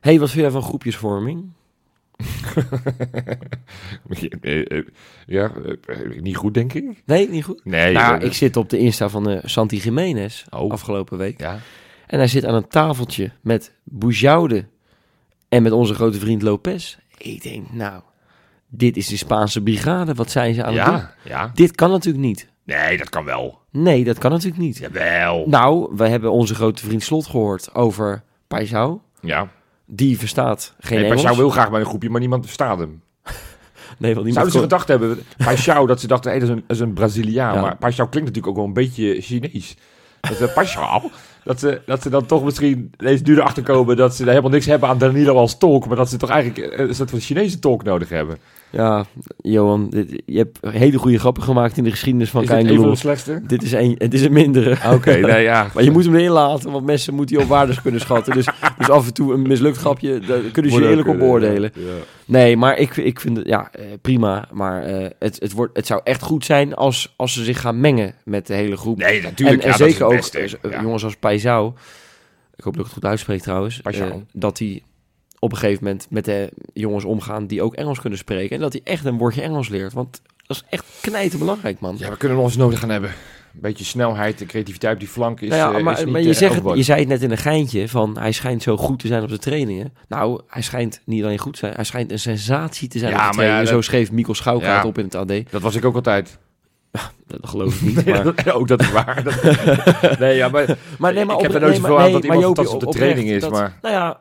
hey, 0.00 0.18
wat 0.18 0.30
vind 0.30 0.42
jij 0.42 0.50
van 0.50 0.62
groepjesvorming? 0.62 1.44
Eh, 4.40 4.70
eh, 4.70 4.84
ja, 5.26 5.50
eh, 5.86 6.20
niet 6.20 6.36
goed, 6.36 6.54
denk 6.54 6.72
ik. 6.72 7.02
Nee, 7.06 7.28
niet 7.28 7.44
goed? 7.44 7.64
Nee. 7.64 7.92
nou, 7.92 8.18
eh, 8.20 8.26
ik 8.26 8.32
zit 8.32 8.56
op 8.56 8.70
de 8.70 8.78
Insta 8.78 9.08
van 9.08 9.28
eh, 9.30 9.38
Santi 9.44 9.76
Jiménez 9.76 10.44
Oh. 10.50 10.70
afgelopen 10.72 11.18
week. 11.18 11.40
Ja. 11.40 11.58
En 12.10 12.18
hij 12.18 12.28
zit 12.28 12.44
aan 12.44 12.54
een 12.54 12.68
tafeltje 12.68 13.30
met 13.40 13.72
Boujoude 13.84 14.64
en 15.48 15.62
met 15.62 15.72
onze 15.72 15.94
grote 15.94 16.18
vriend 16.18 16.42
Lopez. 16.42 16.96
Ik 17.18 17.42
denk, 17.42 17.72
nou, 17.72 18.02
dit 18.68 18.96
is 18.96 19.06
de 19.08 19.16
Spaanse 19.16 19.62
brigade. 19.62 20.14
Wat 20.14 20.30
zijn 20.30 20.54
ze 20.54 20.64
aan 20.64 20.74
het 20.74 20.84
doen? 20.84 20.94
Ja, 20.94 21.14
ja. 21.22 21.50
Dit 21.54 21.74
kan 21.74 21.90
natuurlijk 21.90 22.24
niet. 22.24 22.48
Nee, 22.64 22.96
dat 22.96 23.08
kan 23.08 23.24
wel. 23.24 23.58
Nee, 23.70 24.04
dat 24.04 24.18
kan 24.18 24.30
natuurlijk 24.30 24.62
niet. 24.62 24.76
Jawel. 24.78 25.44
Nou, 25.46 25.92
we 25.96 26.08
hebben 26.08 26.32
onze 26.32 26.54
grote 26.54 26.84
vriend 26.84 27.02
Slot 27.02 27.26
gehoord 27.26 27.74
over 27.74 28.22
Paisao. 28.46 29.02
Ja. 29.20 29.48
Die 29.86 30.18
verstaat 30.18 30.74
geen 30.80 31.00
Nee, 31.00 31.10
Engels. 31.10 31.24
Paixão 31.24 31.36
wil 31.36 31.50
graag 31.50 31.70
bij 31.70 31.80
een 31.80 31.86
groepje, 31.86 32.10
maar 32.10 32.20
niemand 32.20 32.44
verstaat 32.44 32.78
hem. 32.78 33.02
Nee, 33.98 34.14
want 34.14 34.24
Zouden 34.24 34.24
niemand 34.24 34.46
ze 34.46 34.52
kon- 34.52 34.60
gedacht 34.62 34.88
hebben, 34.88 35.18
Paixão, 35.44 35.86
dat 35.88 36.00
ze 36.00 36.06
dachten, 36.06 36.30
hey, 36.30 36.40
dat, 36.40 36.48
is 36.48 36.54
een, 36.54 36.64
dat 36.66 36.76
is 36.76 36.82
een 36.82 36.92
Braziliaan. 36.92 37.54
Ja. 37.54 37.60
Maar 37.60 37.74
Paixão 37.74 38.08
klinkt 38.10 38.14
natuurlijk 38.28 38.46
ook 38.46 38.56
wel 38.56 38.64
een 38.64 38.72
beetje 38.72 39.20
Chinees. 39.20 39.76
Dat 40.20 40.36
ze 40.36 40.48
Paixão, 40.48 41.12
dat 41.44 41.60
ze, 41.60 41.80
dat 41.86 42.02
ze 42.02 42.10
dan 42.10 42.26
toch 42.26 42.44
misschien 42.44 42.92
deze 42.96 43.22
nu 43.22 43.36
erachter 43.36 43.62
komen 43.62 43.96
dat 43.96 44.14
ze 44.14 44.28
helemaal 44.28 44.50
niks 44.50 44.66
hebben 44.66 44.88
aan 44.88 44.98
Danilo 44.98 45.34
als 45.34 45.58
tolk. 45.58 45.86
Maar 45.86 45.96
dat 45.96 46.10
ze 46.10 46.16
toch 46.16 46.30
eigenlijk 46.30 46.78
een 46.78 46.94
soort 46.94 47.10
van 47.10 47.20
Chinese 47.20 47.58
tolk 47.58 47.82
nodig 47.82 48.08
hebben. 48.08 48.38
Ja, 48.72 49.04
Johan, 49.40 49.88
dit- 49.90 50.22
je 50.26 50.38
hebt 50.38 50.58
hele 50.70 50.98
goede 50.98 51.18
grappen 51.18 51.42
gemaakt 51.42 51.76
in 51.76 51.84
de 51.84 51.90
geschiedenis 51.90 52.30
van 52.30 52.42
is 52.42 52.48
dit 52.48 52.56
een 52.58 52.64
Kein 52.66 52.76
van 52.78 52.90
de 52.90 52.96
slechtste? 52.96 53.42
Dit 53.46 53.62
is 53.62 53.72
een, 53.72 53.94
het 53.98 54.14
is 54.14 54.22
een 54.22 54.32
mindere. 54.32 54.76
Oké, 54.92 55.16
nee, 55.16 55.42
ja. 55.42 55.66
Maar 55.74 55.84
je 55.84 55.90
moet 55.90 56.04
hem 56.04 56.14
erin 56.14 56.30
laten, 56.30 56.70
want 56.70 56.86
mensen 56.86 57.14
moeten 57.14 57.36
die 57.36 57.44
op 57.44 57.50
waardes 57.50 57.82
kunnen 57.82 58.00
schatten. 58.00 58.32
Dus, 58.34 58.46
dus 58.78 58.90
af 58.90 59.06
en 59.06 59.14
toe 59.14 59.32
een 59.34 59.42
mislukt 59.42 59.76
grapje, 59.76 60.18
daar 60.18 60.40
kunnen 60.40 60.72
ze 60.72 60.80
je 60.80 60.88
eerlijk 60.88 61.08
op 61.08 61.18
beoordelen. 61.18 61.70
Ja. 61.74 61.82
Nee, 62.24 62.56
maar 62.56 62.78
ik, 62.78 62.96
ik 62.96 63.20
vind 63.20 63.36
het 63.36 63.46
ja, 63.46 63.68
eh, 63.72 63.84
prima. 64.00 64.48
Maar 64.52 64.82
eh, 64.82 65.10
het, 65.18 65.36
het, 65.40 65.52
wordt, 65.52 65.76
het 65.76 65.86
zou 65.86 66.00
echt 66.04 66.22
goed 66.22 66.44
zijn 66.44 66.74
als, 66.74 67.14
als 67.16 67.32
ze 67.32 67.44
zich 67.44 67.60
gaan 67.60 67.80
mengen 67.80 68.14
met 68.24 68.46
de 68.46 68.54
hele 68.54 68.76
groep. 68.76 68.98
Nee, 68.98 69.22
natuurlijk. 69.22 69.62
en 69.62 69.70
en 69.70 69.78
ja, 69.78 69.84
is 69.84 69.90
zeker 69.92 70.04
ook 70.06 70.12
beste. 70.12 70.38
eh, 70.62 70.80
jongens 70.82 71.04
als 71.04 71.16
Paisao. 71.16 71.74
ik 72.56 72.64
hoop 72.64 72.72
dat 72.76 72.86
ik 72.86 72.90
het 72.92 73.00
goed 73.00 73.10
uitspreek 73.10 73.40
trouwens, 73.40 73.82
eh, 73.82 74.06
dat 74.32 74.58
hij 74.58 74.82
op 75.42 75.52
een 75.52 75.58
gegeven 75.58 75.84
moment 75.84 76.06
met 76.10 76.24
de 76.24 76.48
jongens 76.72 77.04
omgaan 77.04 77.46
die 77.46 77.62
ook 77.62 77.74
Engels 77.74 78.00
kunnen 78.00 78.18
spreken. 78.18 78.56
En 78.56 78.62
dat 78.62 78.72
hij 78.72 78.80
echt 78.84 79.04
een 79.04 79.18
woordje 79.18 79.42
Engels 79.42 79.68
leert. 79.68 79.92
Want 79.92 80.22
dat 80.46 80.56
is 80.56 80.64
echt 80.70 80.84
knijten 81.00 81.38
belangrijk, 81.38 81.80
man. 81.80 81.94
Ja, 81.98 82.10
we 82.10 82.16
kunnen 82.16 82.38
eens 82.38 82.56
nodig 82.56 82.78
gaan 82.78 82.88
hebben. 82.90 83.10
Een 83.54 83.60
beetje 83.60 83.84
snelheid 83.84 84.40
en 84.40 84.46
creativiteit 84.46 84.94
op 84.94 85.00
die 85.00 85.08
flank 85.08 85.40
is, 85.40 85.48
Nou 85.48 85.72
ja, 85.72 85.78
eh, 85.78 85.84
maar, 85.84 85.92
is 85.98 86.04
niet 86.04 86.12
maar 86.12 86.20
je, 86.22 86.28
eh, 86.28 86.34
zegt 86.34 86.54
het, 86.64 86.76
je 86.76 86.82
zei 86.82 86.98
het 87.00 87.08
net 87.08 87.22
in 87.22 87.30
een 87.30 87.36
geintje 87.38 87.88
van 87.88 88.18
hij 88.18 88.32
schijnt 88.32 88.62
zo 88.62 88.76
goed 88.76 88.98
te 88.98 89.06
zijn 89.06 89.22
op 89.22 89.28
de 89.28 89.38
trainingen. 89.38 89.92
Nou, 90.08 90.40
hij 90.46 90.62
schijnt 90.62 91.00
niet 91.04 91.22
alleen 91.24 91.38
goed 91.38 91.52
te 91.52 91.58
zijn, 91.58 91.74
hij 91.74 91.84
schijnt 91.84 92.12
een 92.12 92.18
sensatie 92.18 92.88
te 92.88 92.98
zijn 92.98 93.10
Ja, 93.10 93.16
op 93.16 93.20
de 93.22 93.26
maar 93.26 93.34
trainingen. 93.36 93.66
ja, 93.66 93.74
Zo 93.74 93.80
schreef 93.80 94.12
Mikkel 94.12 94.34
Schouwkaart 94.34 94.84
op 94.84 94.98
in 94.98 95.04
het 95.04 95.14
AD. 95.14 95.32
Dat 95.50 95.62
was 95.62 95.74
ik 95.74 95.84
ook 95.84 95.94
altijd. 95.94 96.38
Dat 97.26 97.38
geloof 97.48 97.74
ik 97.74 97.80
niet. 97.80 98.04
Nee, 98.04 98.14
Maar, 98.24 98.52
ook 98.54 98.68
dat 98.68 98.80
is 98.80 98.92
waar. 98.92 99.22
Dat- 100.02 100.18
nee, 100.18 100.36
ja, 100.36 100.48
maar, 100.48 100.76
maar 100.98 101.12
nee, 101.14 101.24
maar 101.24 101.36
ik 101.36 101.40
heb 101.42 101.50
op- 101.50 101.56
er 101.56 101.60
nooit 101.62 101.82
nee, 101.82 101.90
aan 101.96 102.02
nee, 102.02 102.12
dat 102.12 102.22
iemand 102.22 102.40
Jopie, 102.42 102.64
fantastisch 102.64 102.74
op 102.74 102.80
de 102.80 102.86
oprecht, 102.86 103.10
training 103.10 103.34
is. 103.36 103.40
dat- 103.42 103.50
maar 103.50 103.78
Nou 103.82 103.94
ja, 103.94 104.20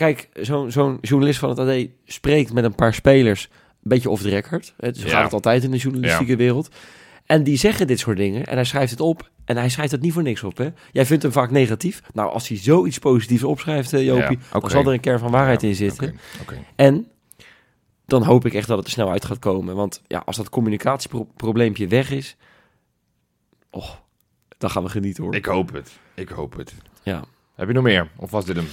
kijk, 0.00 0.28
zo'n 0.32 0.70
zo'n 0.70 0.98
journalist 1.00 1.38
van 1.38 1.48
het 1.48 1.58
AD 1.58 1.86
spreekt 2.04 2.52
met 2.52 2.64
een 2.64 2.74
paar 2.74 2.94
spelers 2.94 3.48
een 3.52 3.78
beetje 3.82 4.10
off 4.10 4.22
the 4.22 4.28
record. 4.28 4.74
Hè, 4.76 4.94
Zo 4.94 5.06
Ja. 5.06 5.12
gaat 5.12 5.24
het 5.24 5.32
altijd 5.32 5.62
in 5.64 5.70
de 5.70 5.76
journalistieke 5.76 6.36
wereld. 6.36 6.68
En 7.26 7.42
die 7.42 7.56
zeggen 7.56 7.86
dit 7.86 7.98
soort 7.98 8.16
dingen 8.16 8.46
en 8.46 8.54
hij 8.54 8.64
schrijft 8.64 8.90
het 8.90 9.00
op. 9.00 9.30
En 9.44 9.56
hij 9.56 9.68
schrijft 9.68 9.92
het 9.92 10.00
niet 10.00 10.12
voor 10.12 10.22
niks 10.22 10.42
op, 10.42 10.56
hè? 10.56 10.68
Jij 10.92 11.06
vindt 11.06 11.22
hem 11.22 11.32
vaak 11.32 11.50
negatief. 11.50 12.02
Nou, 12.12 12.30
als 12.32 12.48
hij 12.48 12.56
zoiets 12.58 12.98
positiefs 12.98 13.42
opschrijft, 13.44 13.92
eh, 13.92 14.04
Jopie, 14.04 14.38
Ja, 14.52 14.60
dan 14.60 14.70
zal 14.70 14.86
er 14.86 14.92
een 14.92 15.00
kern 15.00 15.18
van 15.18 15.30
waarheid 15.30 15.62
in 15.62 15.74
zitten. 15.74 16.18
En 16.76 17.06
dan 18.06 18.22
hoop 18.22 18.46
ik 18.46 18.54
echt 18.54 18.66
dat 18.68 18.76
het 18.76 18.86
er 18.86 18.92
snel 18.92 19.10
uit 19.10 19.24
gaat 19.24 19.38
komen. 19.38 19.74
Want 19.76 20.02
ja, 20.06 20.22
als 20.24 20.36
dat 20.36 20.48
communicatieprobleempje 20.48 21.86
weg 21.86 22.10
is, 22.10 22.36
oh, 23.70 23.90
dan 24.58 24.70
gaan 24.70 24.82
we 24.82 24.88
genieten 24.88 25.24
hoor. 25.24 25.34
Ik 25.34 25.44
hoop 25.44 25.72
het. 25.72 25.90
Ik 26.14 26.28
hoop 26.28 26.56
het. 26.56 26.74
Ja. 27.02 27.24
Heb 27.54 27.68
je 27.68 27.74
nog 27.74 27.82
meer? 27.84 28.08
Of 28.16 28.30
was 28.30 28.44
dit 28.44 28.56
hem? 28.56 28.66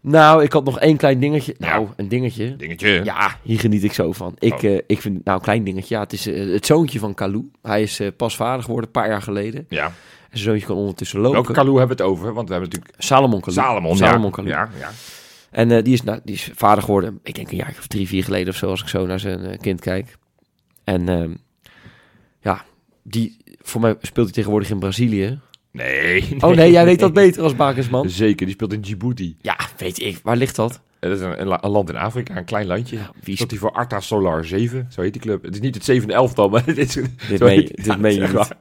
Nou, 0.00 0.42
ik 0.42 0.52
had 0.52 0.64
nog 0.64 0.78
één 0.78 0.96
klein 0.96 1.20
dingetje. 1.20 1.54
Ja. 1.58 1.68
Nou, 1.68 1.88
een 1.96 2.08
dingetje. 2.08 2.56
Dingetje. 2.56 3.00
Ja, 3.04 3.36
hier 3.42 3.60
geniet 3.60 3.84
ik 3.84 3.92
zo 3.92 4.12
van. 4.12 4.34
Ik, 4.38 4.52
Oh. 4.52 4.64
eh, 4.64 4.80
ik 4.86 5.00
vind, 5.00 5.24
nou, 5.24 5.36
een 5.38 5.42
klein 5.44 5.64
dingetje. 5.64 5.94
Ja, 5.94 6.00
het 6.00 6.12
is 6.12 6.26
eh, 6.26 6.52
het 6.52 6.66
zoontje 6.66 6.98
van 6.98 7.14
Kalou. 7.14 7.50
Hij 7.62 7.82
is 7.82 8.00
eh, 8.00 8.08
pas 8.16 8.36
vader 8.36 8.62
geworden, 8.64 8.86
een 8.86 9.00
paar 9.00 9.08
jaar 9.08 9.22
geleden. 9.22 9.66
Ja. 9.68 9.84
En 9.84 9.92
zijn 10.38 10.44
zoontje 10.44 10.66
kan 10.66 10.76
ondertussen 10.76 11.18
lopen. 11.18 11.34
Welke 11.34 11.52
Kalou 11.52 11.78
hebben 11.78 11.96
we 11.96 12.02
het 12.02 12.12
over? 12.12 12.32
Want 12.32 12.48
we 12.48 12.54
hebben 12.54 12.70
natuurlijk 12.72 13.02
Salomon 13.02 13.40
Kalou. 13.40 13.60
Salomon. 13.66 13.96
Salomon 13.96 14.32
ja. 14.36 14.42
Ja, 14.44 14.68
ja. 14.78 14.90
En 15.50 15.82
die, 15.84 15.92
is, 15.92 16.02
nou, 16.02 16.20
die 16.24 16.34
is 16.34 16.50
vader 16.54 16.82
geworden, 16.84 17.20
ik 17.22 17.34
denk 17.34 17.50
een 17.50 17.56
jaar 17.56 17.74
of 17.78 17.86
drie, 17.86 18.06
vier 18.08 18.24
geleden 18.24 18.48
of 18.48 18.56
zo, 18.56 18.70
als 18.70 18.80
ik 18.82 18.88
zo 18.88 19.06
naar 19.06 19.20
zijn 19.20 19.58
kind 19.60 19.80
kijk. 19.80 20.16
En 20.84 21.08
ehm, 21.08 21.30
ja, 22.40 22.64
die, 23.02 23.36
voor 23.62 23.80
mij 23.80 23.96
speelt 24.00 24.26
hij 24.26 24.34
tegenwoordig 24.34 24.70
in 24.70 24.78
Brazilië. 24.78 25.38
Nee, 25.72 26.36
Oh 26.40 26.54
nee, 26.56 26.70
jij 26.70 26.84
weet 26.84 26.98
dat 26.98 27.12
beter 27.12 27.42
als 27.42 27.56
Bakensman. 27.56 28.08
Zeker, 28.10 28.46
die 28.46 28.54
speelt 28.54 28.72
in 28.72 28.80
Djibouti. 28.80 29.36
Ja, 29.40 29.56
weet 29.76 30.00
ik. 30.00 30.20
Waar 30.22 30.36
ligt 30.36 30.56
dat? 30.56 30.80
Dat 31.00 31.12
is 31.12 31.20
een, 31.20 31.40
een 31.40 31.46
la- 31.46 31.62
een 31.64 31.70
land 31.70 31.88
in 31.88 31.96
Afrika, 31.96 32.36
een 32.36 32.44
klein 32.44 32.66
landje. 32.66 32.96
Ja, 32.96 33.10
wie 33.22 33.34
Speelt 33.34 33.50
hij 33.50 33.60
voor 33.60 33.72
Arta 33.72 34.00
Solar 34.00 34.44
7, 34.44 34.86
zo 34.90 35.00
heet 35.00 35.12
die 35.12 35.22
club. 35.22 35.42
Het 35.42 35.54
is 35.54 35.60
niet 35.60 35.74
het 35.74 35.84
zevende 35.84 36.14
elftal, 36.14 36.48
maar 36.48 36.62
het 36.66 36.78
is... 36.78 36.92
Dit 37.28 37.40
meen, 37.40 37.48
heet- 37.48 37.76
dit 37.76 37.84
Ja, 37.86 37.96
meen 37.96 38.14
je 38.14 38.20
niet. 38.20 38.32
maar. 38.32 38.56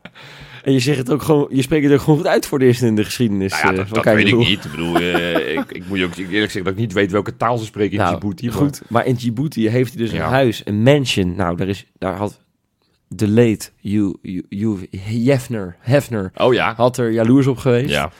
En 0.63 0.73
je 0.73 0.79
zegt 0.79 0.97
het 0.97 1.11
ook 1.11 1.21
gewoon, 1.21 1.47
je 1.51 1.61
spreekt 1.61 1.83
het 1.83 1.93
ook 1.93 1.99
gewoon 2.01 2.17
goed 2.19 2.27
uit 2.27 2.45
voor 2.45 2.59
de 2.59 2.65
eerste 2.65 2.85
in 2.85 2.95
de 2.95 3.03
geschiedenis. 3.03 3.51
Nou 3.61 3.75
ja, 3.75 3.81
eh, 3.83 3.91
dat, 3.91 4.03
weet 4.03 4.27
ik 4.27 4.35
niet. 4.37 4.65
Ik 4.65 4.71
bedoel, 4.71 4.95
eh, 4.99 5.51
ik, 5.57 5.71
ik 5.71 5.83
moet 5.87 5.97
je 5.97 6.05
ook 6.05 6.15
eerlijk 6.15 6.31
zeggen 6.51 6.63
dat 6.63 6.73
ik 6.73 6.79
niet 6.79 6.93
weet 6.93 7.11
welke 7.11 7.37
taal 7.37 7.57
ze 7.57 7.65
spreken 7.65 7.91
in 7.91 7.97
Nou, 7.97 8.11
Djibouti. 8.11 8.45
maar- 8.45 8.55
Goed, 8.55 8.81
maar 8.89 9.05
in 9.05 9.15
Djibouti 9.15 9.69
heeft 9.69 9.93
hij 9.93 10.03
dus 10.03 10.11
Ja. 10.11 10.23
een 10.25 10.29
huis, 10.31 10.61
een 10.65 10.81
mansion. 10.83 11.35
Nou, 11.35 11.55
daar, 11.57 11.67
is, 11.67 11.85
daar 11.97 12.15
had 12.15 12.39
de 13.07 13.29
late 13.29 13.69
Hugh, 13.81 14.15
Hugh, 14.49 14.83
Hugh 14.89 15.27
Hefner, 15.27 15.75
Hefner 15.79 16.31
Oh 16.35 16.53
ja. 16.53 16.73
had 16.75 16.97
er 16.97 17.11
jaloers 17.11 17.47
op 17.47 17.57
geweest. 17.57 17.89
Ja. 17.89 18.11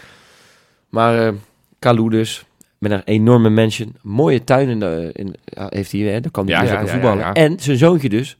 Maar 0.89 1.33
Kalou 1.79 2.09
dus, 2.09 2.45
met 2.77 2.91
een 2.91 3.03
enorme 3.03 3.49
mansion. 3.49 3.95
Mooie 4.01 4.43
tuin 4.43 4.69
in 4.69 4.79
de, 4.79 5.09
in, 5.13 5.35
heeft 5.53 5.91
hij, 5.91 6.01
hè? 6.01 6.19
daar 6.19 6.31
kan 6.31 6.45
hij 6.45 6.53
Ja, 6.53 6.61
dus 6.61 6.69
ja, 6.69 6.79
ook 6.79 6.85
ja, 6.85 6.91
voetballen. 6.91 7.33
En 7.33 7.59
zijn 7.59 7.77
zoontje 7.77 8.09
dus, 8.09 8.37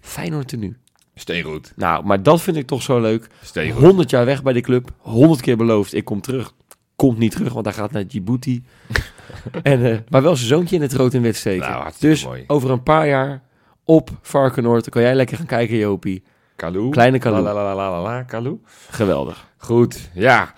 Feyenoord 0.00 0.48
tenue. 0.48 0.76
Steengoed. 1.14 1.72
Nou, 1.76 2.04
maar 2.04 2.22
dat 2.22 2.40
vind 2.40 2.56
ik 2.56 2.66
toch 2.66 2.82
zo 2.82 3.00
leuk. 3.00 3.26
Steengoed. 3.42 3.82
100 3.82 4.10
jaar 4.10 4.24
weg 4.24 4.42
bij 4.42 4.52
de 4.52 4.60
club, 4.60 4.90
100 4.98 5.40
keer 5.40 5.56
beloofd, 5.56 5.94
ik 5.94 6.04
kom 6.04 6.20
terug. 6.20 6.52
Komt 6.96 7.18
niet 7.18 7.32
terug, 7.32 7.52
want 7.52 7.64
hij 7.64 7.74
gaat 7.74 7.92
naar 7.92 8.06
Djibouti. 8.06 8.64
en, 9.62 9.84
eh, 9.84 9.98
maar 10.08 10.22
wel 10.22 10.36
zijn 10.36 10.48
zoontje 10.48 10.76
in 10.76 10.82
het 10.82 10.92
rood 10.92 11.14
en 11.14 11.22
wit 11.22 11.36
steken. 11.36 11.70
Nou, 11.70 11.90
dus 11.98 12.24
mooi. 12.24 12.44
over 12.46 12.70
een 12.70 12.82
paar 12.82 13.08
jaar 13.08 13.42
op 13.90 14.10
Varkenoord, 14.22 14.82
dan 14.84 14.92
kan 14.92 15.02
jij 15.02 15.14
lekker 15.14 15.36
gaan 15.36 15.46
kijken, 15.46 15.76
Jopie. 15.76 16.22
Kalou. 16.56 16.90
Kleine 16.90 17.18
Kalou. 17.18 17.42
La, 17.42 17.52
la, 17.54 17.74
la, 17.74 18.02
la. 18.02 18.56
Geweldig. 18.90 19.48
Goed, 19.56 20.10
ja. 20.14 20.54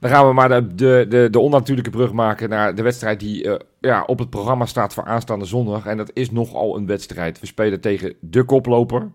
Dan 0.00 0.10
gaan 0.10 0.26
we 0.26 0.32
maar 0.32 0.48
de, 0.48 0.74
de, 0.74 1.06
de, 1.08 1.28
de 1.30 1.38
onnatuurlijke 1.38 1.90
brug 1.90 2.12
maken 2.12 2.48
naar 2.48 2.74
de 2.74 2.82
wedstrijd 2.82 3.20
die 3.20 3.50
eh, 3.50 3.58
ja, 3.80 4.02
op 4.02 4.18
het 4.18 4.30
programma 4.30 4.66
staat 4.66 4.94
voor 4.94 5.04
aanstaande 5.04 5.44
zondag. 5.44 5.86
En 5.86 5.96
dat 5.96 6.10
is 6.12 6.30
nogal 6.30 6.76
een 6.76 6.86
wedstrijd. 6.86 7.40
We 7.40 7.46
spelen 7.46 7.80
tegen 7.80 8.14
de 8.20 8.42
koploper. 8.42 9.10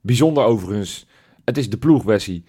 Bijzonder 0.00 0.44
overigens, 0.44 1.06
het 1.44 1.58
is 1.58 1.70
de 1.70 1.78
ploegversie 1.78 2.44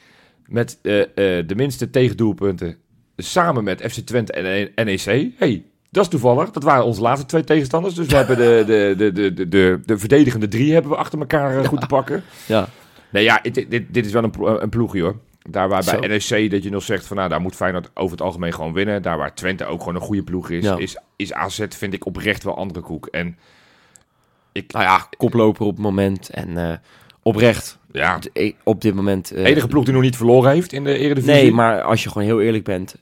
met 0.45 0.79
eh, 0.81 1.01
eh, 1.01 1.47
de 1.47 1.55
minste 1.55 1.89
tegendoelpunten 1.89 2.77
samen 3.17 3.63
met 3.63 3.81
FC 3.81 3.99
Twente 3.99 4.33
en 4.33 4.85
NEC. 4.85 5.31
hey, 5.37 5.65
dat 5.93 6.03
is 6.03 6.09
toevallig. 6.09 6.51
Dat 6.51 6.63
waren 6.63 6.85
onze 6.85 7.01
laatste 7.01 7.25
twee 7.25 7.43
tegenstanders. 7.43 7.93
Dus 7.95 8.07
we 8.07 8.15
hebben 8.15 8.37
de, 8.37 8.63
de, 8.65 8.93
de, 8.97 9.11
de, 9.11 9.33
de, 9.33 9.47
de, 9.47 9.79
de 9.85 9.97
verdedigende 9.97 10.47
drie 10.47 10.73
hebben 10.73 10.91
we 10.91 10.97
achter 10.97 11.19
elkaar 11.19 11.57
eh, 11.59 11.67
goed 11.67 11.79
te 11.81 11.87
pakken. 11.87 12.23
Ja, 12.45 12.67
Nee, 13.09 13.23
ja, 13.23 13.39
dit, 13.41 13.55
dit, 13.69 13.93
dit 13.93 14.05
is 14.05 14.11
wel 14.11 14.23
een, 14.23 14.33
een 14.63 14.69
ploegje 14.69 15.01
hoor. 15.01 15.15
Daar 15.49 15.69
waar 15.69 15.83
bij. 15.99 16.07
NEC 16.07 16.51
dat 16.51 16.63
je 16.63 16.69
nog 16.69 16.83
zegt 16.83 17.07
van 17.07 17.17
nou, 17.17 17.29
daar 17.29 17.41
moet 17.41 17.55
Feyenoord 17.55 17.89
over 17.93 18.11
het 18.11 18.21
algemeen 18.25 18.53
gewoon 18.53 18.73
winnen. 18.73 19.01
Daar 19.01 19.17
waar 19.17 19.33
Twente 19.33 19.65
ook 19.65 19.79
gewoon 19.79 19.95
een 19.95 20.01
goede 20.01 20.23
ploeg 20.23 20.49
is, 20.49 20.63
Ja. 20.63 20.77
is, 20.77 20.97
is 21.15 21.33
AZ 21.33 21.65
vind 21.69 21.93
ik 21.93 22.05
oprecht 22.05 22.43
wel 22.43 22.57
andere 22.57 22.79
koek. 22.81 23.05
En 23.05 23.37
ik, 24.51 24.71
nou 24.71 24.85
ja, 24.85 25.07
koploper 25.17 25.65
op 25.65 25.71
het 25.75 25.81
moment. 25.85 26.29
En 26.29 26.57
eh, 26.69 26.77
oprecht, 27.21 27.77
ja, 27.93 28.19
ik- 28.33 28.55
op 28.63 28.81
dit 28.81 28.93
moment... 28.95 29.31
eh, 29.31 29.43
de 29.43 29.49
enige 29.49 29.67
ploeg 29.67 29.83
die 29.83 29.93
nog 29.93 30.01
niet 30.03 30.17
verloren 30.17 30.51
heeft 30.51 30.73
in 30.73 30.83
de 30.83 30.97
Eredivisie. 30.97 31.41
Nee, 31.41 31.51
maar 31.51 31.81
als 31.81 32.03
je 32.03 32.09
gewoon 32.09 32.27
heel 32.27 32.41
eerlijk 32.41 32.63
bent, 32.63 32.95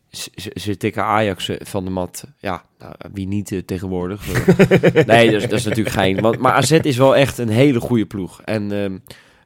ze, 0.55 0.77
tikken 0.77 1.03
Ajax 1.03 1.49
eh, 1.49 1.55
van 1.63 1.83
de 1.85 1.89
mat. 1.91 2.27
Ja, 2.39 2.63
nou, 2.79 2.93
wie 3.13 3.27
niet 3.27 3.51
eh, 3.51 3.59
tegenwoordig. 3.59 4.31
Eh, 4.31 5.05
nee, 5.05 5.31
dat 5.31 5.41
is, 5.41 5.49
dat 5.49 5.59
is 5.59 5.65
natuurlijk 5.65 5.95
geen. 5.95 6.21
Want, 6.21 6.37
maar 6.39 6.53
AZ 6.53 6.71
is 6.71 6.97
wel 6.97 7.15
echt 7.15 7.37
een 7.37 7.49
hele 7.49 7.79
goede 7.79 8.05
ploeg. 8.05 8.41
En 8.41 8.71
ehm, 8.71 8.97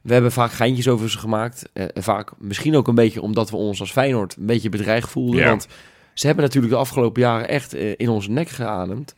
we 0.02 0.12
hebben 0.12 0.32
vaak 0.32 0.52
geintjes 0.52 0.88
over 0.88 1.10
ze 1.10 1.18
gemaakt. 1.18 1.68
Eh, 1.72 1.84
vaak 1.94 2.30
misschien 2.38 2.76
ook 2.76 2.88
een 2.88 2.94
beetje 2.94 3.22
omdat 3.22 3.50
we 3.50 3.56
ons 3.56 3.80
als 3.80 3.92
Feyenoord 3.92 4.36
een 4.36 4.46
beetje 4.46 4.68
bedreigd 4.68 5.08
voelden. 5.10 5.40
Ja. 5.40 5.48
Want 5.48 5.66
ze 6.14 6.26
hebben 6.26 6.44
natuurlijk 6.44 6.72
de 6.72 6.78
afgelopen 6.80 7.22
jaren 7.22 7.48
echt 7.48 7.74
eh, 7.74 7.92
in 7.96 8.08
onze 8.08 8.30
nek 8.30 8.48
geademd. 8.48 9.14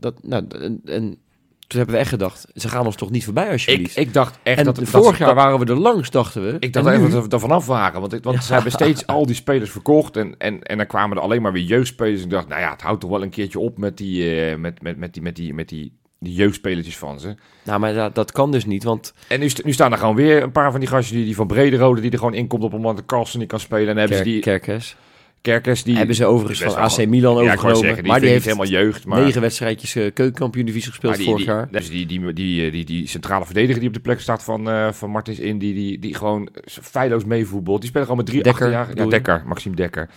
Dat, 0.00 0.14
nou, 0.22 0.44
en, 0.48 0.80
en 0.84 1.16
toen 1.66 1.78
hebben 1.78 1.94
we 1.94 2.00
echt 2.00 2.10
gedacht, 2.10 2.46
ze 2.54 2.68
gaan 2.68 2.86
ons 2.86 2.96
toch 2.96 3.10
niet 3.10 3.24
voorbij 3.24 3.50
als 3.50 3.64
je 3.64 3.72
ik, 3.72 3.92
ik 3.94 4.12
dacht 4.12 4.38
echt 4.42 4.58
en 4.58 4.64
dat... 4.64 4.76
dat 4.76 4.88
vorig 4.88 5.18
jaar 5.18 5.34
waren 5.34 5.58
we 5.58 5.64
er 5.66 5.78
langs, 5.78 6.10
dachten 6.10 6.42
we. 6.46 6.56
ik 6.60 6.72
dacht 6.72 6.86
En 6.86 6.92
echt 6.92 7.02
nu- 7.02 7.10
dat 7.10 7.24
we 7.24 7.30
er 7.30 7.40
vanaf 7.40 7.66
waren. 7.66 8.00
Want, 8.00 8.12
ik- 8.12 8.24
want 8.24 8.44
ze 8.44 8.52
hebben 8.52 8.72
steeds 8.72 9.06
al 9.06 9.26
die 9.26 9.34
spelers 9.34 9.70
verkocht. 9.70 10.16
En, 10.16 10.34
en, 10.38 10.62
en 10.62 10.76
dan 10.76 10.86
kwamen 10.86 11.16
er 11.16 11.22
alleen 11.22 11.42
maar 11.42 11.52
weer 11.52 11.62
jeugdspelers. 11.62 12.22
Ik 12.22 12.30
dacht, 12.30 12.48
nou 12.48 12.60
ja, 12.60 12.70
het 12.70 12.82
houdt 12.82 13.00
toch 13.00 13.10
wel 13.10 13.22
een 13.22 13.30
keertje 13.30 13.58
op 13.58 13.78
met 13.78 13.96
die, 13.96 14.40
eh, 14.40 14.56
met, 14.56 14.82
met, 14.82 14.96
met 14.96 15.12
die, 15.14 15.22
met 15.22 15.36
die, 15.36 15.54
met 15.54 15.68
die, 15.68 15.92
die 16.20 16.34
jeugdspelertjes 16.34 16.98
van 16.98 17.20
ze. 17.20 17.34
Nou, 17.64 17.80
maar 17.80 17.94
dat, 17.94 18.14
dat 18.14 18.32
kan 18.32 18.50
dus 18.52 18.64
niet, 18.66 18.84
want 18.84 19.12
En 19.28 19.40
nu, 19.40 19.50
nu 19.64 19.72
staan 19.72 19.92
er 19.92 19.98
gewoon 19.98 20.14
weer 20.16 20.42
een 20.42 20.52
paar 20.52 20.70
van 20.70 20.80
die 20.80 20.88
gastjes 20.88 21.16
die, 21.16 21.24
die 21.24 21.34
van 21.36 21.46
Brederode 21.46 22.00
die 22.00 22.10
er 22.10 22.18
gewoon 22.18 22.34
in 22.34 22.46
komt 22.46 22.62
op 22.62 22.70
het 22.72 22.80
moment 22.80 22.96
dat 22.98 23.06
Carlsen 23.06 23.38
niet 23.38 23.48
kan 23.48 23.60
spelen. 23.60 23.88
En 23.88 23.96
hebben 23.96 24.16
ze 24.16 24.22
die 24.22 24.40
Kerkers... 24.40 24.96
Kerkers 25.44 25.82
die 25.82 25.96
hebben 25.96 26.16
ze 26.16 26.24
overigens 26.24 26.72
van 26.72 26.82
AC 26.82 26.90
gewoon- 26.90 27.08
Milan 27.10 27.34
ja, 27.34 27.40
overgenomen. 27.40 27.78
zeggen, 27.78 28.02
die 28.02 28.12
maar 28.12 28.20
die 28.20 28.28
heeft 28.28 28.44
helemaal 28.44 28.66
jeugd, 28.66 29.06
maar 29.06 29.20
negen 29.20 29.40
wedstrijdjes 29.40 29.94
uh, 29.94 30.12
keukenkampioen-divisie 30.14 30.90
gespeeld 30.90 31.16
die, 31.16 31.24
vorig 31.24 31.40
die, 31.44 31.50
jaar. 31.54 31.68
Dus 31.70 31.90
die, 31.90 32.06
die, 32.06 32.32
die, 32.32 32.70
die, 32.70 32.84
die, 32.84 33.06
centrale 33.06 33.44
verdediger 33.44 33.78
die 33.78 33.88
op 33.88 33.94
de 33.94 34.00
plek 34.00 34.20
staat 34.20 34.44
van, 34.44 34.68
eh 34.70 34.92
van 34.92 35.10
Martins 35.10 35.38
in, 35.38 35.58
die, 35.58 35.74
die, 35.74 35.98
die 35.98 36.14
gewoon 36.14 36.48
feilloos 36.66 37.24
meevoetbalt. 37.24 37.80
Die 37.80 37.88
spelen 37.88 38.06
gewoon 38.06 38.22
met 38.22 38.30
drie 38.30 38.42
Dekker, 38.42 38.70
jaar. 38.70 38.96
Ja? 38.96 39.06
Dekker, 39.06 39.42
Maxime 39.46 39.76
Dekker. 39.76 40.10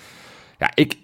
Ja, 0.58 0.72
ik, 0.74 0.98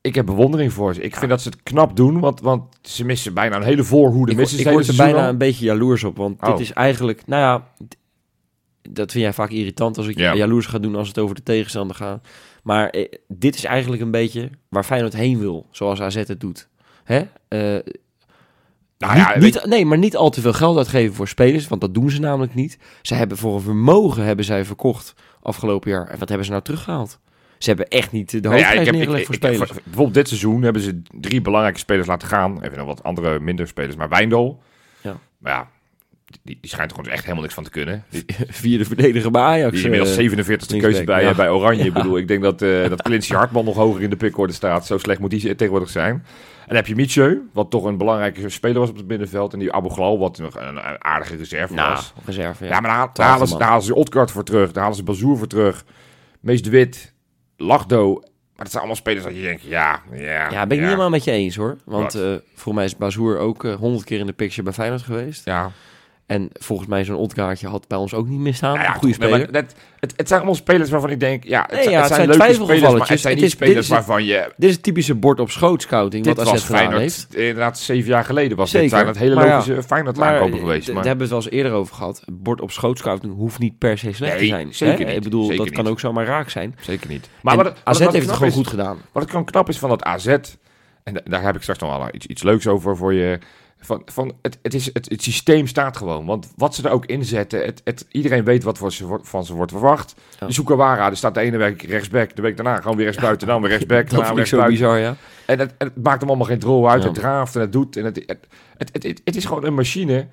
ik 0.00 0.14
heb 0.14 0.26
bewondering 0.26 0.72
voor 0.72 0.94
ze. 0.94 1.02
Ik 1.02 1.16
vind 1.16 1.30
dat 1.30 1.40
ze 1.40 1.48
het 1.48 1.62
knap 1.62 1.96
doen, 1.96 2.20
want, 2.20 2.40
want 2.40 2.62
ze 2.82 3.04
missen 3.04 3.34
bijna 3.34 3.56
een 3.56 3.62
hele 3.62 3.84
voorhoede. 3.84 4.32
Ik, 4.32 4.38
missen 4.38 4.58
ik 4.58 4.64
ze 4.64 4.72
word 4.72 4.88
er 4.88 4.96
bijna 4.96 5.28
een 5.28 5.38
beetje 5.38 5.64
jaloers 5.64 6.04
op, 6.04 6.16
want 6.16 6.42
Oh. 6.42 6.50
dit 6.50 6.60
is 6.60 6.72
eigenlijk... 6.72 7.22
Nou 7.26 7.42
ja, 7.42 7.86
dat 8.82 9.10
vind 9.12 9.24
jij 9.24 9.32
vaak 9.32 9.50
irritant 9.50 9.96
als 9.98 10.06
ik 10.06 10.18
Ja. 10.18 10.34
jaloers 10.34 10.66
ga 10.66 10.78
doen 10.78 10.94
als 10.94 11.08
het 11.08 11.18
over 11.18 11.34
de 11.34 11.42
tegenstander 11.42 11.96
gaat. 11.96 12.26
Maar 12.62 12.88
eh, 12.90 13.08
dit 13.28 13.54
is 13.54 13.64
eigenlijk 13.64 14.02
een 14.02 14.10
beetje 14.10 14.50
waar 14.68 14.84
Feyenoord 14.84 15.12
heen 15.16 15.38
wil, 15.38 15.66
zoals 15.70 16.00
AZ 16.00 16.14
het 16.14 16.40
doet. 16.40 16.68
Hè? 17.04 17.22
Eh. 17.48 17.92
Nou 18.98 19.16
ja, 19.16 19.38
niet, 19.38 19.64
nee, 19.64 19.86
maar 19.86 19.98
niet 19.98 20.16
al 20.16 20.30
te 20.30 20.40
veel 20.40 20.52
geld 20.52 20.76
uitgeven 20.76 21.14
voor 21.14 21.28
spelers, 21.28 21.68
want 21.68 21.80
dat 21.80 21.94
doen 21.94 22.10
ze 22.10 22.20
namelijk 22.20 22.54
niet. 22.54 22.78
Ze 23.02 23.14
hebben 23.14 23.36
voor 23.36 23.54
een 23.54 23.60
vermogen 23.60 24.24
hebben 24.24 24.44
zij 24.44 24.64
verkocht 24.64 25.14
afgelopen 25.42 25.90
jaar. 25.90 26.06
En 26.08 26.18
wat 26.18 26.28
hebben 26.28 26.46
ze 26.46 26.52
nou 26.52 26.64
teruggehaald? 26.64 27.18
Ze 27.58 27.68
hebben 27.68 27.88
echt 27.88 28.12
niet 28.12 28.30
de 28.30 28.40
Nou 28.40 28.54
hoofdprijs 28.54 28.84
heb- 28.86 28.94
neergelegd 28.94 29.20
ik- 29.20 29.26
voor 29.26 29.34
ik- 29.34 29.42
ik- 29.42 29.48
spelers. 29.56 29.82
bijvoorbeeld 29.84 30.14
dit 30.14 30.28
seizoen 30.28 30.62
hebben 30.62 30.82
ze 30.82 31.02
drie 31.20 31.40
belangrijke 31.40 31.78
spelers 31.78 32.06
laten 32.06 32.28
gaan. 32.28 32.62
Even 32.62 32.76
nog 32.78 32.86
wat 32.86 33.02
andere 33.02 33.40
minder 33.40 33.66
spelers, 33.66 33.96
maar 33.96 34.08
Wijndal. 34.08 34.62
Ja. 35.00 35.16
Maar 35.38 35.52
ja, 35.52 35.68
die, 36.42 36.58
die 36.60 36.70
schijnt 36.70 36.90
er 36.90 36.96
gewoon 36.96 37.12
echt 37.12 37.22
helemaal 37.22 37.42
niks 37.42 37.54
van 37.54 37.64
te 37.64 37.70
kunnen. 37.70 38.04
Vierde 38.62 38.84
verdediger 38.84 39.30
bij 39.30 39.42
Ajax. 39.42 39.74
die 39.74 39.84
inmiddels 39.84 40.16
eh, 40.16 40.30
47e 40.30 40.36
keuze 40.46 40.76
linksback, 40.76 41.06
bij, 41.06 41.22
ja. 41.22 41.30
eh, 41.30 41.36
bij 41.36 41.50
Oranje. 41.50 41.84
Ik 41.84 41.92
bedoel, 41.92 42.18
ik 42.18 42.28
denk 42.28 42.42
dat, 42.42 42.62
eh 42.62 42.88
dat 42.88 43.02
Quincy 43.02 43.34
Hartman 43.34 43.64
nog 43.64 43.76
hoger 43.76 44.02
in 44.02 44.10
de 44.10 44.16
pickorde 44.16 44.52
staat. 44.52 44.86
Zo 44.86 44.98
slecht 44.98 45.20
moet 45.20 45.30
die 45.30 45.54
tegenwoordig 45.54 45.90
zijn. 45.90 46.12
En 46.14 46.66
dan 46.66 46.76
heb 46.76 46.86
je 46.86 46.94
Mietje, 46.94 47.42
wat 47.52 47.70
toch 47.70 47.84
een 47.84 47.96
belangrijke 47.96 48.48
speler 48.48 48.80
was 48.80 48.90
op 48.90 48.96
het 48.96 49.06
middenveld. 49.06 49.52
En 49.52 49.58
die 49.58 49.72
Abu 49.72 49.88
Ghlal, 49.88 50.18
wat 50.18 50.38
nog 50.38 50.54
een, 50.54 50.78
aardige 51.02 51.36
reserve 51.36 51.74
nou, 51.74 51.90
was. 51.90 52.12
reserve. 52.24 52.64
Ja. 52.64 52.70
Ja, 52.70 52.80
maar 52.80 53.10
daar, 53.12 53.26
halen 53.26 53.48
ze, 53.48 53.58
daar 53.58 53.68
halen 53.68 53.84
ze 53.84 54.26
voor 54.32 54.44
terug. 54.44 54.72
Daar 54.72 54.82
halen 54.82 54.96
ze 54.96 55.02
Bazoer 55.04 55.38
voor 55.38 55.46
terug. 55.46 55.84
Mees 56.40 56.62
de 56.62 56.70
Wit, 56.70 57.14
Lachdo. 57.56 58.12
Maar 58.14 58.68
dat 58.68 58.70
zijn 58.70 58.78
allemaal 58.78 58.96
spelers 58.96 59.24
dat 59.24 59.34
je 59.34 59.42
denkt, 59.42 59.62
ja, 59.62 60.02
ja. 60.12 60.50
Ja, 60.50 60.66
ben 60.66 60.70
ik 60.70 60.78
niet 60.78 60.80
helemaal 60.80 61.10
met 61.10 61.24
je 61.24 61.30
eens 61.30 61.56
hoor. 61.56 61.76
Want 61.84 62.12
Wat? 62.12 62.22
eh 62.22 62.34
voor 62.54 62.74
mij 62.74 62.84
is 62.84 62.96
Bazoer 62.96 63.38
ook 63.38 63.64
eh, 63.64 63.74
honderd 63.74 64.04
keer 64.04 64.18
in 64.18 64.26
de 64.26 64.32
picture 64.32 64.62
bij 64.62 64.72
Feyenoord 64.72 65.02
geweest. 65.02 65.44
Ja, 65.44 65.70
En 66.30 66.48
volgens 66.52 66.88
mij 66.88 67.04
zo'n 67.04 67.16
Otkaartje 67.16 67.68
had 67.68 67.88
bij 67.88 67.98
ons 67.98 68.14
ook 68.14 68.28
niet 68.28 68.38
misstaan. 68.38 68.74
Ja, 68.74 68.92
goede 68.92 69.06
nee, 69.06 69.14
speler. 69.14 69.38
maar 69.38 69.62
dat, 69.62 69.74
het, 70.00 70.12
het 70.16 70.26
zijn 70.28 70.40
allemaal 70.40 70.58
spelers 70.58 70.90
waarvan 70.90 71.10
ik 71.10 71.20
denk, 71.20 71.44
ja, 71.44 71.60
het, 71.62 71.70
Nee, 71.70 71.82
zijn- 71.82 71.90
ja, 71.94 72.00
het 72.00 72.08
het 72.08 72.16
zijn 72.16 72.32
spelers, 72.54 72.58
maar 72.98 73.08
het 73.08 73.20
zijn 73.20 73.34
niet 73.34 73.44
is- 73.44 73.50
spelers 73.50 73.76
is- 73.78 73.88
waarvan 73.88 74.24
je... 74.24 74.52
Dit 74.56 74.68
is 74.68 74.74
het 74.74 74.84
typische 74.84 75.14
bord 75.14 75.40
op 75.40 75.50
schoot 75.50 75.82
scouting 75.82 76.24
Dit 76.24 76.36
wat 76.36 76.44
was 76.44 76.54
AZ 76.54 76.62
gedaan 76.64 76.76
Feyenoord, 76.78 77.00
heeft. 77.02 77.34
inderdaad, 77.34 77.78
zeven 77.78 78.10
jaar 78.10 78.24
geleden 78.24 78.56
was 78.56 78.70
Zeker, 78.70 78.88
dit. 78.88 78.96
Zijn 78.96 79.06
het 79.06 79.18
hele 79.18 79.34
maar 79.34 79.46
ja, 79.46 79.56
logische 79.56 79.82
Feyenoord 79.82 80.16
Maar 80.16 80.32
aankopen 80.32 80.54
eh, 80.54 80.60
geweest. 80.60 80.82
d- 80.84 80.86
Maar, 80.86 80.94
daar 80.94 81.06
hebben 81.06 81.28
we 81.28 81.34
het 81.34 81.44
wel 81.44 81.52
eens 81.52 81.62
eerder 81.62 81.78
over 81.80 81.94
gehad. 81.94 82.22
Bord 82.32 82.60
op 82.60 82.70
schoot 82.70 82.98
scouting 82.98 83.34
hoeft 83.34 83.58
niet 83.58 83.78
per 83.78 83.98
se 83.98 84.12
slecht 84.12 84.32
Nee, 84.32 84.40
te 84.42 84.46
zijn. 84.48 84.74
zeker 84.74 84.98
hè? 84.98 85.04
niet. 85.06 85.16
Ik 85.16 85.22
bedoel, 85.22 85.44
Zeker 85.44 85.64
dat 85.64 85.70
kan 85.74 85.82
niet. 85.84 85.92
ook 85.92 86.00
zomaar 86.00 86.24
raak 86.26 86.48
zijn. 86.50 86.76
Zeker 86.80 87.08
niet. 87.08 87.28
Maar 87.42 87.56
wat, 87.56 87.72
AZ 87.84 87.98
heeft 87.98 88.12
het 88.26 88.30
gewoon 88.30 88.52
goed 88.52 88.66
gedaan. 88.68 88.98
Wat 89.12 89.22
het 89.22 89.30
gewoon 89.30 89.46
knap 89.46 89.68
is 89.68 89.78
van 89.78 89.88
dat 89.88 90.02
AZ, 90.02 90.26
en 90.26 91.14
da- 91.14 91.20
daar 91.24 91.42
heb 91.42 91.54
ik 91.56 91.62
straks 91.62 91.80
nog 91.80 91.96
wel 91.98 92.08
iets, 92.12 92.26
iets 92.26 92.42
leuks 92.42 92.66
over 92.66 92.96
voor 92.96 93.14
je. 93.14 93.38
Van, 93.82 94.02
van 94.04 94.32
het, 94.42 94.58
het, 94.62 94.74
is, 94.74 94.90
het, 94.92 95.10
het 95.10 95.22
systeem 95.22 95.66
staat 95.66 95.96
gewoon. 95.96 96.26
Want 96.26 96.52
wat 96.56 96.74
ze 96.74 96.82
er 96.88 96.94
ook 96.94 97.06
inzetten, 97.06 97.64
het, 97.64 97.80
het, 97.84 98.06
iedereen 98.10 98.44
weet 98.44 98.62
wat 98.62 98.78
voor 98.78 98.92
ze, 98.92 99.18
van 99.22 99.44
ze 99.44 99.54
wordt 99.54 99.72
verwacht. 99.72 100.14
Ja. 100.38 100.46
Die 100.46 100.54
Sukawara, 100.54 101.08
die 101.08 101.16
staat 101.16 101.34
de 101.34 101.40
ene 101.40 101.56
week 101.56 101.82
rechtsback, 101.82 102.36
de 102.36 102.42
week 102.42 102.56
daarna 102.56 102.76
gewoon 102.76 102.96
weer 102.96 103.06
rechtsbuiten, 103.06 103.46
dan 103.46 103.60
weer 103.60 103.70
rechtsback, 103.70 104.08
daarna 104.10 104.26
weer 104.28 104.36
rechtsbuiten. 104.36 104.78
bizar, 104.78 104.98
ja. 104.98 105.16
En 105.46 105.58
het, 105.58 105.74
het 105.78 106.02
maakt 106.02 106.20
hem 106.20 106.28
allemaal 106.28 106.46
geen 106.46 106.58
drol 106.58 106.90
uit. 106.90 107.02
Ja. 107.02 107.08
Het 107.08 107.18
draaft 107.18 107.54
en 107.54 107.60
het 107.60 107.72
doet. 107.72 107.96
En 107.96 108.04
het, 108.04 108.22
het, 108.26 108.46
het, 108.92 109.20
het, 109.24 109.36
is 109.36 109.44
gewoon 109.44 109.64
een 109.64 109.74
machine. 109.74 110.26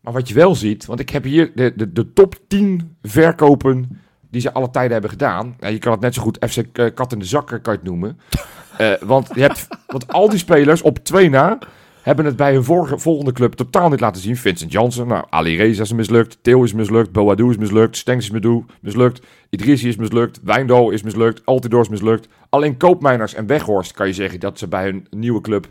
Maar 0.00 0.12
wat 0.12 0.28
je 0.28 0.34
wel 0.34 0.54
ziet, 0.54 0.86
want 0.86 1.00
ik 1.00 1.10
heb 1.10 1.24
hier 1.24 1.50
de, 1.54 1.72
de, 1.76 1.92
de 1.92 2.12
top 2.12 2.34
10 2.48 2.96
verkopen 3.02 4.00
die 4.30 4.40
ze 4.40 4.52
alle 4.52 4.70
tijden 4.70 4.92
hebben 4.92 5.10
gedaan. 5.10 5.56
Ja, 5.60 5.68
je 5.68 5.78
kan 5.78 5.92
het 5.92 6.00
net 6.00 6.14
zo 6.14 6.22
goed 6.22 6.46
FC 6.48 6.62
K- 6.72 6.94
Kat 6.94 7.12
in 7.12 7.18
de 7.18 7.24
Zak 7.24 7.50
eh, 7.52 7.62
kan 7.62 7.72
je 7.72 7.78
het 7.78 7.88
noemen. 7.88 8.18
Eh, 8.76 8.92
want, 9.00 9.30
je 9.34 9.40
hebt, 9.40 9.66
want 9.86 10.12
al 10.12 10.28
die 10.28 10.38
spelers 10.38 10.82
op 10.82 10.98
twee 10.98 11.30
na 11.30 11.58
hebben 12.02 12.24
het 12.24 12.36
bij 12.36 12.52
hun 12.52 12.64
vorige, 12.64 12.98
volgende 12.98 13.32
club 13.32 13.52
totaal 13.52 13.88
niet 13.88 14.00
laten 14.00 14.22
zien. 14.22 14.36
Vincent 14.36 14.72
Jansen, 14.72 15.06
nou, 15.06 15.24
Ali 15.30 15.56
Reza 15.56 15.82
is 15.82 15.92
mislukt. 15.92 16.38
Theo 16.42 16.62
is 16.62 16.72
mislukt. 16.72 17.12
Boadou 17.12 17.50
is 17.50 17.56
mislukt. 17.56 17.96
Stengs 17.96 18.24
is 18.24 18.30
mislu- 18.30 18.64
mislukt. 18.80 19.26
Idrissi 19.50 19.88
is 19.88 19.96
mislukt. 19.96 20.40
Wijndal 20.42 20.90
is 20.90 21.02
mislukt. 21.02 21.42
Altidor 21.44 21.80
is 21.80 21.88
mislukt. 21.88 22.28
Alleen 22.48 22.76
Koopmeiners 22.76 23.34
en 23.34 23.46
Weghorst 23.46 23.92
kan 23.92 24.06
je 24.06 24.12
zeggen 24.12 24.40
dat 24.40 24.58
ze 24.58 24.68
bij 24.68 24.84
hun 24.84 25.06
nieuwe 25.10 25.40
club 25.40 25.68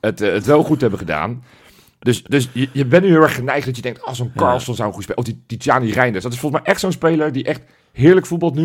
het, 0.00 0.20
eh, 0.20 0.32
het 0.32 0.46
wel 0.46 0.62
goed 0.62 0.80
hebben 0.80 0.98
gedaan. 0.98 1.42
Dus, 1.98 2.22
dus 2.22 2.48
je, 2.52 2.68
je 2.72 2.86
bent 2.86 3.02
nu 3.04 3.08
heel 3.10 3.22
erg 3.22 3.34
geneigd 3.34 3.66
dat 3.66 3.76
je 3.76 3.82
denkt, 3.82 4.02
als 4.02 4.16
zo'n 4.16 4.30
Ja. 4.34 4.40
Carlson 4.40 4.74
zou 4.74 4.88
een 4.88 4.94
goed 4.94 5.02
spelen. 5.02 5.20
Of 5.20 5.32
die 5.46 5.58
Tijani 5.58 5.90
Reinders. 5.92 6.24
Dat 6.24 6.32
is 6.32 6.38
volgens 6.38 6.62
mij 6.62 6.70
echt 6.72 6.80
zo'n 6.80 6.92
speler 6.92 7.32
die 7.32 7.44
echt 7.44 7.62
heerlijk 7.92 8.26
voetbalt 8.26 8.54
nu. 8.54 8.64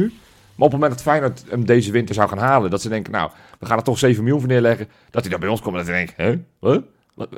Maar 0.55 0.65
op 0.67 0.71
het 0.71 0.81
moment 0.81 0.91
dat 0.91 1.01
Feyenoord 1.01 1.43
hem 1.49 1.65
deze 1.65 1.91
winter 1.91 2.15
zou 2.15 2.29
gaan 2.29 2.37
halen, 2.37 2.69
dat 2.69 2.81
ze 2.81 2.89
denken, 2.89 3.11
nou, 3.11 3.29
we 3.59 3.65
gaan 3.65 3.77
er 3.77 3.83
toch 3.83 3.97
7 3.97 4.23
miljoen 4.23 4.39
voor 4.41 4.49
neerleggen. 4.49 4.87
Dat 5.09 5.21
hij 5.21 5.31
dan 5.31 5.39
bij 5.39 5.49
ons 5.49 5.61
komt 5.61 5.75
en 5.75 5.79
dat 5.85 5.89
hij 5.89 5.97
denkt, 6.05 6.13
hè? 6.17 6.35
Wat? 6.59 6.83
Wat? 7.15 7.29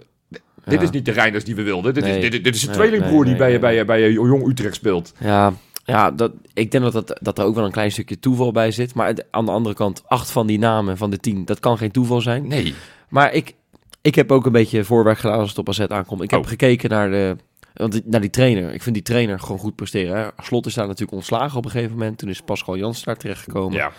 Dit 0.65 0.81
is 0.81 0.89
niet 0.89 1.05
de 1.05 1.11
Reinders 1.11 1.43
die 1.43 1.55
we 1.55 1.63
wilden. 1.63 1.93
Dit, 1.93 2.03
Nee. 2.03 2.19
is, 2.19 2.29
dit, 2.31 2.43
dit 2.43 2.55
is 2.55 2.63
een 2.67 2.73
tweelingbroer 2.73 3.25
die 3.25 3.35
bij, 3.35 3.59
bij, 3.59 3.75
bij, 3.75 3.85
bij 3.85 4.11
Jong 4.11 4.47
Utrecht 4.47 4.75
speelt. 4.75 5.13
Ja, 5.19 5.53
ja 5.85 6.11
dat, 6.11 6.31
ik 6.53 6.71
denk 6.71 6.83
dat, 6.83 6.93
dat, 7.07 7.19
dat 7.21 7.37
er 7.39 7.45
ook 7.45 7.55
wel 7.55 7.65
een 7.65 7.71
klein 7.71 7.91
stukje 7.91 8.19
toeval 8.19 8.51
bij 8.51 8.71
zit. 8.71 8.93
Maar 8.93 9.15
aan 9.31 9.45
de 9.45 9.51
andere 9.51 9.75
kant, 9.75 10.03
acht 10.07 10.31
van 10.31 10.47
die 10.47 10.59
namen 10.59 10.97
van 10.97 11.09
de 11.09 11.17
tien, 11.17 11.45
dat 11.45 11.59
kan 11.59 11.77
geen 11.77 11.91
toeval 11.91 12.21
zijn. 12.21 12.47
Nee. 12.47 12.73
Maar 13.09 13.33
ik, 13.33 13.53
ik 14.01 14.15
heb 14.15 14.31
ook 14.31 14.45
een 14.45 14.51
beetje 14.51 14.83
voorwerk 14.83 15.17
gedaan 15.17 15.39
als 15.39 15.49
het 15.49 15.57
op 15.57 15.69
AZ 15.69 15.79
aankomt. 15.79 16.21
Ik 16.21 16.31
heb 16.31 16.39
Oh. 16.39 16.47
gekeken 16.47 16.89
naar, 16.89 17.09
de, 17.09 17.35
want 17.73 17.91
die- 17.91 18.03
naar 18.05 18.21
die 18.21 18.29
trainer. 18.29 18.73
Ik 18.73 18.81
vind 18.81 18.95
die 18.95 19.03
trainer 19.03 19.39
gewoon 19.39 19.59
goed 19.59 19.75
presteren. 19.75 20.17
Hè. 20.17 20.27
Slot 20.43 20.65
is 20.65 20.73
daar 20.73 20.85
natuurlijk 20.87 21.17
ontslagen 21.17 21.57
op 21.57 21.65
een 21.65 21.71
gegeven 21.71 21.91
moment. 21.97 22.17
Toen 22.17 22.29
is 22.29 22.41
Pascal 22.41 22.77
Jansen 22.77 23.05
daar 23.05 23.17
terechtgekomen. 23.17 23.77
Ja. 23.77 23.91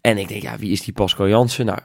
En 0.00 0.18
ik 0.18 0.28
denk, 0.28 0.42
ja, 0.42 0.58
wie 0.58 0.70
is 0.70 0.82
die 0.84 0.94
Pascal 0.94 1.28
Jansen? 1.28 1.66
Nou, 1.66 1.78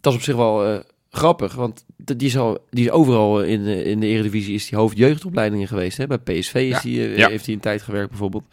dat 0.00 0.12
is 0.12 0.18
op 0.18 0.24
zich 0.24 0.36
wel 0.36 0.64
eh, 0.66 0.78
grappig. 1.10 1.54
Want 1.54 1.84
die 1.96 2.26
is, 2.28 2.36
al, 2.36 2.58
die 2.70 2.84
is 2.84 2.90
overal 2.90 3.42
in 3.42 3.64
de, 3.64 3.84
in 3.84 4.00
de 4.00 4.06
Eredivisie 4.06 4.54
is 4.54 4.68
die 4.68 4.78
hoofdjeugdopleidingen 4.78 5.68
geweest. 5.68 5.96
Hè? 5.96 6.06
Bij 6.06 6.18
PSV 6.18 6.54
is 6.54 6.68
Ja. 6.68 6.80
die, 6.80 7.06
eh, 7.06 7.16
Ja. 7.16 7.28
heeft 7.28 7.44
hij 7.46 7.54
een 7.54 7.60
tijd 7.60 7.82
gewerkt 7.82 8.08
bijvoorbeeld. 8.08 8.44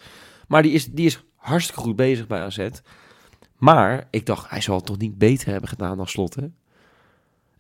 Maar 0.48 0.62
die 0.62 0.72
is, 0.72 0.86
die 0.86 1.06
is 1.06 1.24
hartstikke 1.36 1.82
goed 1.82 1.96
bezig 1.96 2.28
bij 2.28 2.42
AZ. 2.42 2.68
Maar 3.58 4.08
ik 4.10 4.26
dacht, 4.26 4.50
hij 4.50 4.62
zal 4.62 4.76
het 4.76 4.86
toch 4.86 4.98
niet 4.98 5.18
beter 5.18 5.52
hebben 5.52 5.70
gedaan 5.70 5.98
dan 5.98 6.08
Slot, 6.08 6.36
hè? 6.36 6.46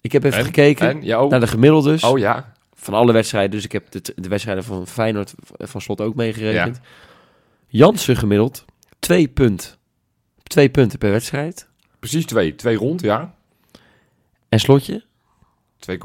Ik 0.01 0.11
heb 0.11 0.23
even 0.23 0.39
En? 0.39 0.45
gekeken 0.45 0.89
En? 0.89 1.03
Ja, 1.03 1.23
oh. 1.23 1.29
naar 1.29 1.39
de 1.39 1.47
gemiddeldes 1.47 2.03
oh 2.03 2.19
ja. 2.19 2.53
van 2.73 2.93
alle 2.93 3.11
wedstrijden. 3.11 3.51
Dus 3.51 3.63
ik 3.63 3.71
heb 3.71 3.91
de, 3.91 4.01
de 4.15 4.27
wedstrijden 4.27 4.63
van 4.63 4.87
Feyenoord 4.87 5.33
van 5.59 5.81
Slot 5.81 6.01
ook 6.01 6.15
meegerekend. 6.15 6.79
Jansen 7.67 8.15
gemiddeld 8.15 8.65
twee, 8.99 9.27
punt, 9.27 9.77
twee 10.43 10.69
punten 10.69 10.99
per 10.99 11.11
wedstrijd. 11.11 11.67
Precies 11.99 12.25
twee. 12.25 12.55
Twee 12.55 12.75
rond, 12.75 13.01
ja. 13.01 13.35
En 14.53 14.59
Slotje 14.59 15.03
2,2. 15.91 15.95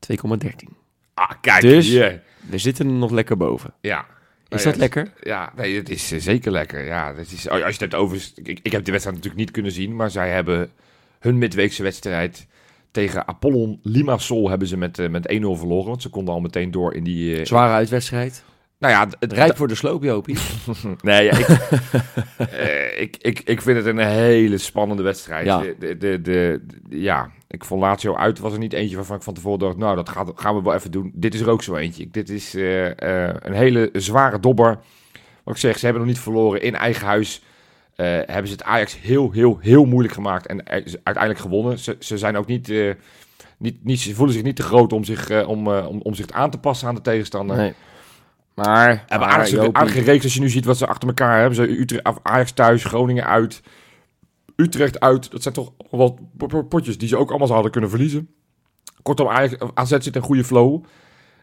2,13. 0.00 0.68
Ah, 1.14 1.30
kijk. 1.40 1.60
Dus- 1.60 1.86
hier. 1.86 2.22
We 2.50 2.58
zitten 2.58 2.86
er 2.86 2.92
nog 2.92 3.10
lekker 3.10 3.36
boven. 3.36 3.74
Ja. 3.80 3.98
Is 4.00 4.06
Nou 4.48 4.62
dat 4.64 4.72
ja, 4.74 4.80
lekker? 4.80 5.12
Ja, 5.20 5.52
nee, 5.56 5.76
het 5.76 5.88
is 5.90 6.12
eh, 6.12 6.20
zeker 6.20 6.52
lekker. 6.52 6.84
Ja, 6.84 7.14
het 7.14 7.32
is, 7.32 7.48
als 7.48 7.58
je 7.60 7.64
het 7.66 7.80
hebt 7.80 7.94
over... 7.94 8.28
Ik, 8.34 8.60
ik 8.62 8.72
heb 8.72 8.84
de 8.84 8.90
wedstrijd 8.90 9.16
natuurlijk 9.16 9.44
niet 9.44 9.50
kunnen 9.50 9.72
zien, 9.72 9.96
maar 9.96 10.10
zij 10.10 10.30
hebben 10.30 10.70
hun 11.18 11.38
midweekse 11.38 11.82
wedstrijd 11.82 12.46
tegen 12.90 13.26
Apollon 13.28 13.78
Limassol 13.82 14.48
hebben 14.48 14.68
ze 14.68 14.76
met, 14.76 14.98
eh, 14.98 15.08
met 15.08 15.28
1-0 15.32 15.34
verloren. 15.56 15.88
Want 15.88 16.02
ze 16.02 16.08
konden 16.08 16.34
al 16.34 16.40
meteen 16.40 16.70
door 16.70 16.94
in 16.94 17.04
die... 17.04 17.38
eh, 17.38 17.44
Zware 17.46 17.72
uitwedstrijd. 17.72 18.44
nou 18.78 18.92
ja, 18.92 19.08
het 19.20 19.32
Rijp 19.32 19.56
voor 19.56 19.68
de 19.68 19.74
sloop, 19.74 20.02
Jopie. 20.02 20.36
Nee, 21.00 21.24
ja, 21.24 21.36
ik, 21.38 21.46
ik, 23.04 23.16
ik, 23.16 23.40
ik 23.40 23.62
vind 23.62 23.76
het 23.76 23.86
een 23.86 23.98
hele 23.98 24.58
spannende 24.58 25.02
wedstrijd. 25.02 25.46
Ja. 25.46 25.58
De, 25.60 25.76
de, 25.78 25.96
de, 25.98 26.20
de- 26.22 26.60
ja, 26.88 27.30
ik 27.54 27.64
vond 27.64 27.80
Lazio 27.80 28.16
uit 28.16 28.38
was 28.38 28.52
er 28.52 28.58
niet 28.58 28.72
eentje 28.72 28.96
waarvan 28.96 29.16
ik 29.16 29.22
van 29.22 29.34
tevoren 29.34 29.58
dacht... 29.58 29.76
nou, 29.76 29.96
dat 29.96 30.08
gaat, 30.08 30.32
gaan 30.34 30.56
we 30.56 30.62
wel 30.62 30.74
even 30.74 30.90
doen. 30.90 31.10
Dit 31.14 31.34
is 31.34 31.40
er 31.40 31.50
ook 31.50 31.62
zo 31.62 31.76
eentje. 31.76 32.08
Dit 32.10 32.28
is 32.28 32.54
eh, 32.54 33.26
eh, 33.26 33.34
een 33.38 33.52
hele 33.52 33.90
zware 33.92 34.40
dobber. 34.40 34.78
Wat 35.44 35.54
ik 35.54 35.60
zeg, 35.60 35.78
ze 35.78 35.84
hebben 35.84 36.02
nog 36.02 36.12
niet 36.12 36.22
verloren 36.22 36.62
in 36.62 36.74
eigen 36.74 37.06
huis. 37.06 37.42
eh, 37.94 38.06
hebben 38.06 38.46
ze 38.46 38.52
het 38.52 38.62
Ajax 38.62 39.00
heel, 39.00 39.30
heel, 39.30 39.58
heel 39.60 39.84
moeilijk 39.84 40.14
gemaakt 40.14 40.46
en 40.46 40.68
uiteindelijk 40.68 41.38
gewonnen. 41.38 41.78
Ze, 41.78 41.96
ze 41.98 42.18
zijn 42.18 42.36
ook 42.36 42.46
niet... 42.46 42.72
niet, 43.58 43.84
niet, 43.84 44.00
ze 44.00 44.14
voelen 44.14 44.34
zich 44.34 44.44
niet 44.44 44.56
te 44.56 44.62
groot 44.62 44.92
om 44.92 45.04
zich, 45.04 45.46
om, 45.46 45.68
om, 45.68 46.00
om 46.02 46.14
zich 46.14 46.30
aan 46.30 46.50
te 46.50 46.58
passen 46.58 46.88
aan 46.88 46.94
de 46.94 47.00
tegenstander. 47.00 47.56
Nee. 47.56 47.74
Maar, 48.54 49.04
Hebben 49.06 49.28
aardige, 49.28 49.72
aardige 49.72 50.00
reeks 50.00 50.24
als 50.24 50.34
je 50.34 50.40
nu 50.40 50.48
ziet 50.48 50.64
wat 50.64 50.76
ze 50.76 50.86
achter 50.86 51.08
elkaar 51.08 51.38
hebben. 51.38 51.54
Ze 51.54 51.80
Utrecht, 51.80 52.18
Ajax 52.22 52.52
thuis, 52.52 52.84
Groningen 52.84 53.26
uit, 53.26 53.62
Utrecht 54.56 55.00
uit. 55.00 55.30
Dat 55.30 55.42
zijn 55.42 55.54
toch 55.54 55.72
po- 56.36 56.62
potjes 56.68 56.98
die 56.98 57.08
ze 57.08 57.16
ook 57.16 57.28
allemaal 57.28 57.48
zouden 57.48 57.70
kunnen 57.70 57.90
verliezen. 57.90 58.28
Kortom, 59.02 59.28
AZ 59.74 59.90
zit 59.90 60.06
in 60.06 60.12
een 60.14 60.22
goede 60.22 60.44
flow. 60.44 60.84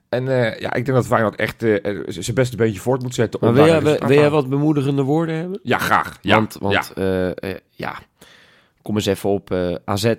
En 0.10 0.28
eh, 0.28 0.60
ja, 0.60 0.74
ik 0.74 0.86
denk 0.86 0.98
dat 0.98 1.08
Feyenoord 1.08 1.36
echt 1.36 1.62
z- 1.62 2.18
zijn 2.18 2.36
beste 2.36 2.56
beentje 2.56 2.80
voort 2.80 3.02
moet 3.02 3.14
zetten. 3.16 3.40
maar 3.44 3.54
wil 3.54 3.66
jij, 3.66 3.72
een 3.76 3.80
wil, 3.80 3.86
resultaat 3.88 4.10
wil 4.10 4.18
jij 4.18 4.28
aan- 4.28 4.34
wat 4.34 4.50
bemoedigende 4.50 5.02
woorden 5.04 5.36
hebben? 5.36 5.60
Ja, 5.64 5.78
graag. 5.78 6.18
Ja, 6.22 6.36
want 6.36 6.58
want 6.60 6.92
ja. 6.96 7.34
ja, 7.70 8.00
kom 8.82 8.96
eens 8.96 9.06
even 9.06 9.30
op 9.30 9.54
AZ. 9.86 10.14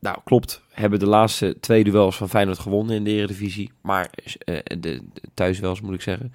Nou, 0.00 0.16
klopt. 0.24 0.62
Hebben 0.70 0.98
de 0.98 1.06
laatste 1.06 1.56
twee 1.60 1.84
duels 1.84 2.16
van 2.16 2.28
Feyenoord 2.28 2.58
gewonnen 2.58 2.96
in 2.96 3.04
de 3.04 3.10
Eredivisie. 3.10 3.72
Maar 3.82 4.10
de, 4.44 4.78
de 4.80 5.02
thuisduels 5.34 5.80
moet 5.80 5.94
ik 5.94 6.00
zeggen. 6.02 6.32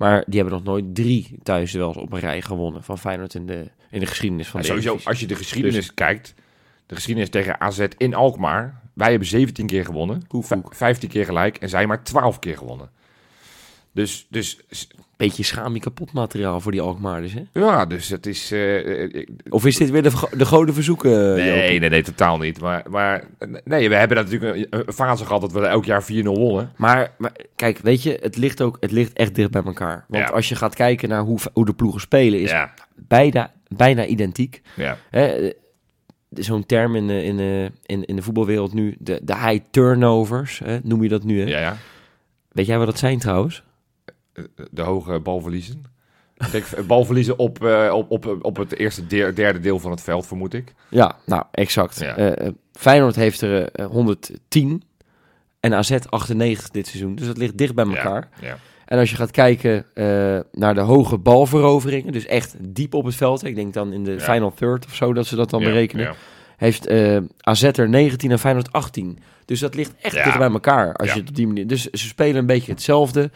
Maar 0.00 0.24
die 0.26 0.40
hebben 0.40 0.58
nog 0.58 0.64
nooit 0.66 0.94
drie 0.94 1.38
thuisduels 1.42 1.96
op 1.96 2.12
een 2.12 2.18
rij 2.20 2.42
gewonnen 2.42 2.82
van 2.82 2.98
Feyenoord 2.98 3.34
in 3.34 3.46
de, 3.46 3.70
in 3.90 4.00
de 4.00 4.06
geschiedenis 4.06 4.48
van 4.48 4.60
En 4.60 4.66
de 4.66 4.72
sowieso, 4.72 5.08
als 5.08 5.20
je 5.20 5.26
de 5.26 5.34
geschiedenis 5.34 5.74
Dus- 5.86 5.94
kijkt, 5.94 6.34
de 6.86 6.94
geschiedenis 6.94 7.30
tegen 7.30 7.60
AZ 7.60 7.86
in 7.96 8.14
Alkmaar. 8.14 8.80
Wij 8.92 9.10
hebben 9.10 9.28
17 9.28 9.66
keer 9.66 9.84
gewonnen, 9.84 10.26
Koek, 10.26 10.44
v- 10.44 10.48
koek. 10.48 10.74
15 10.74 11.08
keer 11.08 11.24
gelijk 11.24 11.56
en 11.56 11.68
zij 11.68 11.86
maar 11.86 12.02
12 12.02 12.38
keer 12.38 12.56
gewonnen. 12.56 12.90
Dus, 13.92 14.26
dus 14.30 14.58
Beetje 15.26 15.42
schaam 15.42 15.74
je 15.74 15.80
kapot 15.80 16.12
materiaal 16.12 16.60
voor 16.60 16.72
die 16.72 16.80
Alkmaarders, 16.80 17.32
hè? 17.32 17.42
ja, 17.52 17.86
dus 17.86 18.08
het 18.08 18.26
is... 18.26 18.52
eh, 18.52 19.02
eh, 19.04 19.26
Of 19.48 19.66
is 19.66 19.76
dit 19.76 19.90
weer 19.90 20.02
de, 20.02 20.28
de 20.36 20.46
goden 20.46 20.74
verzoeken, 20.74 21.34
Nee, 21.34 21.78
nee, 21.80 21.90
nee, 21.90 22.02
totaal 22.02 22.38
niet. 22.38 22.60
Maar, 22.60 22.84
maar 22.90 23.24
nee, 23.64 23.88
we 23.88 23.94
hebben 23.94 24.16
natuurlijk 24.16 24.56
een, 24.70 24.82
een 24.86 24.92
fase 24.92 25.24
gehad 25.26 25.40
dat 25.40 25.52
we 25.52 25.66
elk 25.66 25.84
jaar 25.84 26.04
4-0 26.12 26.22
wonnen. 26.22 26.72
Maar, 26.76 27.12
maar 27.18 27.32
kijk, 27.56 27.78
weet 27.78 28.02
je, 28.02 28.18
het 28.22 28.36
ligt 28.36 28.62
ook 28.62 28.76
het 28.80 28.90
ligt 28.92 29.12
echt 29.12 29.34
dicht 29.34 29.50
bij 29.50 29.62
elkaar. 29.64 30.04
Want 30.08 30.28
Ja. 30.28 30.30
als 30.34 30.48
je 30.48 30.54
gaat 30.56 30.74
kijken 30.74 31.08
naar 31.08 31.22
hoe, 31.22 31.38
hoe 31.52 31.66
de 31.66 31.74
ploegen 31.74 32.00
spelen, 32.00 32.40
is 32.40 32.50
Ja, 32.50 32.74
bijna, 32.94 33.52
bijna 33.68 34.06
identiek. 34.06 34.62
ja. 34.76 34.96
Hè, 35.10 35.26
eh, 35.26 35.52
Zo'n 36.30 36.66
term 36.66 36.96
in 36.96 37.06
de, 37.06 37.24
in, 37.24 37.36
de, 37.36 37.70
in, 37.86 38.04
in 38.04 38.16
de 38.16 38.22
voetbalwereld 38.22 38.72
nu, 38.74 38.94
de, 38.98 39.20
de 39.22 39.36
high 39.36 39.64
turnovers, 39.70 40.58
hè, 40.64 40.78
noem 40.82 41.02
je 41.02 41.08
dat 41.08 41.24
nu. 41.24 41.40
Hè? 41.40 41.46
ja, 41.48 41.58
ja. 41.60 41.76
Weet 42.52 42.66
jij 42.66 42.78
wat 42.78 42.86
dat 42.86 42.98
zijn 42.98 43.18
trouwens? 43.18 43.62
Eh, 44.32 44.44
de 44.70 44.82
hoge 44.82 45.20
balverliezen. 45.20 45.84
Ik 46.36 46.50
denk 46.50 46.64
eh, 46.64 46.84
balverliezen 46.84 47.38
op, 47.38 47.64
eh, 47.64 47.92
op, 47.94 48.10
op, 48.10 48.38
op 48.44 48.56
het 48.56 48.76
eerste 48.78 49.06
de- 49.06 49.32
derde 49.34 49.60
deel 49.60 49.78
van 49.78 49.90
het 49.90 50.00
veld, 50.02 50.26
vermoed 50.26 50.54
ik. 50.54 50.74
Ja, 50.88 51.16
nou, 51.26 51.42
exact. 51.50 52.00
Ja. 52.00 52.34
Feyenoord 52.72 53.16
heeft 53.16 53.40
er 53.40 53.70
eh, 53.72 53.86
110 53.86 54.82
en 55.60 55.74
AZ 55.74 55.90
98 56.08 56.68
dit 56.70 56.86
seizoen. 56.86 57.14
Dus 57.14 57.26
dat 57.26 57.36
ligt 57.38 57.58
dicht 57.58 57.74
bij 57.74 57.84
elkaar. 57.86 58.28
Ja, 58.40 58.46
ja. 58.48 58.58
En 58.84 58.98
als 58.98 59.10
je 59.10 59.16
gaat 59.16 59.30
kijken 59.30 59.86
naar 60.52 60.74
de 60.74 60.80
hoge 60.80 61.18
balveroveringen, 61.18 62.12
dus 62.12 62.26
echt 62.26 62.56
diep 62.60 62.94
op 62.94 63.04
het 63.04 63.14
veld. 63.14 63.44
Ik 63.44 63.54
denk 63.54 63.72
dan 63.74 63.92
in 63.92 64.04
de 64.04 64.20
final 64.20 64.52
third 64.54 64.86
of 64.86 64.94
zo 64.94 65.12
dat 65.12 65.26
ze 65.26 65.36
dat 65.36 65.50
dan 65.50 65.60
berekenen. 65.72 66.04
Heeft 66.56 66.90
AZ 67.40 67.62
er 67.62 67.88
19 67.88 68.30
en 68.30 68.38
Feyenoord 68.38 68.72
18. 68.72 69.18
Dus 69.44 69.60
dat 69.60 69.74
ligt 69.74 69.94
echt 70.00 70.14
dicht 70.24 70.38
bij 70.38 70.50
elkaar 70.50 70.94
als 70.94 71.12
je 71.12 71.20
het 71.20 71.28
op 71.28 71.34
die 71.34 71.46
manier. 71.46 71.66
Dus 71.66 71.82
ze 71.90 72.06
spelen 72.06 72.36
een 72.36 72.46
beetje 72.46 72.72
hetzelfde. 72.72 73.30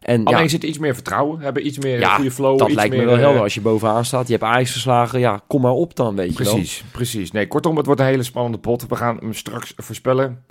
En 0.00 0.24
Alleen 0.24 0.42
ja, 0.42 0.48
zit 0.48 0.62
iets 0.62 0.78
meer 0.78 0.94
vertrouwen, 0.94 1.40
hebben 1.40 1.66
iets 1.66 1.78
meer 1.78 1.98
Ja, 1.98 2.14
goede 2.14 2.30
flow. 2.30 2.58
dat 2.58 2.66
iets 2.68 2.76
lijkt 2.76 2.90
me 2.90 2.96
meer, 2.98 3.06
wel 3.06 3.16
eh, 3.16 3.22
helder 3.22 3.42
als 3.42 3.54
je 3.54 3.60
bovenaan 3.60 4.04
staat. 4.04 4.26
Je 4.26 4.32
hebt 4.32 4.44
Ajax 4.44 4.70
verslagen. 4.70 5.20
Ja, 5.20 5.40
kom 5.46 5.60
maar 5.60 5.72
op 5.72 5.96
dan, 5.96 6.16
weet 6.16 6.36
je 6.36 6.44
wel. 6.44 6.52
Precies, 6.52 6.84
precies. 6.92 7.32
Nee, 7.32 7.46
kortom, 7.46 7.76
het 7.76 7.86
wordt 7.86 8.00
een 8.00 8.06
hele 8.06 8.22
spannende 8.22 8.58
pot. 8.58 8.86
We 8.86 8.96
gaan 8.96 9.16
hem 9.16 9.34
straks 9.34 9.72
voorspellen. 9.76 10.44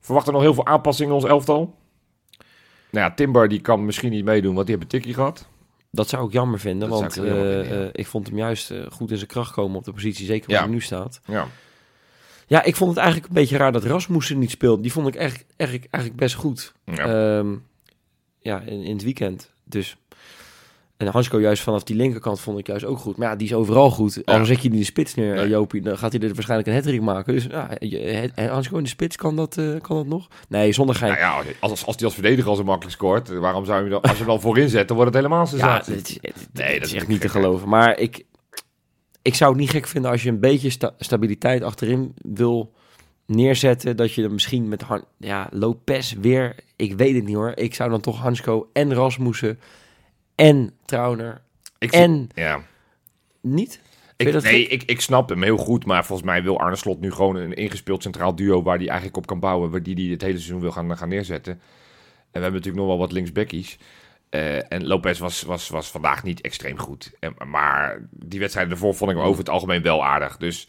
Verwachten 0.00 0.32
nog 0.32 0.42
heel 0.42 0.54
veel 0.54 0.66
aanpassingen 0.66 1.10
in 1.10 1.16
ons 1.20 1.28
elftal. 1.28 1.74
Nou 2.90 3.06
ja, 3.06 3.14
Timber 3.14 3.48
die 3.48 3.60
kan 3.60 3.84
misschien 3.84 4.10
niet 4.10 4.24
meedoen, 4.24 4.54
want 4.54 4.66
die 4.66 4.74
heeft 4.76 4.86
een 4.92 4.98
tikkie 4.98 5.14
gehad. 5.14 5.46
Dat 5.90 6.08
zou 6.08 6.26
ik 6.26 6.32
jammer 6.32 6.58
vinden, 6.60 6.88
Dat 6.88 7.00
want 7.00 7.16
ik 7.16 7.22
wel 7.22 7.36
eh, 7.36 7.42
vinden, 7.42 7.78
ja. 7.78 7.84
eh, 7.84 7.88
ik 7.92 8.06
vond 8.06 8.26
hem 8.26 8.36
juist 8.36 8.70
eh, 8.70 8.78
goed 8.90 9.10
in 9.10 9.16
zijn 9.16 9.28
kracht 9.28 9.52
komen 9.52 9.76
op 9.76 9.84
de 9.84 9.92
positie, 9.92 10.26
zeker 10.26 10.50
waar 10.50 10.60
hij 10.60 10.68
nu 10.70 10.80
staat. 10.80 11.20
Ja, 11.24 11.46
Ja, 12.46 12.62
ik 12.62 12.76
vond 12.76 12.90
het 12.90 12.98
eigenlijk 12.98 13.28
een 13.28 13.34
beetje 13.34 13.56
raar 13.56 13.72
dat 13.72 13.84
Rasmussen 13.84 14.38
niet 14.38 14.50
speelde. 14.50 14.82
Die 14.82 14.92
vond 14.92 15.08
ik 15.08 15.14
echt, 15.14 15.44
eigenlijk, 15.56 15.90
eigenlijk 15.90 16.22
best 16.22 16.34
goed. 16.34 16.72
ja. 16.84 17.38
Ehm, 17.38 17.54
ja, 18.48 18.60
in, 18.60 18.82
in 18.82 18.92
het 18.92 19.02
weekend. 19.02 19.50
Dus. 19.64 19.96
En 20.96 21.06
Hansko 21.06 21.40
juist 21.40 21.62
vanaf 21.62 21.82
die 21.82 21.96
linkerkant 21.96 22.40
vond 22.40 22.58
ik 22.58 22.66
juist 22.66 22.84
ook 22.84 22.98
goed. 22.98 23.16
Maar 23.16 23.28
ja, 23.28 23.36
die 23.36 23.46
is 23.46 23.54
overal 23.54 23.90
goed. 23.90 24.22
Al 24.24 24.36
Ja. 24.38 24.44
zet 24.44 24.56
je 24.56 24.62
die 24.62 24.70
in 24.72 24.78
de 24.78 24.84
spits 24.84 25.14
neer, 25.14 25.34
Nee. 25.34 25.48
Jopie, 25.48 25.80
dan 25.82 25.98
gaat 25.98 26.12
hij 26.12 26.20
er 26.20 26.34
waarschijnlijk 26.34 26.68
een 26.68 26.74
hattrick 26.74 27.00
maken. 27.00 27.34
Dus 27.34 27.44
ja, 27.44 28.48
Hansko 28.48 28.76
in 28.76 28.82
de 28.82 28.88
spits, 28.88 29.16
kan 29.16 29.36
dat, 29.36 29.56
eh, 29.56 29.80
kan 29.80 29.96
dat 29.96 30.06
nog? 30.06 30.28
Nee, 30.48 30.72
zonder 30.72 30.94
gein. 30.94 31.10
Nou 31.12 31.46
ja, 31.46 31.52
als, 31.60 31.86
als 31.86 31.96
die 31.96 32.04
als 32.06 32.14
verdediger 32.14 32.50
al 32.50 32.56
zo 32.56 32.64
makkelijk 32.64 32.94
scoort, 32.96 33.28
waarom 33.28 33.64
zou 33.64 33.84
je 33.84 33.90
dan, 33.90 34.00
als 34.00 34.10
je 34.10 34.16
hem 34.18 34.26
dan 34.26 34.40
voorin 34.40 34.68
zet, 34.68 34.88
dan 34.88 34.96
wordt 34.96 35.14
het 35.14 35.22
helemaal 35.24 35.48
Ja, 35.56 35.80
is, 35.80 35.86
het- 35.86 36.18
Nee, 36.52 36.78
dat 36.78 36.88
is 36.88 36.94
echt 36.94 37.08
niet 37.08 37.20
te 37.20 37.28
gek, 37.28 37.40
geloven. 37.42 37.68
Maar 37.68 37.98
ik, 37.98 38.24
ik 39.22 39.34
zou 39.34 39.50
het 39.50 39.60
niet 39.60 39.70
gek 39.70 39.86
vinden 39.86 40.10
als 40.10 40.22
je 40.22 40.28
een 40.28 40.40
beetje 40.40 40.70
sta- 40.70 40.94
stabiliteit 40.98 41.62
achterin 41.62 42.14
wil 42.22 42.72
neerzetten. 43.26 43.96
Dat 43.96 44.12
je 44.12 44.22
dan 44.22 44.32
misschien 44.32 44.68
met 44.68 44.82
Han 44.82 45.04
ja, 45.18 45.48
Lopez 45.52 46.12
weer, 46.20 46.54
ik 46.78 46.96
weet 46.96 47.14
het 47.14 47.24
niet 47.24 47.34
hoor. 47.34 47.52
Ik 47.54 47.74
zou 47.74 47.90
dan 47.90 48.00
toch 48.00 48.18
Hansko 48.20 48.70
en 48.72 48.94
Rasmussen 48.94 49.58
en 50.34 50.72
Trauner 50.84 51.40
Ik 51.78 51.90
vind- 51.90 52.32
en 52.34 52.42
ja. 52.42 52.62
niet? 53.40 53.80
Ik, 54.16 54.42
nee, 54.42 54.66
ik, 54.66 54.82
ik 54.82 55.00
snap 55.00 55.28
hem 55.28 55.42
heel 55.42 55.56
goed, 55.56 55.84
maar 55.84 56.04
volgens 56.04 56.28
mij 56.28 56.42
wil 56.42 56.58
Arne 56.60 56.76
Slot 56.76 57.00
nu 57.00 57.12
gewoon 57.12 57.36
een 57.36 57.54
ingespeeld 57.54 58.02
centraal 58.02 58.34
duo 58.34 58.62
waar 58.62 58.76
hij 58.76 58.86
eigenlijk 58.86 59.16
op 59.16 59.26
kan 59.26 59.40
bouwen, 59.40 59.70
waar 59.70 59.82
die, 59.82 59.94
die 59.94 60.10
het 60.10 60.22
hele 60.22 60.38
seizoen 60.38 60.60
wil 60.60 60.70
gaan, 60.70 60.96
gaan 60.96 61.08
neerzetten. 61.08 61.52
En 61.52 61.60
we 62.32 62.40
hebben 62.40 62.52
natuurlijk 62.52 62.76
nog 62.76 62.86
wel 62.86 62.98
wat 62.98 63.12
linksbackies. 63.12 63.78
Eh, 64.28 64.72
en 64.72 64.86
Lopez 64.86 65.18
was, 65.18 65.42
was, 65.42 65.68
was 65.68 65.90
vandaag 65.90 66.22
niet 66.22 66.40
extreem 66.40 66.78
goed. 66.78 67.12
En, 67.20 67.34
maar 67.46 68.08
die 68.10 68.40
wedstrijden 68.40 68.72
ervoor 68.72 68.94
vond 68.94 69.10
ik 69.10 69.16
hem 69.16 69.26
over 69.26 69.38
het 69.38 69.48
algemeen 69.48 69.82
wel 69.82 70.04
aardig. 70.04 70.36
Dus, 70.36 70.68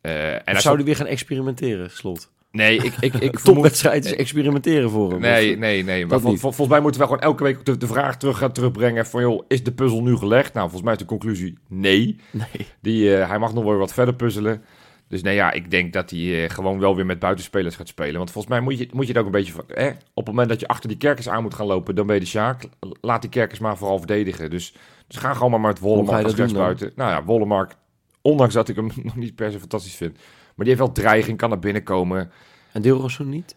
eh, 0.00 0.34
en 0.34 0.40
hij 0.44 0.60
zou 0.60 0.76
hij 0.76 0.84
weer 0.84 0.96
gaan 0.96 1.06
experimenteren, 1.06 1.90
slot? 1.90 2.30
Nee, 2.50 2.76
ik, 2.76 2.94
ik, 3.00 3.14
ik. 3.14 3.38
Topwedstrijd 3.44 4.04
is 4.04 4.14
experimenteren 4.14 4.90
voor 4.90 5.10
hem. 5.10 5.20
Nee, 5.20 5.56
nee, 5.56 5.84
nee. 5.84 6.06
Maar 6.06 6.20
vol- 6.20 6.30
vol- 6.30 6.38
volgens 6.38 6.68
mij 6.68 6.80
moeten 6.80 7.00
we 7.00 7.06
gewoon 7.06 7.22
elke 7.22 7.42
week 7.42 7.64
de, 7.64 7.76
de 7.76 7.86
vraag 7.86 8.16
terug 8.16 8.38
gaan 8.38 8.52
terugbrengen 8.52 9.06
van... 9.06 9.20
joh, 9.20 9.44
is 9.48 9.62
de 9.64 9.72
puzzel 9.72 10.02
nu 10.02 10.16
gelegd? 10.16 10.52
Nou, 10.52 10.62
volgens 10.64 10.82
mij 10.82 10.92
is 10.92 10.98
de 10.98 11.04
conclusie 11.04 11.58
nee. 11.68 12.16
nee. 12.30 12.66
Die, 12.80 13.16
eh, 13.16 13.28
hij 13.28 13.38
mag 13.38 13.54
nog 13.54 13.64
wel 13.64 13.76
wat 13.76 13.92
verder 13.92 14.14
puzzelen. 14.14 14.62
Dus 15.08 15.22
nee, 15.22 15.34
ja, 15.34 15.52
ik 15.52 15.70
denk 15.70 15.92
dat 15.92 16.10
hij 16.10 16.44
eh, 16.44 16.50
gewoon 16.50 16.78
wel 16.78 16.96
weer 16.96 17.06
met 17.06 17.18
buitenspelers 17.18 17.76
gaat 17.76 17.88
spelen. 17.88 18.16
Want 18.16 18.30
volgens 18.30 18.54
mij 18.54 18.62
moet 18.62 18.78
je, 18.78 18.88
moet 18.92 19.06
je 19.06 19.12
het 19.12 19.20
ook 19.20 19.26
een 19.26 19.32
beetje 19.32 19.52
van... 19.52 19.68
Eh, 19.68 19.86
op 19.86 20.26
het 20.26 20.26
moment 20.26 20.48
dat 20.48 20.60
je 20.60 20.68
achter 20.68 20.88
die 20.88 20.98
kerkers 20.98 21.28
aan 21.28 21.42
moet 21.42 21.54
gaan 21.54 21.66
lopen, 21.66 21.94
dan 21.94 22.06
ben 22.06 22.14
je 22.14 22.20
de 22.20 22.26
Sjaak. 22.26 22.62
Laat 23.00 23.20
die 23.20 23.30
kerkers 23.30 23.58
maar 23.58 23.76
vooral 23.76 23.98
verdedigen. 23.98 24.50
Dus, 24.50 24.74
dus 25.06 25.16
ga 25.16 25.34
gewoon 25.34 25.50
maar 25.50 25.60
met 25.60 25.78
Wollemark 25.78 26.24
als 26.24 26.34
rechtsbuiten. 26.34 26.92
Nou 26.96 27.10
ja, 27.10 27.24
Wollemark, 27.24 27.74
ondanks 28.22 28.54
dat 28.54 28.68
ik 28.68 28.76
hem 28.76 28.90
nog 29.02 29.16
niet 29.16 29.34
per 29.34 29.52
se 29.52 29.58
fantastisch 29.58 29.94
vind... 29.94 30.18
maar 30.58 30.66
die 30.66 30.74
heeft 30.76 30.86
wel 30.86 31.04
dreiging, 31.04 31.38
kan 31.38 31.48
naar 31.48 31.58
binnen 31.58 31.82
komen... 31.82 32.30
En 32.72 32.82
Deelrosun 32.82 33.28
niet? 33.28 33.56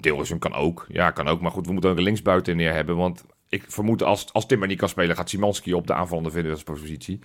Deelrussen 0.00 0.38
kan 0.38 0.54
ook. 0.54 0.86
Ja, 0.88 1.10
kan 1.10 1.28
ook. 1.28 1.40
Maar 1.40 1.50
goed, 1.50 1.66
we 1.66 1.72
moeten 1.72 1.90
ook 1.90 1.96
een 1.96 2.02
linksbuiten 2.02 2.56
neer 2.56 2.72
hebben. 2.72 2.96
Want 2.96 3.24
ik 3.48 3.64
vermoed 3.68 4.02
als, 4.02 4.32
als 4.32 4.46
Timmer 4.46 4.68
niet 4.68 4.78
kan 4.78 4.88
spelen, 4.88 5.16
gaat 5.16 5.28
Simanski 5.28 5.74
op 5.74 5.86
de 5.86 5.94
aanvallende 5.94 6.30
verdedigerspositie. 6.30 7.18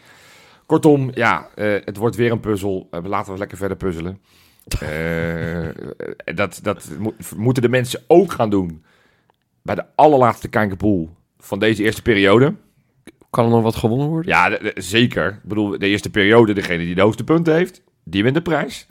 Kortom, 0.66 1.12
ja, 1.14 1.50
eh, 1.56 1.74
het 1.86 1.98
wordt 1.98 2.16
weer 2.16 2.32
een 2.32 2.40
puzzel. 2.40 2.88
Eh, 2.92 3.00
laten 3.04 3.34
we 3.34 3.40
lekker 3.40 3.58
verder 3.58 3.78
puzzelen. 3.78 4.20
Eh, 4.80 6.36
dat 6.36 6.60
dat 6.64 6.90
mo- 7.00 7.14
moeten 7.36 7.64
de 7.64 7.70
mensen 7.70 8.04
ook 8.08 8.32
gaan 8.32 8.50
doen. 8.50 8.84
Bij 9.62 9.76
de 9.76 9.86
allerlaatste 9.96 10.48
kijkerpool 10.48 11.10
van 11.38 11.60
deze 11.60 11.84
eerste 11.84 12.02
periode. 12.02 12.56
Kan 13.30 13.46
er 13.46 13.52
nog 13.52 13.64
wat 13.64 13.76
gewonnen 13.76 14.08
worden? 14.08 14.32
Ja, 14.32 14.60
zeker. 14.76 15.28
Ik 15.28 15.44
bedoel, 15.44 15.80
de 15.80 15.88
eerste 15.88 16.10
periode, 16.10 16.54
degene 16.54 16.84
die 16.84 16.96
de 16.96 17.02
hoogste 17.02 17.24
punten 17.24 17.56
heeft, 17.56 17.84
die 18.04 18.24
wint 18.24 18.36
de 18.36 18.42
prijs. 18.42 18.88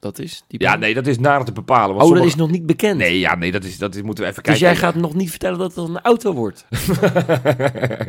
Dat 0.00 0.18
is 0.18 0.44
die 0.48 0.60
Ja, 0.62 0.76
nee, 0.76 0.94
dat 0.94 1.06
is 1.06 1.18
nader 1.18 1.44
te 1.46 1.52
bepalen. 1.52 1.96
Want 1.96 2.10
Oh, 2.10 2.16
dat 2.16 2.24
is 2.26 2.34
nog 2.34 2.50
niet 2.50 2.66
bekend. 2.66 2.98
Nee, 2.98 3.18
ja, 3.18 3.34
nee, 3.36 3.52
dat, 3.52 3.64
is, 3.64 3.78
dat 3.78 3.94
is, 3.94 4.02
moeten 4.02 4.24
we 4.24 4.30
even 4.30 4.42
Dus 4.42 4.52
kijken. 4.58 4.76
jij 4.76 4.76
gaat 4.90 4.94
nog 5.00 5.14
niet 5.14 5.30
vertellen 5.30 5.58
dat 5.58 5.74
het 5.74 5.88
een 5.88 6.00
auto 6.00 6.32
wordt? 6.34 6.66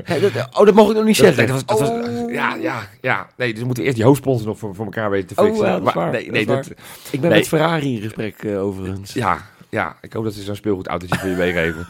Hè, 0.03 0.19
dat- 0.19 0.47
oh, 0.59 0.65
dat 0.65 0.73
mag 0.73 0.89
ik 0.89 0.95
nog 0.95 1.05
niet 1.05 1.17
Dat- 1.17 1.25
zeggen. 1.35 1.35
nee, 1.37 1.45
dat 1.47 1.63
was, 1.65 1.65
dat 1.65 1.79
was- 1.79 1.89
Oh. 2.23 2.31
ja, 2.31 2.55
ja, 2.55 2.87
ja. 3.01 3.27
Nee, 3.37 3.49
dus 3.51 3.59
we 3.59 3.65
moeten 3.65 3.83
eerst 3.83 3.95
die 3.95 4.05
hoofdsponsor 4.05 4.47
nog 4.47 4.57
voor, 4.59 4.75
voor 4.75 4.85
elkaar 4.85 5.09
weten 5.09 5.35
te 5.35 5.41
Oh, 5.41 5.47
fixen. 5.47 5.65
ja, 5.65 5.71
dat 5.71 5.79
is 5.79 5.85
Maar 5.85 6.03
waar, 6.03 6.11
Nee, 6.11 6.31
nee, 6.31 6.45
dat, 6.45 6.69
Ik 7.11 7.21
ben 7.21 7.29
met 7.29 7.47
Ferrari 7.47 7.95
in 7.95 8.01
gesprek 8.01 8.43
eh, 8.43 8.63
overigens. 8.63 9.13
ja, 9.13 9.37
ja, 9.69 9.95
ik 10.01 10.13
hoop 10.13 10.23
dat 10.23 10.33
ze 10.33 10.41
zo'n 10.41 10.55
speelgoedautootje 10.55 11.17
voor 11.19 11.29
je 11.29 11.35
meegeven. 11.35 11.87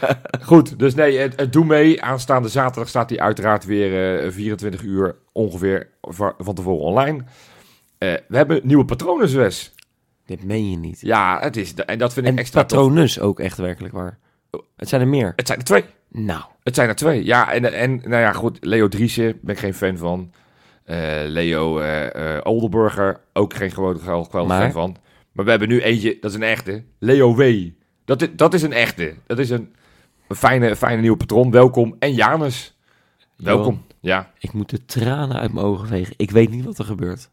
Goed, 0.42 0.78
dus 0.78 0.94
nee, 0.94 1.18
het, 1.18 1.40
het 1.40 1.52
doe 1.52 1.64
mee. 1.64 2.02
Aanstaande 2.02 2.48
zaterdag 2.48 2.88
staat 2.88 3.10
hij 3.10 3.18
uiteraard 3.18 3.64
weer 3.64 4.22
eh 4.24 4.30
24 4.32 4.82
uur 4.82 5.14
ongeveer 5.32 5.88
va- 6.00 6.34
van 6.38 6.54
tevoren 6.54 6.84
online. 6.84 7.24
Eh, 8.02 8.12
we 8.28 8.36
hebben 8.36 8.60
nieuwe 8.62 8.84
patronen, 8.84 9.36
Wes. 9.36 9.74
Dit 10.26 10.44
meen 10.44 10.70
je 10.70 10.76
niet. 10.76 11.00
Ja, 11.00 11.38
het 11.40 11.56
is, 11.56 11.74
en 11.74 11.98
dat 11.98 12.12
vind 12.12 12.26
ik 12.26 12.32
En 12.32 12.38
extra 12.38 12.64
tof. 12.64 12.78
patronus 12.78 13.20
ook 13.20 13.40
echt 13.40 13.58
werkelijk 13.58 13.94
waar. 13.94 14.18
Het 14.76 14.88
zijn 14.88 15.00
er 15.00 15.08
meer. 15.08 15.32
Het 15.36 15.46
zijn 15.46 15.58
er 15.58 15.64
twee. 15.64 15.84
Nou, 16.08 16.42
Het 16.62 16.74
zijn 16.74 16.88
er 16.88 16.94
twee. 16.94 17.24
Ja, 17.24 17.52
en, 17.52 17.72
en 17.72 17.94
nou 17.94 18.22
ja, 18.22 18.32
goed. 18.32 18.58
Leo 18.60 18.88
Driessen, 18.88 19.38
ben 19.42 19.54
ik 19.54 19.60
geen 19.60 19.74
fan 19.74 19.96
van. 19.96 20.32
Eh, 20.84 20.96
Leo 21.24 21.78
eh, 21.78 22.40
Oldenburger, 22.42 23.20
ook 23.32 23.54
geen 23.54 23.70
gewoon 23.70 23.98
geweldig 23.98 24.32
Maar? 24.32 24.62
fan 24.62 24.72
van. 24.72 24.96
Maar 25.32 25.44
we 25.44 25.50
hebben 25.50 25.68
nu 25.68 25.80
eentje, 25.80 26.16
dat 26.20 26.30
is 26.30 26.36
een 26.36 26.42
echte. 26.42 26.84
Leo 26.98 27.34
W. 27.34 27.68
Dat 28.04 28.22
is, 28.22 28.28
dat 28.36 28.54
is 28.54 28.62
een 28.62 28.72
echte. 28.72 29.14
Dat 29.26 29.38
is 29.38 29.50
een, 29.50 29.74
een 30.28 30.36
fijne, 30.36 30.76
fijne 30.76 31.00
nieuwe 31.00 31.16
patroon. 31.16 31.50
Welkom. 31.50 31.96
En 31.98 32.14
Janus. 32.14 32.78
Welkom. 33.36 33.84
Ja. 34.00 34.32
ik 34.38 34.52
moet 34.52 34.70
de 34.70 34.84
tranen 34.84 35.36
uit 35.36 35.52
mijn 35.52 35.66
ogen 35.66 35.86
vegen. 35.86 36.14
Ik 36.16 36.30
weet 36.30 36.50
niet 36.50 36.64
wat 36.64 36.78
er 36.78 36.84
gebeurt. 36.84 37.30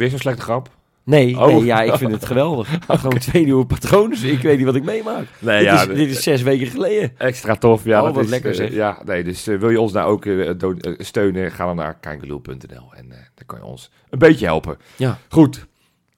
Weer 0.00 0.10
zo'n 0.10 0.18
slechte 0.18 0.42
grap. 0.42 0.68
Nee, 1.04 1.38
Oh. 1.38 1.46
nee 1.46 1.64
ja, 1.64 1.82
ik 1.82 1.94
vind 1.94 2.12
het 2.12 2.24
geweldig. 2.26 2.68
Gewoon 2.88 3.18
twee 3.18 3.44
nieuwe 3.44 3.66
patronen. 3.66 4.24
Ik 4.24 4.40
weet 4.42 4.56
niet 4.56 4.66
wat 4.66 4.74
ik 4.74 4.84
meemaak. 4.84 5.26
Nee, 5.38 5.56
dit, 5.58 5.66
ja, 5.66 5.80
is, 5.80 5.86
dit 5.96 6.10
is 6.10 6.22
zes 6.22 6.42
weken 6.42 6.66
geleden. 6.66 7.12
Extra 7.18 7.54
tof. 7.54 7.84
Ja, 7.84 7.98
Oh, 7.98 8.04
dat 8.04 8.14
wat 8.14 8.24
is, 8.24 8.30
lekker 8.30 8.50
eh, 8.50 8.56
zeg. 8.56 8.72
ja, 8.72 8.98
nee, 9.04 9.24
dus 9.24 9.46
eh, 9.46 9.58
wil 9.58 9.70
je 9.70 9.80
ons 9.80 9.92
nou 9.92 10.10
ook 10.10 10.26
eh, 10.26 10.50
steunen, 10.98 11.50
ga 11.52 11.64
dan 11.66 11.76
naar 11.76 11.94
kijkeloel.nl 12.00 12.92
en 12.94 13.12
eh 13.12 13.18
dan 13.34 13.46
kan 13.46 13.58
je 13.58 13.64
ons 13.64 13.90
een 14.10 14.18
beetje 14.18 14.46
helpen. 14.46 14.76
Ja. 14.96 15.18
Goed, 15.28 15.66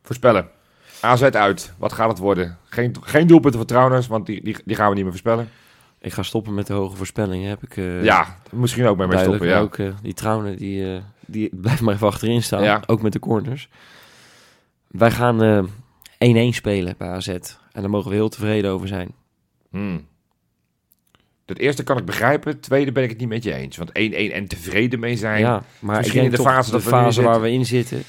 voorspellen. 0.03 0.49
AZ 1.01 1.22
uit, 1.22 1.72
wat 1.78 1.93
gaat 1.93 2.09
het 2.09 2.18
worden? 2.18 2.59
Geen, 2.64 2.95
geen 3.01 3.26
doelpunten 3.26 3.59
voor 3.61 3.68
Trouwens, 3.68 4.07
want 4.07 4.26
die, 4.26 4.45
die, 4.45 4.57
die 4.64 4.76
gaan 4.76 4.89
we 4.89 4.95
niet 4.95 5.03
meer 5.03 5.12
voorspellen. 5.12 5.49
Ik 6.03 6.12
ga 6.12 6.22
stoppen 6.22 6.55
met 6.55 6.66
de 6.66 6.72
hoge 6.72 6.96
voorspellingen. 6.96 7.48
Heb 7.48 7.62
ik 7.62 7.76
eh, 7.76 8.05
ja, 8.05 8.36
misschien 8.50 8.86
ook 8.86 8.96
mee 8.96 9.07
duidelijk. 9.07 9.44
stoppen. 9.44 9.59
Ja. 9.59 9.61
Ook 9.61 9.94
eh, 9.94 10.03
die 10.03 10.14
trouwen, 10.14 10.57
die, 10.57 10.94
eh, 10.94 11.03
die 11.26 11.50
blijft 11.62 11.80
maar 11.80 11.94
even 11.94 12.07
achterin 12.07 12.42
staan. 12.42 12.62
Ja. 12.62 12.82
Ook 12.86 13.03
met 13.03 13.12
de 13.12 13.18
corners. 13.18 13.68
Wij 14.88 15.11
gaan 15.11 15.42
eh 16.18 16.50
1-1 16.53 16.55
spelen 16.55 16.94
bij 16.98 17.09
AZ. 17.09 17.28
En 17.28 17.50
daar 17.72 17.90
mogen 17.90 18.11
we 18.11 18.16
heel 18.16 18.28
tevreden 18.28 18.70
over 18.70 18.88
zijn. 18.88 19.14
Hmm. 19.70 20.07
Het 21.46 21.59
eerste 21.59 21.82
kan 21.82 21.98
ik 21.98 22.05
begrijpen, 22.05 22.53
het 22.53 22.62
tweede 22.62 22.92
ben 22.92 23.03
ik 23.03 23.11
het 23.11 23.18
niet 23.18 23.28
met 23.28 23.44
je 23.44 23.55
eens. 23.55 23.76
Want 23.76 23.90
1-1 23.90 23.92
en 24.32 24.46
tevreden 24.48 25.00
mee 25.00 25.16
zijn. 25.16 25.40
Ja, 25.40 25.46
Ja, 25.46 25.62
maar 25.78 25.94
ik 25.94 26.00
Misschien 26.00 26.24
in 26.24 26.30
de 26.30 26.36
fase 26.36 26.70
de 26.70 26.76
dat 26.76 26.86
fase 26.86 27.22
waar 27.22 27.34
zitten. 27.34 27.42
we 27.42 27.50
in 27.50 27.66
zitten. 27.66 28.03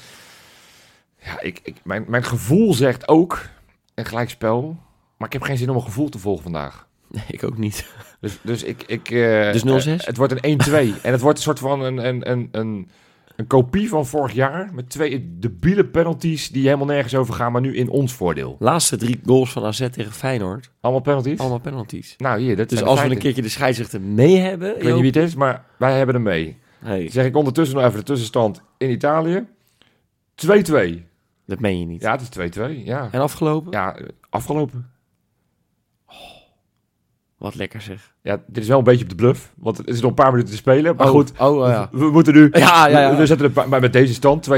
ik, 1.40 1.60
ik, 1.62 1.76
mijn, 1.82 2.04
mijn 2.08 2.24
gevoel 2.24 2.74
zegt 2.74 3.08
ook 3.08 3.48
een 3.94 4.04
gelijkspel. 4.04 4.76
Maar 5.16 5.26
ik 5.26 5.32
heb 5.32 5.42
geen 5.42 5.58
zin 5.58 5.70
om 5.70 5.76
een 5.76 5.82
gevoel 5.82 6.08
te 6.08 6.18
volgen 6.18 6.42
vandaag. 6.42 6.86
Nee, 7.14 7.24
ik 7.28 7.44
ook 7.44 7.58
niet. 7.58 7.86
Dus, 8.20 8.38
dus 8.42 8.62
ik... 8.62 8.82
ik 8.86 9.08
Dus 9.52 9.62
0-6? 9.62 9.66
eh, 9.66 9.98
het 9.98 10.16
wordt 10.16 10.44
een 10.44 10.60
1-2. 10.68 10.72
en 11.02 11.12
het 11.12 11.20
wordt 11.20 11.38
een 11.38 11.44
soort 11.44 11.58
van 11.58 11.80
een, 11.82 12.06
een, 12.06 12.30
een, 12.30 12.48
een, 12.50 12.88
Een 13.36 13.46
kopie 13.46 13.88
van 13.88 14.06
vorig 14.06 14.32
jaar 14.32 14.70
met 14.72 14.90
twee 14.90 15.36
debiele 15.38 15.84
penalties 15.84 16.48
die 16.48 16.64
helemaal 16.64 16.86
nergens 16.86 17.14
over 17.14 17.34
gaan, 17.34 17.52
maar 17.52 17.60
nu 17.60 17.76
in 17.76 17.88
ons 17.88 18.12
voordeel. 18.12 18.56
Laatste 18.58 18.96
drie 18.96 19.20
goals 19.24 19.52
van 19.52 19.64
AZ 19.64 19.88
tegen 19.90 20.12
Feyenoord. 20.12 20.70
Allemaal 20.80 21.02
penalties? 21.02 21.38
Allemaal 21.38 21.58
penalties. 21.58 22.14
Nou, 22.18 22.40
hier, 22.40 22.56
dat 22.56 22.68
Dus 22.68 22.82
als 22.82 23.02
we 23.02 23.10
een 23.10 23.18
keertje 23.18 23.42
de 23.42 23.48
scheidsrechter 23.48 24.00
mee 24.00 24.36
hebben... 24.36 24.76
Ik 24.76 24.82
weet 24.82 24.92
niet 24.92 25.12
wie 25.12 25.22
het 25.22 25.28
is, 25.28 25.34
maar 25.34 25.64
wij 25.76 25.96
hebben 25.96 26.14
hem 26.14 26.24
mee. 26.24 26.58
Hey, 26.78 27.10
Zeg 27.10 27.24
ik 27.24 27.36
ondertussen 27.36 27.76
nog 27.76 27.84
even 27.84 27.98
de 27.98 28.04
tussenstand 28.04 28.62
in 28.78 28.90
Italië. 28.90 29.46
2-2. 30.46 30.46
dat 31.46 31.60
meen 31.60 31.78
je 31.78 31.86
niet. 31.86 32.02
Ja, 32.02 32.18
het 32.18 32.20
is 32.20 32.58
2-2. 32.58 32.84
Ja. 32.84 33.08
En 33.10 33.20
afgelopen? 33.20 33.72
ja, 33.72 33.96
eh, 33.96 34.06
afgelopen. 34.30 34.90
Wat 37.44 37.54
lekker 37.54 37.80
zeg. 37.80 38.12
Ja, 38.22 38.42
dit 38.46 38.62
is 38.62 38.68
wel 38.68 38.78
een 38.78 38.84
beetje 38.84 39.02
op 39.04 39.08
de 39.10 39.14
bluff, 39.14 39.52
want 39.56 39.76
het 39.78 39.86
is 39.88 40.00
nog 40.00 40.08
een 40.10 40.16
paar 40.16 40.30
minuten 40.30 40.50
te 40.50 40.56
spelen. 40.56 40.96
Maar 40.96 41.06
Oh, 41.06 41.12
goed, 41.12 41.32
Oh, 41.38 41.56
oh, 41.58 41.68
ja. 41.68 41.88
we, 41.92 41.98
we 41.98 42.10
moeten 42.10 42.34
nu... 42.34 42.48
Ja, 42.52 42.86
ja, 42.86 43.00
ja. 43.00 43.16
We, 43.16 43.26
zetten 43.26 43.52
het 43.54 43.66
maar 43.66 43.80
met 43.80 43.92
deze 43.92 44.14
stand 44.14 44.48
2-2. 44.50 44.52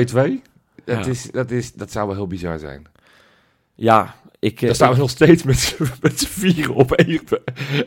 Dat, 0.84 1.06
is, 1.06 1.30
dat, 1.30 1.50
is, 1.50 1.72
dat 1.72 1.92
zou 1.92 2.06
wel 2.06 2.16
heel 2.16 2.26
bizar 2.26 2.58
zijn. 2.58 2.86
Ja, 3.74 4.14
ik... 4.38 4.60
eh, 4.60 4.66
Dan 4.66 4.74
staan 4.74 4.92
we 4.92 4.98
nog 4.98 5.10
steeds 5.10 5.42
met, 5.42 5.78
met 6.00 6.18
z'n 6.20 6.26
vieren 6.26 6.74
op 6.74 6.92
één- 6.92 7.20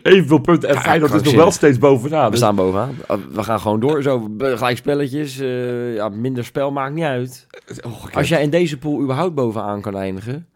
evenveel 0.04 0.38
punten. 0.40 0.70
En 0.70 0.76
Ja, 0.76 0.82
Feyenoord 0.82 1.14
is 1.14 1.22
nog 1.22 1.34
wel 1.34 1.52
steeds 1.52 1.78
bovenaan. 1.78 2.26
we 2.26 2.30
Dus- 2.30 2.40
staan 2.40 2.56
bovenaan. 2.56 2.96
Uh, 3.12 3.18
We 3.32 3.44
gaan 3.44 3.60
gewoon 3.60 3.80
door. 3.80 4.02
Zo, 4.04 4.30
gelijk 4.38 4.78
spelletjes. 4.78 5.40
eh, 5.40 5.96
ja, 5.96 6.10
minder 6.10 6.46
spel 6.46 6.72
maakt 6.72 6.94
niet 6.94 7.04
uit. 7.04 7.48
Ongekend. 7.86 8.16
Als 8.16 8.30
jij 8.30 8.42
in 8.44 8.50
deze 8.50 8.78
pool 8.78 9.02
überhaupt 9.02 9.36
bovenaan 9.36 9.82
kan 9.82 9.96
eindigen... 9.98 10.48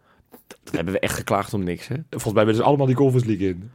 Dan 0.62 0.74
hebben 0.74 0.94
we 0.94 1.00
echt 1.00 1.14
geklaagd 1.14 1.54
om 1.54 1.64
niks, 1.64 1.88
hè? 1.88 1.96
Volgens 2.10 2.32
mij 2.34 2.44
willen 2.44 2.60
ze 2.60 2.66
allemaal 2.66 2.86
die 2.86 2.94
Conference 2.94 3.28
League 3.28 3.48
in. 3.48 3.70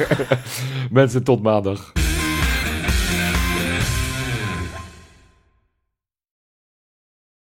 Mensen, 0.90 1.22
tot 1.24 1.42
maandag. 1.42 1.92